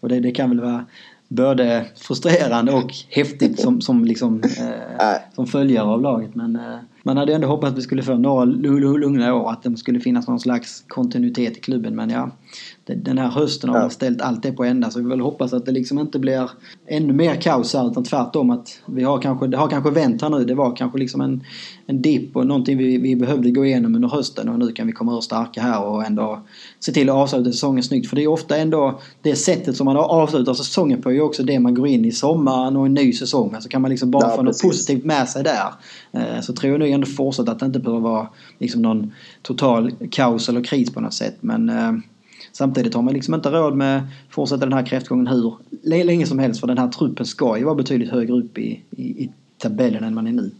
och 0.01 0.09
det, 0.09 0.19
det 0.19 0.31
kan 0.31 0.49
väl 0.49 0.61
vara 0.61 0.85
både 1.27 1.85
frustrerande 1.95 2.71
och 2.71 2.91
häftigt 3.09 3.59
som, 3.59 3.81
som, 3.81 4.05
liksom, 4.05 4.43
eh, 4.43 5.15
som 5.35 5.47
följare 5.47 5.85
av 5.85 6.01
laget. 6.01 6.35
Men 6.35 6.55
eh, 6.55 6.77
man 7.05 7.17
hade 7.17 7.33
ändå 7.33 7.47
hoppats 7.47 7.71
att 7.71 7.77
vi 7.77 7.81
skulle 7.81 8.03
få 8.03 8.17
några 8.17 8.45
lugna 8.45 9.33
år. 9.33 9.51
Att 9.51 9.63
det 9.63 9.77
skulle 9.77 9.99
finnas 9.99 10.27
någon 10.27 10.39
slags 10.39 10.83
kontinuitet 10.87 11.57
i 11.57 11.59
klubben. 11.59 11.95
Men 11.95 12.09
ja, 12.09 12.31
den 12.85 13.17
här 13.17 13.29
hösten 13.29 13.69
har 13.69 13.79
ja. 13.79 13.89
ställt 13.89 14.21
allt 14.21 14.43
det 14.43 14.51
på 14.51 14.63
ända. 14.63 14.91
Så 14.91 14.99
vi 14.99 15.09
väl 15.09 15.19
hoppas 15.19 15.53
att 15.53 15.65
det 15.65 15.71
liksom 15.71 15.99
inte 15.99 16.19
blir 16.19 16.49
ännu 16.87 17.13
mer 17.13 17.35
kaos 17.35 17.73
här. 17.73 17.91
Utan 17.91 18.03
tvärtom 18.03 18.49
att 18.49 18.81
vi 18.85 19.03
har 19.03 19.21
kanske, 19.21 19.47
det 19.47 19.57
har 19.57 19.67
kanske 19.67 19.91
vänt 19.91 20.21
här 20.21 20.29
nu. 20.29 20.45
Det 20.45 20.55
var 20.55 20.75
kanske 20.75 20.99
liksom 20.99 21.21
en, 21.21 21.43
en 21.85 22.01
dipp 22.01 22.35
och 22.35 22.47
någonting 22.47 22.77
vi, 22.77 22.97
vi 22.97 23.15
behövde 23.15 23.51
gå 23.51 23.65
igenom 23.65 23.95
under 23.95 24.09
hösten. 24.09 24.49
Och 24.49 24.59
nu 24.59 24.71
kan 24.71 24.87
vi 24.87 24.93
komma 24.93 25.17
ur 25.17 25.21
starka 25.21 25.61
här 25.61 25.83
och 25.83 26.05
ändå 26.05 26.41
se 26.79 26.91
till 26.91 27.09
att 27.09 27.15
avsluta 27.15 27.51
säsongen 27.51 27.83
snyggt. 27.83 28.09
För 28.09 28.15
det 28.15 28.23
är 28.23 28.27
ofta 28.27 28.57
ändå 28.57 28.99
det 29.21 29.35
sättet 29.35 29.77
som 29.77 29.85
man 29.85 29.97
avslutar 29.97 30.53
säsongen 30.53 31.01
på 31.01 31.09
är 31.09 31.13
ju 31.13 31.21
också 31.21 31.43
det 31.43 31.59
man 31.59 31.73
går 31.73 31.87
in 31.87 32.05
i 32.05 32.11
sommaren 32.11 32.75
och 32.75 32.85
en 32.85 32.93
ny 32.93 33.13
säsong. 33.13 33.49
Så 33.49 33.55
alltså 33.55 33.69
kan 33.69 33.81
man 33.81 33.91
liksom 33.91 34.11
bara 34.11 34.29
ja, 34.29 34.35
få 34.35 34.43
precis. 34.43 34.63
något 34.63 34.71
positivt 34.71 35.05
med 35.05 35.29
sig 35.29 35.43
där. 35.43 35.73
Eh, 36.11 36.41
så 36.41 36.53
tror 36.53 36.71
jag 36.71 36.79
nog 36.79 36.89
ändå 36.89 37.07
fortsatt 37.07 37.49
att 37.49 37.59
det 37.59 37.65
inte 37.65 37.79
behöver 37.79 38.01
vara 38.01 38.27
liksom 38.59 38.81
någon 38.81 39.11
total 39.41 39.91
kaos 40.11 40.49
eller 40.49 40.63
kris 40.63 40.93
på 40.93 41.01
något 41.01 41.13
sätt. 41.13 41.37
Men 41.41 41.69
eh, 41.69 41.91
Samtidigt 42.51 42.93
har 42.93 43.01
man 43.01 43.13
liksom 43.13 43.33
inte 43.33 43.49
råd 43.49 43.75
med 43.75 43.97
att 43.97 44.03
fortsätta 44.29 44.65
den 44.65 44.73
här 44.73 44.85
kräftgången 44.85 45.27
hur 45.27 45.53
länge 46.03 46.25
som 46.25 46.39
helst 46.39 46.59
för 46.59 46.67
den 46.67 46.77
här 46.77 46.87
truppen 46.87 47.25
ska 47.25 47.57
ju 47.57 47.63
vara 47.63 47.75
betydligt 47.75 48.11
högre 48.11 48.33
upp 48.33 48.57
i, 48.57 48.81
i, 48.89 49.03
i 49.03 49.31
tabellen 49.57 50.03
än 50.03 50.13
man 50.13 50.27
är 50.27 50.31
nu. 50.31 50.51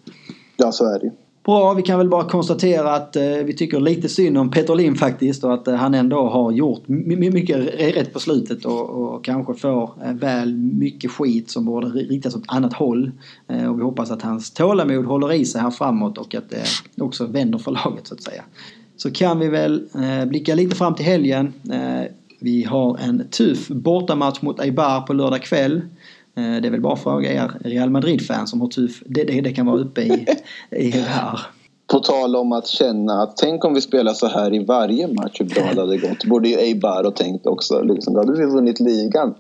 Ja, 0.57 0.71
så 0.71 0.85
är 0.85 0.99
det 0.99 1.11
Bra, 1.45 1.73
vi 1.73 1.81
kan 1.81 1.97
väl 1.97 2.09
bara 2.09 2.23
konstatera 2.23 2.95
att 2.95 3.15
eh, 3.15 3.23
vi 3.23 3.53
tycker 3.53 3.79
lite 3.79 4.09
synd 4.09 4.37
om 4.37 4.51
Peter 4.51 4.75
Lim 4.75 4.95
faktiskt 4.95 5.43
och 5.43 5.53
att 5.53 5.67
eh, 5.67 5.75
han 5.75 5.93
ändå 5.93 6.29
har 6.29 6.51
gjort 6.51 6.87
mycket 6.87 7.57
rätt 7.79 8.13
på 8.13 8.19
slutet 8.19 8.65
och, 8.65 8.89
och 8.89 9.25
kanske 9.25 9.53
får 9.53 9.91
eh, 10.05 10.13
väl 10.13 10.55
mycket 10.55 11.11
skit 11.11 11.49
som 11.49 11.65
borde 11.65 11.87
riktas 11.87 12.35
åt 12.35 12.43
annat 12.47 12.73
håll. 12.73 13.11
Eh, 13.47 13.71
och 13.71 13.79
vi 13.79 13.83
hoppas 13.83 14.11
att 14.11 14.21
hans 14.21 14.51
tålamod 14.51 15.05
håller 15.05 15.33
i 15.33 15.45
sig 15.45 15.61
här 15.61 15.71
framåt 15.71 16.17
och 16.17 16.35
att 16.35 16.49
det 16.49 17.03
också 17.03 17.25
vänder 17.25 17.57
för 17.57 17.71
laget 17.71 18.07
så 18.07 18.13
att 18.13 18.23
säga 18.23 18.43
så 18.97 19.11
kan 19.11 19.39
vi 19.39 19.47
väl 19.47 19.87
eh, 19.95 20.25
blicka 20.25 20.55
lite 20.55 20.75
fram 20.75 20.95
till 20.95 21.05
helgen. 21.05 21.53
Eh, 21.71 22.11
vi 22.39 22.63
har 22.63 22.97
en 22.97 23.27
tuff 23.29 23.67
bortamatch 23.67 24.41
mot 24.41 24.59
Eibar 24.59 25.01
på 25.01 25.13
lördag 25.13 25.41
kväll. 25.41 25.81
Eh, 26.37 26.61
det 26.61 26.67
är 26.67 26.71
väl 26.71 26.81
bara 26.81 26.93
att 26.93 27.03
fråga 27.03 27.33
er 27.33 27.51
Real 27.59 27.89
Madrid-fans 27.89 28.53
om 28.53 28.61
hur 28.61 28.67
tuff 28.67 29.03
det, 29.05 29.23
det, 29.23 29.41
det, 29.41 29.53
kan 29.53 29.65
vara 29.65 29.77
uppe 29.77 30.01
i, 30.01 30.25
i 30.71 30.91
det 30.91 30.99
här. 30.99 31.39
På 31.87 31.99
tal 31.99 32.35
om 32.35 32.51
att 32.51 32.67
känna 32.67 33.23
att 33.23 33.37
tänk 33.37 33.65
om 33.65 33.73
vi 33.73 33.81
spelar 33.81 34.13
så 34.13 34.27
här 34.27 34.53
i 34.53 34.65
varje 34.65 35.07
match 35.07 35.39
hur 35.39 35.45
bra 35.45 35.73
det 35.73 35.81
hade 35.81 35.97
gått. 35.97 36.25
Borde 36.25 36.49
ju 36.49 36.55
Eibar 36.55 37.03
ha 37.03 37.11
tänkt 37.11 37.47
också. 37.47 37.81
Liksom, 37.81 38.13
då 38.13 38.19
hade 38.19 38.37
vi 38.37 38.45
vunnit 38.45 38.79
ligan. 38.79 39.35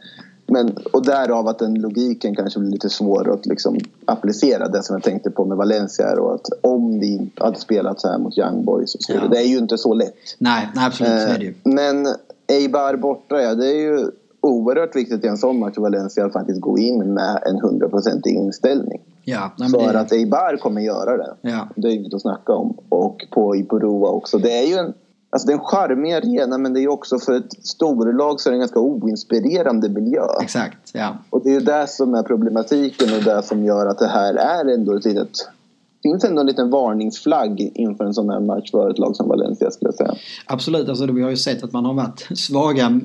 Men, 0.47 0.77
och 0.93 1.05
därav 1.05 1.47
att 1.47 1.59
den 1.59 1.73
logiken 1.73 2.35
kanske 2.35 2.59
blir 2.59 2.71
lite 2.71 2.89
svår 2.89 3.33
att 3.33 3.45
liksom 3.45 3.77
applicera. 4.05 4.67
Det 4.67 4.83
som 4.83 4.93
jag 4.95 5.03
tänkte 5.03 5.31
på 5.31 5.45
med 5.45 5.57
Valencia 5.57 6.21
och 6.21 6.35
att 6.35 6.47
om 6.61 6.99
vi 6.99 7.29
hade 7.35 7.59
spelat 7.59 8.01
så 8.01 8.07
här 8.07 8.17
mot 8.17 8.37
Young 8.37 8.65
Boys 8.65 8.95
och 8.95 9.01
så 9.03 9.13
ja. 9.13 9.27
Det 9.27 9.37
är 9.37 9.47
ju 9.47 9.57
inte 9.57 9.77
så 9.77 9.93
lätt. 9.93 10.15
Nej, 10.37 10.69
nej 10.75 10.85
absolut 10.85 11.21
så 11.21 11.27
är 11.27 11.37
det 11.37 11.45
ju. 11.45 11.49
Eh, 11.49 11.55
men 11.63 12.07
Eibar 12.47 12.95
borta, 12.95 13.41
ja 13.41 13.55
det 13.55 13.67
är 13.67 13.75
ju 13.75 14.11
oerhört 14.41 14.95
viktigt 14.95 15.25
i 15.25 15.27
en 15.27 15.37
sån 15.37 15.59
match 15.59 15.77
i 15.77 15.81
Valencia 15.81 16.25
att 16.25 16.33
faktiskt 16.33 16.61
gå 16.61 16.77
in 16.77 17.13
med 17.13 17.43
en 17.45 17.59
hundraprocentig 17.59 18.35
inställning. 18.35 19.01
Ja, 19.23 19.51
För 19.57 19.93
det... 19.93 19.99
att 19.99 20.11
Eibar 20.11 20.57
kommer 20.57 20.81
göra 20.81 21.17
det. 21.17 21.33
Ja. 21.41 21.67
Det 21.75 21.87
är 21.87 21.91
inget 21.91 22.13
att 22.13 22.21
snacka 22.21 22.53
om. 22.53 22.77
Och 22.89 23.25
på 23.31 23.55
Ipurua 23.55 24.09
också. 24.09 24.37
Det 24.37 24.59
är 24.59 24.67
ju 24.67 24.75
en 24.75 24.93
Alltså 25.35 25.47
det 25.47 25.53
är 25.53 25.57
en 25.57 25.63
charmig 25.63 26.13
arena 26.13 26.57
men 26.57 26.73
det 26.73 26.81
är 26.81 26.87
också 26.87 27.19
för 27.19 27.33
ett 27.33 27.65
storlag 27.65 28.41
så 28.41 28.49
är 28.49 28.51
det 28.51 28.55
en 28.55 28.59
ganska 28.59 28.79
oinspirerande 28.79 29.89
miljö. 29.89 30.25
Exakt, 30.41 30.91
ja. 30.93 31.17
Och 31.29 31.43
det 31.43 31.49
är 31.49 31.53
ju 31.53 31.59
det 31.59 31.87
som 31.87 32.15
är 32.15 32.23
problematiken 32.23 33.13
och 33.13 33.23
det 33.23 33.43
som 33.43 33.63
gör 33.65 33.85
att 33.85 33.99
det 33.99 34.07
här 34.07 34.33
är 34.35 34.73
ändå 34.73 34.95
ett 34.95 35.05
litet 35.05 35.49
finns 36.05 36.23
ändå 36.23 36.41
en 36.41 36.47
liten 36.47 36.69
varningsflagg 36.69 37.71
inför 37.75 38.05
en 38.05 38.13
sån 38.13 38.29
här 38.29 38.39
match 38.39 38.71
för 38.71 38.89
ett 38.89 38.99
lag 38.99 39.15
som 39.15 39.27
Valencia 39.27 39.71
skulle 39.71 39.87
jag 39.87 39.95
säga. 39.95 40.15
Absolut, 40.45 40.89
alltså 40.89 41.05
vi 41.05 41.21
har 41.21 41.29
ju 41.29 41.37
sett 41.37 41.63
att 41.63 41.71
man 41.73 41.85
har 41.85 41.93
varit 41.93 42.27
svaga 42.33 42.99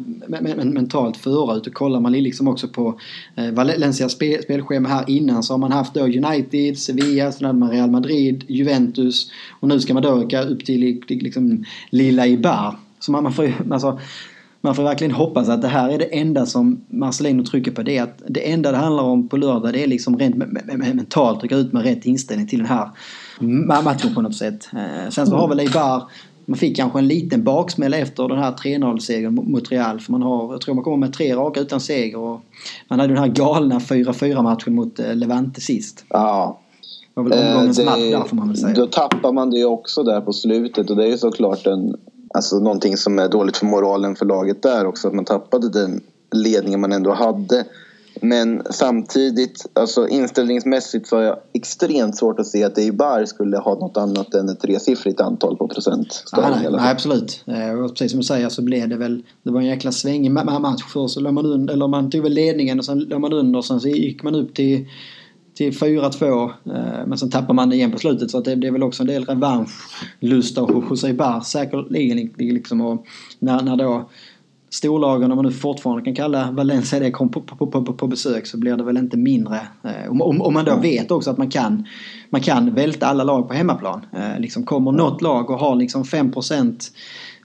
mentalt 0.64 1.16
förut 1.16 1.66
och 1.66 1.74
kollar 1.74 2.00
man 2.00 2.12
liksom 2.12 2.48
också 2.48 2.68
på 2.68 2.94
eh, 3.36 3.50
Valencias 3.50 4.12
spelschema 4.12 4.88
här 4.88 5.04
innan 5.10 5.42
så 5.42 5.52
har 5.52 5.58
man 5.58 5.72
haft 5.72 5.94
då 5.94 6.00
United, 6.00 6.78
Sevilla, 6.78 7.32
sen 7.32 7.46
hade 7.46 7.58
man 7.58 7.70
Real 7.70 7.90
Madrid, 7.90 8.44
Juventus 8.48 9.30
och 9.60 9.68
nu 9.68 9.80
ska 9.80 9.94
man 9.94 10.02
då 10.02 10.22
åka 10.22 10.42
upp 10.42 10.64
till 10.64 11.02
liksom 11.08 11.64
lilla 11.90 12.26
Ibar. 12.26 12.76
Så 12.98 13.12
man, 13.12 13.32
får 13.32 13.44
ju, 13.44 13.52
alltså, 13.70 13.98
man 14.60 14.74
får 14.74 14.82
verkligen 14.82 15.14
hoppas 15.14 15.48
att 15.48 15.62
det 15.62 15.68
här 15.68 15.90
är 15.90 15.98
det 15.98 16.18
enda 16.18 16.46
som 16.46 16.84
Marcelino 16.88 17.44
trycker 17.44 17.70
på. 17.70 17.82
Det 17.82 17.98
är 17.98 18.02
att 18.02 18.22
det 18.28 18.52
enda 18.52 18.72
det 18.72 18.78
handlar 18.78 19.04
om 19.04 19.28
på 19.28 19.36
lördag 19.36 19.72
det 19.72 19.84
är 19.84 19.86
liksom 19.86 20.18
rent 20.18 20.36
mentalt 20.76 21.44
att 21.44 21.50
gå 21.50 21.56
ut 21.56 21.72
med 21.72 21.82
rätt 21.82 22.06
inställning 22.06 22.46
till 22.46 22.58
den 22.58 22.68
här 22.68 22.90
matchen 23.82 24.14
på 24.14 24.22
något 24.22 24.36
sätt. 24.36 24.68
Eh, 24.72 25.10
sen 25.10 25.26
så 25.26 25.36
har 25.36 25.48
väl 25.48 25.60
Eibar 25.60 26.02
man 26.50 26.58
fick 26.58 26.76
kanske 26.76 26.98
en 26.98 27.08
liten 27.08 27.44
baksmälla 27.44 27.96
efter 27.96 28.28
den 28.28 28.38
här 28.38 28.52
3-0-segern 28.52 29.34
mot 29.34 29.72
Real. 29.72 30.00
För 30.00 30.12
man 30.12 30.22
har, 30.22 30.52
jag 30.52 30.60
tror 30.60 30.74
man 30.74 30.84
kommer 30.84 30.96
med 30.96 31.12
tre 31.12 31.34
raka 31.34 31.60
utan 31.60 31.80
seger. 31.80 32.18
Och 32.18 32.40
man 32.88 33.00
hade 33.00 33.14
den 33.14 33.22
här 33.22 33.28
galna 33.28 33.78
4-4 33.78 34.42
matchen 34.42 34.74
mot 34.74 34.98
eh, 34.98 35.14
Levante 35.14 35.60
sist. 35.60 36.04
Ja. 36.08 36.60
Det 37.14 37.20
var 37.20 37.28
väl 37.28 37.48
omgångens 37.48 37.78
eh, 37.78 37.84
match 37.84 37.98
där 37.98 38.24
får 38.24 38.36
man 38.36 38.48
väl 38.48 38.56
säga. 38.56 38.74
Då 38.74 38.86
tappar 38.86 39.32
man 39.32 39.50
det 39.50 39.64
också 39.64 40.02
där 40.02 40.20
på 40.20 40.32
slutet 40.32 40.90
och 40.90 40.96
det 40.96 41.04
är 41.04 41.08
ju 41.08 41.18
såklart 41.18 41.66
en 41.66 41.96
Alltså 42.34 42.58
någonting 42.58 42.96
som 42.96 43.18
är 43.18 43.28
dåligt 43.28 43.56
för 43.56 43.66
moralen 43.66 44.16
för 44.16 44.26
laget 44.26 44.62
där 44.62 44.86
också. 44.86 45.08
Att 45.08 45.14
man 45.14 45.24
tappade 45.24 45.68
den 45.68 46.00
ledningen 46.32 46.80
man 46.80 46.92
ändå 46.92 47.12
hade. 47.12 47.64
Men 48.22 48.62
samtidigt, 48.70 49.66
alltså 49.72 50.08
inställningsmässigt 50.08 51.06
så 51.06 51.16
har 51.16 51.22
jag 51.22 51.38
extremt 51.52 52.16
svårt 52.16 52.40
att 52.40 52.46
se 52.46 52.64
att 52.64 52.78
Eibar 52.78 53.24
skulle 53.24 53.58
ha 53.58 53.74
något 53.74 53.96
annat 53.96 54.34
än 54.34 54.48
ett 54.48 54.60
tresiffrigt 54.60 55.20
antal 55.20 55.56
på 55.56 55.68
procent. 55.68 56.24
Ah, 56.32 56.50
nej, 56.50 56.68
nej, 56.70 56.90
absolut. 56.90 57.44
Eh, 57.46 57.70
och 57.70 57.90
precis 57.90 58.10
som 58.10 58.20
du 58.20 58.26
säger 58.26 58.48
så 58.48 58.62
blev 58.62 58.88
det 58.88 58.96
väl, 58.96 59.22
det 59.42 59.50
var 59.50 59.60
en 59.60 59.66
jäkla 59.66 59.92
svängig 59.92 60.30
match. 60.30 60.82
Först 60.92 61.14
så 61.14 61.20
låg 61.20 61.32
man 61.32 61.46
under, 61.46 61.74
eller 61.74 61.88
man 61.88 62.10
tog 62.10 62.22
väl 62.22 62.32
ledningen 62.32 62.78
och 62.78 62.84
sen 62.84 62.98
låg 62.98 63.20
man 63.20 63.32
under 63.32 63.58
och 63.58 63.64
sen 63.64 63.80
så 63.80 63.88
gick 63.88 64.22
man 64.22 64.34
upp 64.34 64.54
till 64.54 64.86
till 65.60 65.72
4-2. 65.72 66.42
Eh, 66.44 67.06
men 67.06 67.18
sen 67.18 67.30
tappar 67.30 67.54
man 67.54 67.72
igen 67.72 67.92
på 67.92 67.98
slutet 67.98 68.30
så 68.30 68.38
att 68.38 68.44
det, 68.44 68.54
det 68.54 68.66
är 68.66 68.72
väl 68.72 68.82
också 68.82 69.02
en 69.02 69.06
del 69.06 69.24
revanschlusta 69.24 70.60
hos 70.60 71.04
Eibar 71.04 71.40
säkerligen. 71.40 72.30
Liksom, 72.38 72.80
och 72.80 73.06
när, 73.38 73.62
när 73.62 73.76
då 73.76 74.10
storlagen, 74.70 75.30
om 75.30 75.36
man 75.36 75.44
nu 75.44 75.52
fortfarande 75.52 76.04
kan 76.04 76.14
kalla 76.14 76.50
Valencia 76.50 77.00
det, 77.00 77.10
kom 77.10 77.28
på, 77.28 77.40
på, 77.40 77.66
på, 77.66 77.84
på, 77.84 78.06
besök 78.06 78.46
så 78.46 78.58
blir 78.58 78.76
det 78.76 78.84
väl 78.84 78.96
inte 78.96 79.16
mindre. 79.16 79.60
Eh, 79.84 80.10
om, 80.10 80.22
om, 80.22 80.42
om 80.42 80.54
man 80.54 80.64
då 80.64 80.76
vet 80.76 81.10
också 81.10 81.30
att 81.30 81.38
man 81.38 81.50
kan, 81.50 81.86
man 82.30 82.40
kan 82.40 82.74
välta 82.74 83.06
alla 83.06 83.24
lag 83.24 83.48
på 83.48 83.54
hemmaplan. 83.54 84.06
Eh, 84.12 84.40
liksom 84.40 84.64
kommer 84.64 84.92
något 84.92 85.22
lag 85.22 85.50
och 85.50 85.58
har 85.58 85.76
liksom 85.76 86.02
5% 86.02 86.90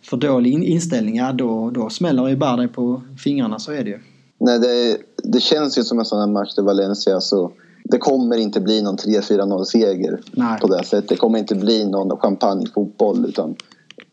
för 0.03 0.17
dålig 0.17 0.63
inställning, 0.63 1.15
ja 1.15 1.31
då, 1.31 1.69
då 1.69 1.89
smäller 1.89 2.27
ju 2.27 2.35
bara 2.35 2.55
dig 2.55 2.67
på 2.67 3.01
fingrarna, 3.23 3.59
så 3.59 3.71
är 3.71 3.83
det 3.83 3.89
ju. 3.89 3.99
Nej, 4.39 4.59
det, 4.59 4.97
det 5.23 5.39
känns 5.39 5.77
ju 5.77 5.83
som 5.83 5.99
en 5.99 6.05
sån 6.05 6.19
här 6.19 6.27
match 6.27 6.55
där 6.55 6.63
Valencia 6.63 7.21
så 7.21 7.51
det 7.89 7.97
kommer 7.97 8.37
inte 8.37 8.61
bli 8.61 8.81
någon 8.81 8.97
3-4-0 8.97 9.63
seger 9.63 10.19
på 10.61 10.67
det 10.67 10.83
sättet. 10.83 11.09
Det 11.09 11.15
kommer 11.15 11.39
inte 11.39 11.55
bli 11.55 11.85
någon 11.85 12.17
champagnefotboll 12.17 13.25
utan 13.25 13.55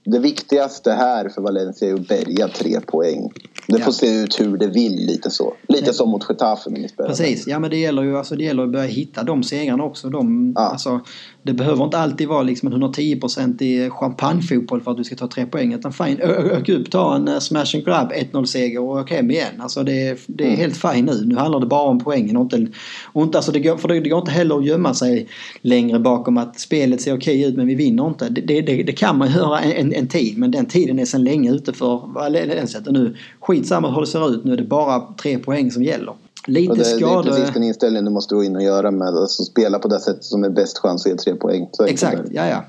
det 0.04 0.18
viktigaste 0.18 0.92
här 0.92 1.28
för 1.28 1.42
Valencia 1.42 1.88
är 1.88 1.94
att 1.94 2.08
bärga 2.08 2.48
tre 2.48 2.80
poäng. 2.80 3.32
Det 3.66 3.78
får 3.78 3.86
ja. 3.86 3.92
se 3.92 4.22
ut 4.22 4.40
hur 4.40 4.56
det 4.56 4.66
vill 4.66 5.06
lite 5.06 5.30
så. 5.30 5.54
Lite 5.68 5.86
ja. 5.86 5.92
som 5.92 6.10
mot 6.10 6.26
Getafe 6.28 6.70
när 6.70 6.80
ni 6.80 6.88
spelade. 6.88 7.14
Precis, 7.14 7.46
ja 7.46 7.58
men 7.58 7.70
det 7.70 7.76
gäller 7.76 8.02
ju 8.02 8.18
alltså, 8.18 8.36
det 8.36 8.44
gäller 8.44 8.62
att 8.62 8.72
börja 8.72 8.86
hitta 8.86 9.22
de 9.22 9.42
segrarna 9.42 9.84
också. 9.84 10.08
De, 10.08 10.52
ja. 10.56 10.60
alltså, 10.60 11.00
det 11.42 11.52
behöver 11.52 11.84
inte 11.84 11.98
alltid 11.98 12.28
vara 12.28 12.42
liksom 12.42 12.72
en 12.72 12.82
110% 12.82 13.62
i 13.62 13.90
champagnefotboll 13.90 14.80
för 14.80 14.90
att 14.90 14.96
du 14.96 15.04
ska 15.04 15.16
ta 15.16 15.28
tre 15.28 15.46
poäng. 15.46 15.72
Utan 15.72 15.92
fine, 15.92 16.20
ök 16.20 16.68
upp, 16.68 16.90
ta 16.90 17.16
en 17.16 17.28
uh, 17.28 17.38
smash 17.38 17.74
and 17.74 17.84
grab 17.84 18.12
1-0 18.12 18.44
seger 18.44 18.80
och 18.80 18.96
åk 18.96 19.10
hem 19.10 19.30
igen. 19.30 19.60
Alltså 19.60 19.82
det, 19.82 20.18
det 20.26 20.44
är 20.44 20.48
mm. 20.48 20.60
helt 20.60 20.76
fine 20.76 21.04
nu. 21.04 21.24
Nu 21.24 21.36
handlar 21.36 21.60
det 21.60 21.66
bara 21.66 21.82
om 21.82 22.00
poängen 22.00 22.36
och 22.36 22.42
inte... 22.42 22.66
Och 23.04 23.22
inte 23.22 23.38
alltså 23.38 23.52
det, 23.52 23.60
går, 23.60 23.76
för 23.76 23.88
det, 23.88 24.00
det 24.00 24.08
går 24.08 24.18
inte 24.18 24.30
heller 24.30 24.58
att 24.58 24.66
gömma 24.66 24.94
sig 24.94 25.28
längre 25.60 25.98
bakom 25.98 26.38
att 26.38 26.60
spelet 26.60 27.00
ser 27.00 27.16
okej 27.16 27.42
ut 27.42 27.56
men 27.56 27.66
vi 27.66 27.74
vinner 27.74 28.06
inte. 28.06 28.28
Det, 28.28 28.60
det, 28.60 28.82
det 28.82 28.92
kan 28.92 29.18
man 29.18 29.32
göra 29.32 29.60
en, 29.60 29.72
en, 29.72 29.92
en, 29.92 30.08
tid 30.08 30.38
men 30.38 30.50
den 30.50 30.66
tiden 30.66 30.98
är 30.98 31.04
sedan 31.04 31.24
länge 31.24 31.52
ute 31.52 31.72
för 31.72 32.14
Valencia. 32.14 32.80
Nu 32.86 33.16
skitsamma 33.40 33.90
hur 33.90 34.00
det 34.00 34.06
ser 34.06 34.30
ut. 34.30 34.44
Nu 34.44 34.52
är 34.52 34.56
det 34.56 34.62
bara 34.62 35.00
tre 35.22 35.38
poäng 35.38 35.70
som 35.70 35.82
gäller. 35.82 36.12
Lite 36.46 36.74
det, 36.74 36.84
skador. 36.84 37.22
Det 37.22 37.28
är 37.28 37.32
precis 37.32 37.54
den 37.54 37.62
inställningen 37.62 38.04
du 38.04 38.10
måste 38.10 38.34
gå 38.34 38.44
in 38.44 38.56
och 38.56 38.62
göra 38.62 38.90
med 38.90 39.08
alltså 39.08 39.44
spela 39.44 39.78
på 39.78 39.88
det 39.88 40.00
sättet 40.00 40.24
som 40.24 40.44
är 40.44 40.50
bäst 40.50 40.78
chans 40.78 41.06
att 41.06 41.12
ge 41.12 41.16
tre 41.16 41.34
poäng. 41.34 41.68
Så 41.72 41.84
Exakt, 41.84 42.20
ja 42.30 42.46
ja. 42.46 42.64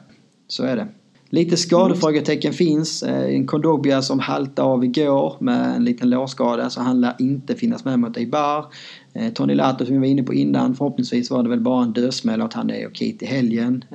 Så 0.47 0.63
är 0.63 0.75
det. 0.75 0.87
Lite 1.33 1.57
skadefrågetecken 1.57 2.53
finns. 2.53 3.03
Eh, 3.03 3.35
en 3.35 3.47
Kondobia 3.47 4.01
som 4.01 4.19
haltade 4.19 4.67
av 4.67 4.83
igår 4.83 5.35
med 5.39 5.75
en 5.75 5.85
liten 5.85 6.09
lårskada 6.09 6.69
så 6.69 6.81
han 6.81 7.01
lär 7.01 7.15
inte 7.19 7.55
finnas 7.55 7.85
med 7.85 7.99
mot 7.99 8.17
Eibar. 8.17 8.65
Eh, 9.13 9.33
Tony 9.33 9.55
Lato 9.55 9.85
som 9.85 9.93
vi 9.93 9.99
var 9.99 10.07
inne 10.07 10.23
på 10.23 10.33
innan, 10.33 10.75
förhoppningsvis 10.75 11.31
var 11.31 11.43
det 11.43 11.49
väl 11.49 11.59
bara 11.59 11.83
en 11.83 11.93
dödsmäll 11.93 12.41
att 12.41 12.53
han 12.53 12.69
är 12.69 12.87
okej 12.87 13.17
till 13.17 13.27
helgen. 13.27 13.85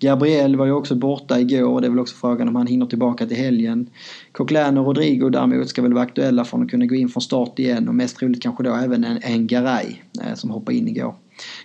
Gabriel 0.00 0.56
var 0.56 0.66
ju 0.66 0.72
också 0.72 0.94
borta 0.94 1.40
igår 1.40 1.68
och 1.68 1.80
det 1.80 1.86
är 1.86 1.90
väl 1.90 2.00
också 2.00 2.16
frågan 2.16 2.48
om 2.48 2.56
han 2.56 2.66
hinner 2.66 2.86
tillbaka 2.86 3.26
till 3.26 3.36
helgen. 3.36 3.90
Coquelin 4.32 4.78
och 4.78 4.86
Rodrigo 4.86 5.28
däremot 5.28 5.68
ska 5.68 5.82
väl 5.82 5.92
vara 5.92 6.04
aktuella 6.04 6.44
för 6.44 6.62
att 6.62 6.70
kunna 6.70 6.86
gå 6.86 6.94
in 6.94 7.08
från 7.08 7.20
start 7.20 7.58
igen 7.58 7.88
och 7.88 7.94
mest 7.94 8.16
troligt 8.16 8.42
kanske 8.42 8.62
då 8.62 8.74
även 8.74 9.04
en, 9.04 9.18
en 9.22 9.46
Garay 9.46 9.94
eh, 10.22 10.34
som 10.34 10.50
hoppade 10.50 10.76
in 10.76 10.88
igår. 10.88 11.14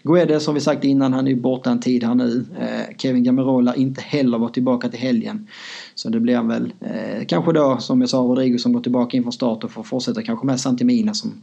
Guedes 0.03 0.43
som 0.43 0.53
vi 0.53 0.61
sagt 0.61 0.83
innan, 0.83 1.13
han 1.13 1.27
är 1.27 1.31
ju 1.31 1.41
borta 1.41 1.71
en 1.71 1.79
tid 1.79 2.03
här 2.03 2.15
nu. 2.15 2.45
Eh, 2.59 2.95
Kevin 2.97 3.23
Gamerola 3.23 3.75
inte 3.75 4.01
heller 4.01 4.37
var 4.37 4.49
tillbaka 4.49 4.89
till 4.89 4.99
helgen. 4.99 5.47
Så 5.95 6.09
det 6.09 6.19
blir 6.19 6.41
väl 6.41 6.73
eh, 6.81 7.25
kanske 7.27 7.53
då 7.53 7.77
som 7.77 8.01
jag 8.01 8.09
sa 8.09 8.17
Rodrigo 8.17 8.57
som 8.57 8.73
går 8.73 8.81
tillbaka 8.81 9.17
in 9.17 9.23
från 9.23 9.33
start 9.33 9.63
och 9.63 9.71
får 9.71 9.83
fortsätta 9.83 10.21
kanske 10.21 10.45
med 10.45 10.59
Santimina 10.59 11.13
som 11.13 11.41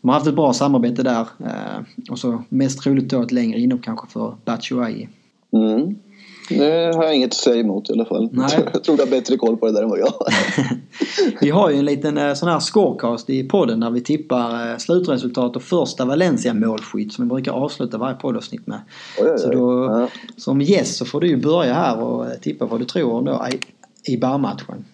de 0.00 0.08
har 0.08 0.14
haft 0.14 0.26
ett 0.26 0.36
bra 0.36 0.52
samarbete 0.52 1.02
där. 1.02 1.26
Eh, 1.46 2.10
och 2.10 2.18
så 2.18 2.42
mest 2.48 2.82
troligt 2.82 3.10
då 3.10 3.22
ett 3.22 3.32
längre 3.32 3.58
inhopp 3.60 3.82
kanske 3.82 4.06
för 4.08 4.36
Batshuayi. 4.44 5.08
Mm. 5.52 5.96
Det 6.48 6.96
har 6.96 7.04
jag 7.04 7.16
inget 7.16 7.30
att 7.30 7.34
säga 7.34 7.60
emot 7.60 7.90
i 7.90 7.92
alla 7.92 8.04
fall. 8.04 8.28
Nej. 8.32 8.48
Jag 8.72 8.84
tror 8.84 8.96
du 8.96 9.02
har 9.02 9.10
bättre 9.10 9.36
koll 9.36 9.56
på 9.56 9.66
det 9.66 9.72
där 9.72 9.82
än 9.82 9.88
vad 9.88 9.98
jag 9.98 10.06
har. 10.06 10.28
vi 11.40 11.50
har 11.50 11.70
ju 11.70 11.78
en 11.78 11.84
liten 11.84 12.18
eh, 12.18 12.34
sån 12.34 12.48
här 12.48 12.60
scorecast 12.60 13.30
i 13.30 13.48
podden 13.48 13.80
där 13.80 13.90
vi 13.90 14.00
tippar 14.00 14.70
eh, 14.70 14.76
slutresultat 14.78 15.56
och 15.56 15.62
första 15.62 16.04
Valencia-målskytt 16.04 17.12
som 17.12 17.24
vi 17.24 17.28
brukar 17.34 17.52
avsluta 17.52 17.98
varje 17.98 18.14
poddavsnitt 18.14 18.66
med. 18.66 18.80
Oj, 19.20 19.30
oj. 19.30 19.38
Så 19.38 19.50
då, 19.52 19.84
ja. 19.84 20.08
som 20.36 20.60
gäst 20.60 20.96
så 20.96 21.04
får 21.04 21.20
du 21.20 21.28
ju 21.28 21.36
börja 21.36 21.74
här 21.74 22.00
och 22.02 22.26
eh, 22.26 22.32
tippa 22.32 22.66
vad 22.66 22.80
du 22.80 22.84
tror 22.84 23.22
då 23.22 23.46
i, 23.52 24.12
i 24.12 24.18
barmatchen. 24.18 24.84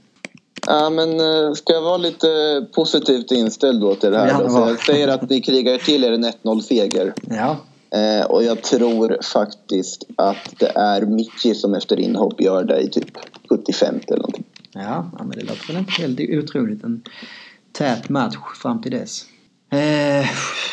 Ja, 0.66 0.90
men 0.90 1.08
ska 1.56 1.72
jag 1.72 1.82
vara 1.82 1.96
lite 1.96 2.26
positivt 2.74 3.30
inställd 3.32 3.80
då 3.80 3.94
till 3.94 4.10
det 4.10 4.18
här? 4.18 4.42
Då? 4.42 4.48
Så 4.48 4.58
jag 4.58 4.86
säger 4.86 5.08
att 5.08 5.30
ni 5.30 5.40
krigar 5.40 5.78
till 5.78 6.04
er 6.04 6.12
en 6.12 6.24
1-0 6.24 6.60
seger. 6.60 7.14
Ja. 7.30 7.56
Eh, 7.94 8.26
och 8.26 8.44
jag 8.44 8.62
tror 8.62 9.18
faktiskt 9.22 10.04
att 10.16 10.54
det 10.58 10.72
är 10.74 11.06
Micke 11.06 11.56
som 11.56 11.74
efter 11.74 12.00
inhopp 12.00 12.40
gör 12.40 12.64
det 12.64 12.80
i 12.80 12.88
typ 12.88 13.10
75 13.48 13.94
eller 14.06 14.16
någonting. 14.16 14.44
Ja, 14.72 15.10
men 15.18 15.30
det 15.30 15.44
låter 15.44 15.66
väl 15.66 15.76
inte 15.76 15.92
helt 15.92 16.44
otroligt. 16.44 16.84
En 16.84 17.02
tät 17.72 18.08
match 18.08 18.36
fram 18.62 18.82
till 18.82 18.92
dess. 18.92 19.24
Eh, 19.72 20.26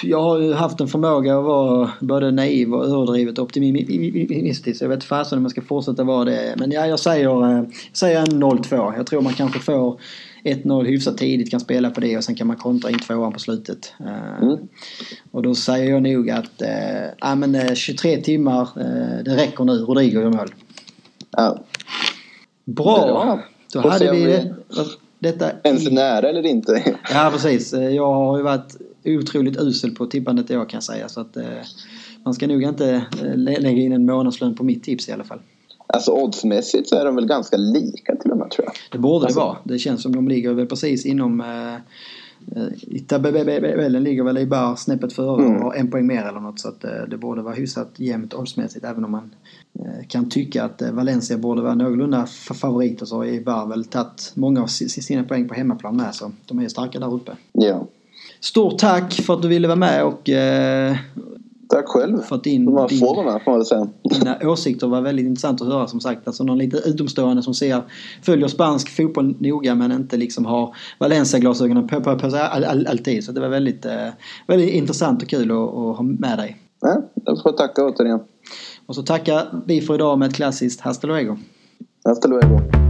jag 0.03 0.21
har 0.21 0.39
ju 0.39 0.53
haft 0.53 0.79
en 0.79 0.87
förmåga 0.87 1.37
att 1.37 1.43
vara 1.43 1.91
både 1.99 2.31
naiv 2.31 2.73
och 2.73 2.85
överdrivet 2.85 3.39
optimistisk. 3.39 4.81
Jag 4.81 4.89
vet 4.89 5.03
fasen 5.03 5.37
om 5.37 5.43
jag 5.43 5.51
ska 5.51 5.61
fortsätta 5.61 6.03
vara 6.03 6.25
det. 6.25 6.55
Men 6.57 6.71
ja, 6.71 6.87
jag 6.87 6.99
säger, 6.99 7.43
eh, 7.43 7.57
jag 7.57 7.97
säger 7.97 8.21
en 8.21 8.43
0-2. 8.43 8.93
Jag 8.97 9.07
tror 9.07 9.21
man 9.21 9.33
kanske 9.33 9.59
får 9.59 9.99
1-0 10.47 10.85
hyfsat 10.85 11.17
tidigt, 11.17 11.51
kan 11.51 11.59
spela 11.59 11.89
på 11.89 11.99
det 11.99 12.17
och 12.17 12.23
sen 12.23 12.35
kan 12.35 12.47
man 12.47 12.55
kontra 12.55 12.89
in 12.89 12.99
tvåan 12.99 13.33
på 13.33 13.39
slutet. 13.39 13.93
Eh, 13.99 14.41
mm. 14.41 14.57
Och 15.31 15.43
då 15.43 15.55
säger 15.55 15.91
jag 15.91 16.03
nog 16.03 16.29
att 16.29 16.61
äh, 16.61 17.35
men, 17.35 17.75
23 17.75 18.21
timmar, 18.21 18.61
äh, 18.61 19.23
det 19.25 19.35
räcker 19.35 19.63
nu. 19.63 19.73
Rodrigo 19.73 20.21
gör 20.21 20.29
mål. 20.29 20.53
Ja. 21.31 21.63
Bra! 22.65 23.39
Då 23.73 23.89
hade 23.89 24.11
vi 24.11 24.25
det, 24.25 24.55
detta... 25.19 25.51
Ens 25.63 25.91
nära 25.91 26.29
eller 26.29 26.45
inte. 26.45 26.83
ja, 27.13 27.29
precis. 27.33 27.73
Jag 27.73 28.13
har 28.13 28.37
ju 28.37 28.43
varit 28.43 28.77
otroligt 29.05 29.57
usel 29.57 29.91
på 29.91 30.05
tippandet 30.05 30.49
jag 30.49 30.69
kan 30.69 30.81
säga. 30.81 31.09
Så 31.09 31.21
att 31.21 31.37
man 32.23 32.33
ska 32.33 32.47
nog 32.47 32.63
inte 32.63 33.05
lägga 33.35 33.81
in 33.81 33.91
en 33.91 34.05
månadslön 34.05 34.55
på 34.55 34.63
mitt 34.63 34.83
tips 34.83 35.09
i 35.09 35.11
alla 35.11 35.23
fall. 35.23 35.39
Alltså 35.87 36.11
oddsmässigt 36.11 36.89
så 36.89 36.95
är 36.95 37.05
de 37.05 37.15
väl 37.15 37.27
ganska 37.27 37.57
lika 37.57 38.15
till 38.15 38.31
och 38.31 38.37
med 38.37 38.51
tror 38.51 38.65
jag. 38.65 38.73
Det 38.91 38.97
borde 38.97 39.25
alltså. 39.25 39.39
det 39.39 39.45
vara. 39.45 39.57
Det 39.63 39.79
känns 39.79 40.01
som 40.01 40.15
de 40.15 40.27
ligger 40.27 40.53
väl 40.53 40.65
precis 40.65 41.05
inom 41.05 41.41
eh, 41.41 41.73
eh 41.73 43.01
tabellen 43.07 44.03
ligger 44.03 44.23
väl 44.23 44.37
i 44.37 44.45
bara 44.45 44.75
snäppet 44.75 45.13
före 45.13 45.45
mm. 45.45 45.55
och 45.55 45.63
har 45.63 45.73
en 45.73 45.91
poäng 45.91 46.07
mer 46.07 46.25
eller 46.25 46.39
något 46.39 46.59
så 46.59 46.69
att 46.69 46.83
eh, 46.83 46.91
det 47.09 47.17
borde 47.17 47.41
vara 47.41 47.53
hyfsat 47.53 47.93
jämnt 47.95 48.33
oddsmässigt 48.33 48.85
även 48.85 49.05
om 49.05 49.11
man 49.11 49.35
eh, 49.79 50.07
kan 50.07 50.29
tycka 50.29 50.63
att 50.63 50.81
Valencia 50.91 51.37
borde 51.37 51.61
vara 51.61 51.75
någorlunda 51.75 52.25
favoriter 52.53 53.05
så 53.05 53.15
har 53.15 53.25
Ibar 53.25 53.65
väl 53.65 53.85
tagit 53.85 54.31
många 54.35 54.63
av 54.63 54.67
sina 54.67 55.23
poäng 55.23 55.47
på 55.47 55.53
hemmaplan 55.53 55.97
med 55.97 56.15
så 56.15 56.31
de 56.45 56.59
är 56.59 56.63
ju 56.63 56.69
starka 56.69 56.99
där 56.99 57.13
uppe. 57.13 57.31
Ja. 57.51 57.87
Stort 58.39 58.79
tack 58.79 59.13
för 59.13 59.33
att 59.33 59.41
du 59.41 59.47
ville 59.47 59.67
vara 59.67 59.75
med 59.75 60.03
och 60.03 60.29
Tack 61.69 61.87
själv. 61.87 62.21
För 62.21 62.35
att 62.35 62.43
din, 62.43 62.65
de 62.65 62.87
din, 62.87 62.99
får 62.99 63.23
man 63.23 63.57
väl 63.57 63.65
säga. 63.65 63.87
Dina 64.03 64.37
åsikter 64.43 64.87
var 64.87 65.01
väldigt 65.01 65.25
intressant 65.25 65.61
att 65.61 65.67
höra 65.67 65.87
som 65.87 65.99
sagt. 65.99 66.27
Alltså 66.27 66.43
någon 66.43 66.57
lite 66.57 66.77
utomstående 66.77 67.43
som 67.43 67.53
ser, 67.53 67.81
följer 68.23 68.47
spansk 68.47 68.89
fotboll 68.95 69.35
noga 69.39 69.75
men 69.75 69.91
inte 69.91 70.17
liksom 70.17 70.45
har 70.45 70.75
Valencia-glasögonen 70.99 71.87
på, 71.87 72.01
på, 72.01 72.19
på 72.19 72.31
sig 72.31 72.41
all, 72.41 72.63
all, 72.63 72.87
alltid. 72.87 73.23
Så 73.23 73.31
det 73.31 73.41
var 73.41 73.49
väldigt, 73.49 73.85
eh, 73.85 74.09
väldigt 74.47 74.69
intressant 74.69 75.21
och 75.21 75.29
kul 75.29 75.51
att, 75.51 75.57
att 75.57 75.97
ha 75.97 76.01
med 76.01 76.37
dig. 76.37 76.57
Ja, 76.81 77.01
jag 77.25 77.41
får 77.41 77.51
tacka 77.51 77.85
återigen. 77.85 78.19
Och 78.85 78.95
så 78.95 79.03
tackar 79.03 79.63
vi 79.65 79.81
för 79.81 79.95
idag 79.95 80.19
med 80.19 80.27
ett 80.29 80.35
klassiskt 80.35 80.81
Hasta 80.81 81.07
luego. 81.07 81.37
Hasta 82.03 82.27
luego. 82.27 82.86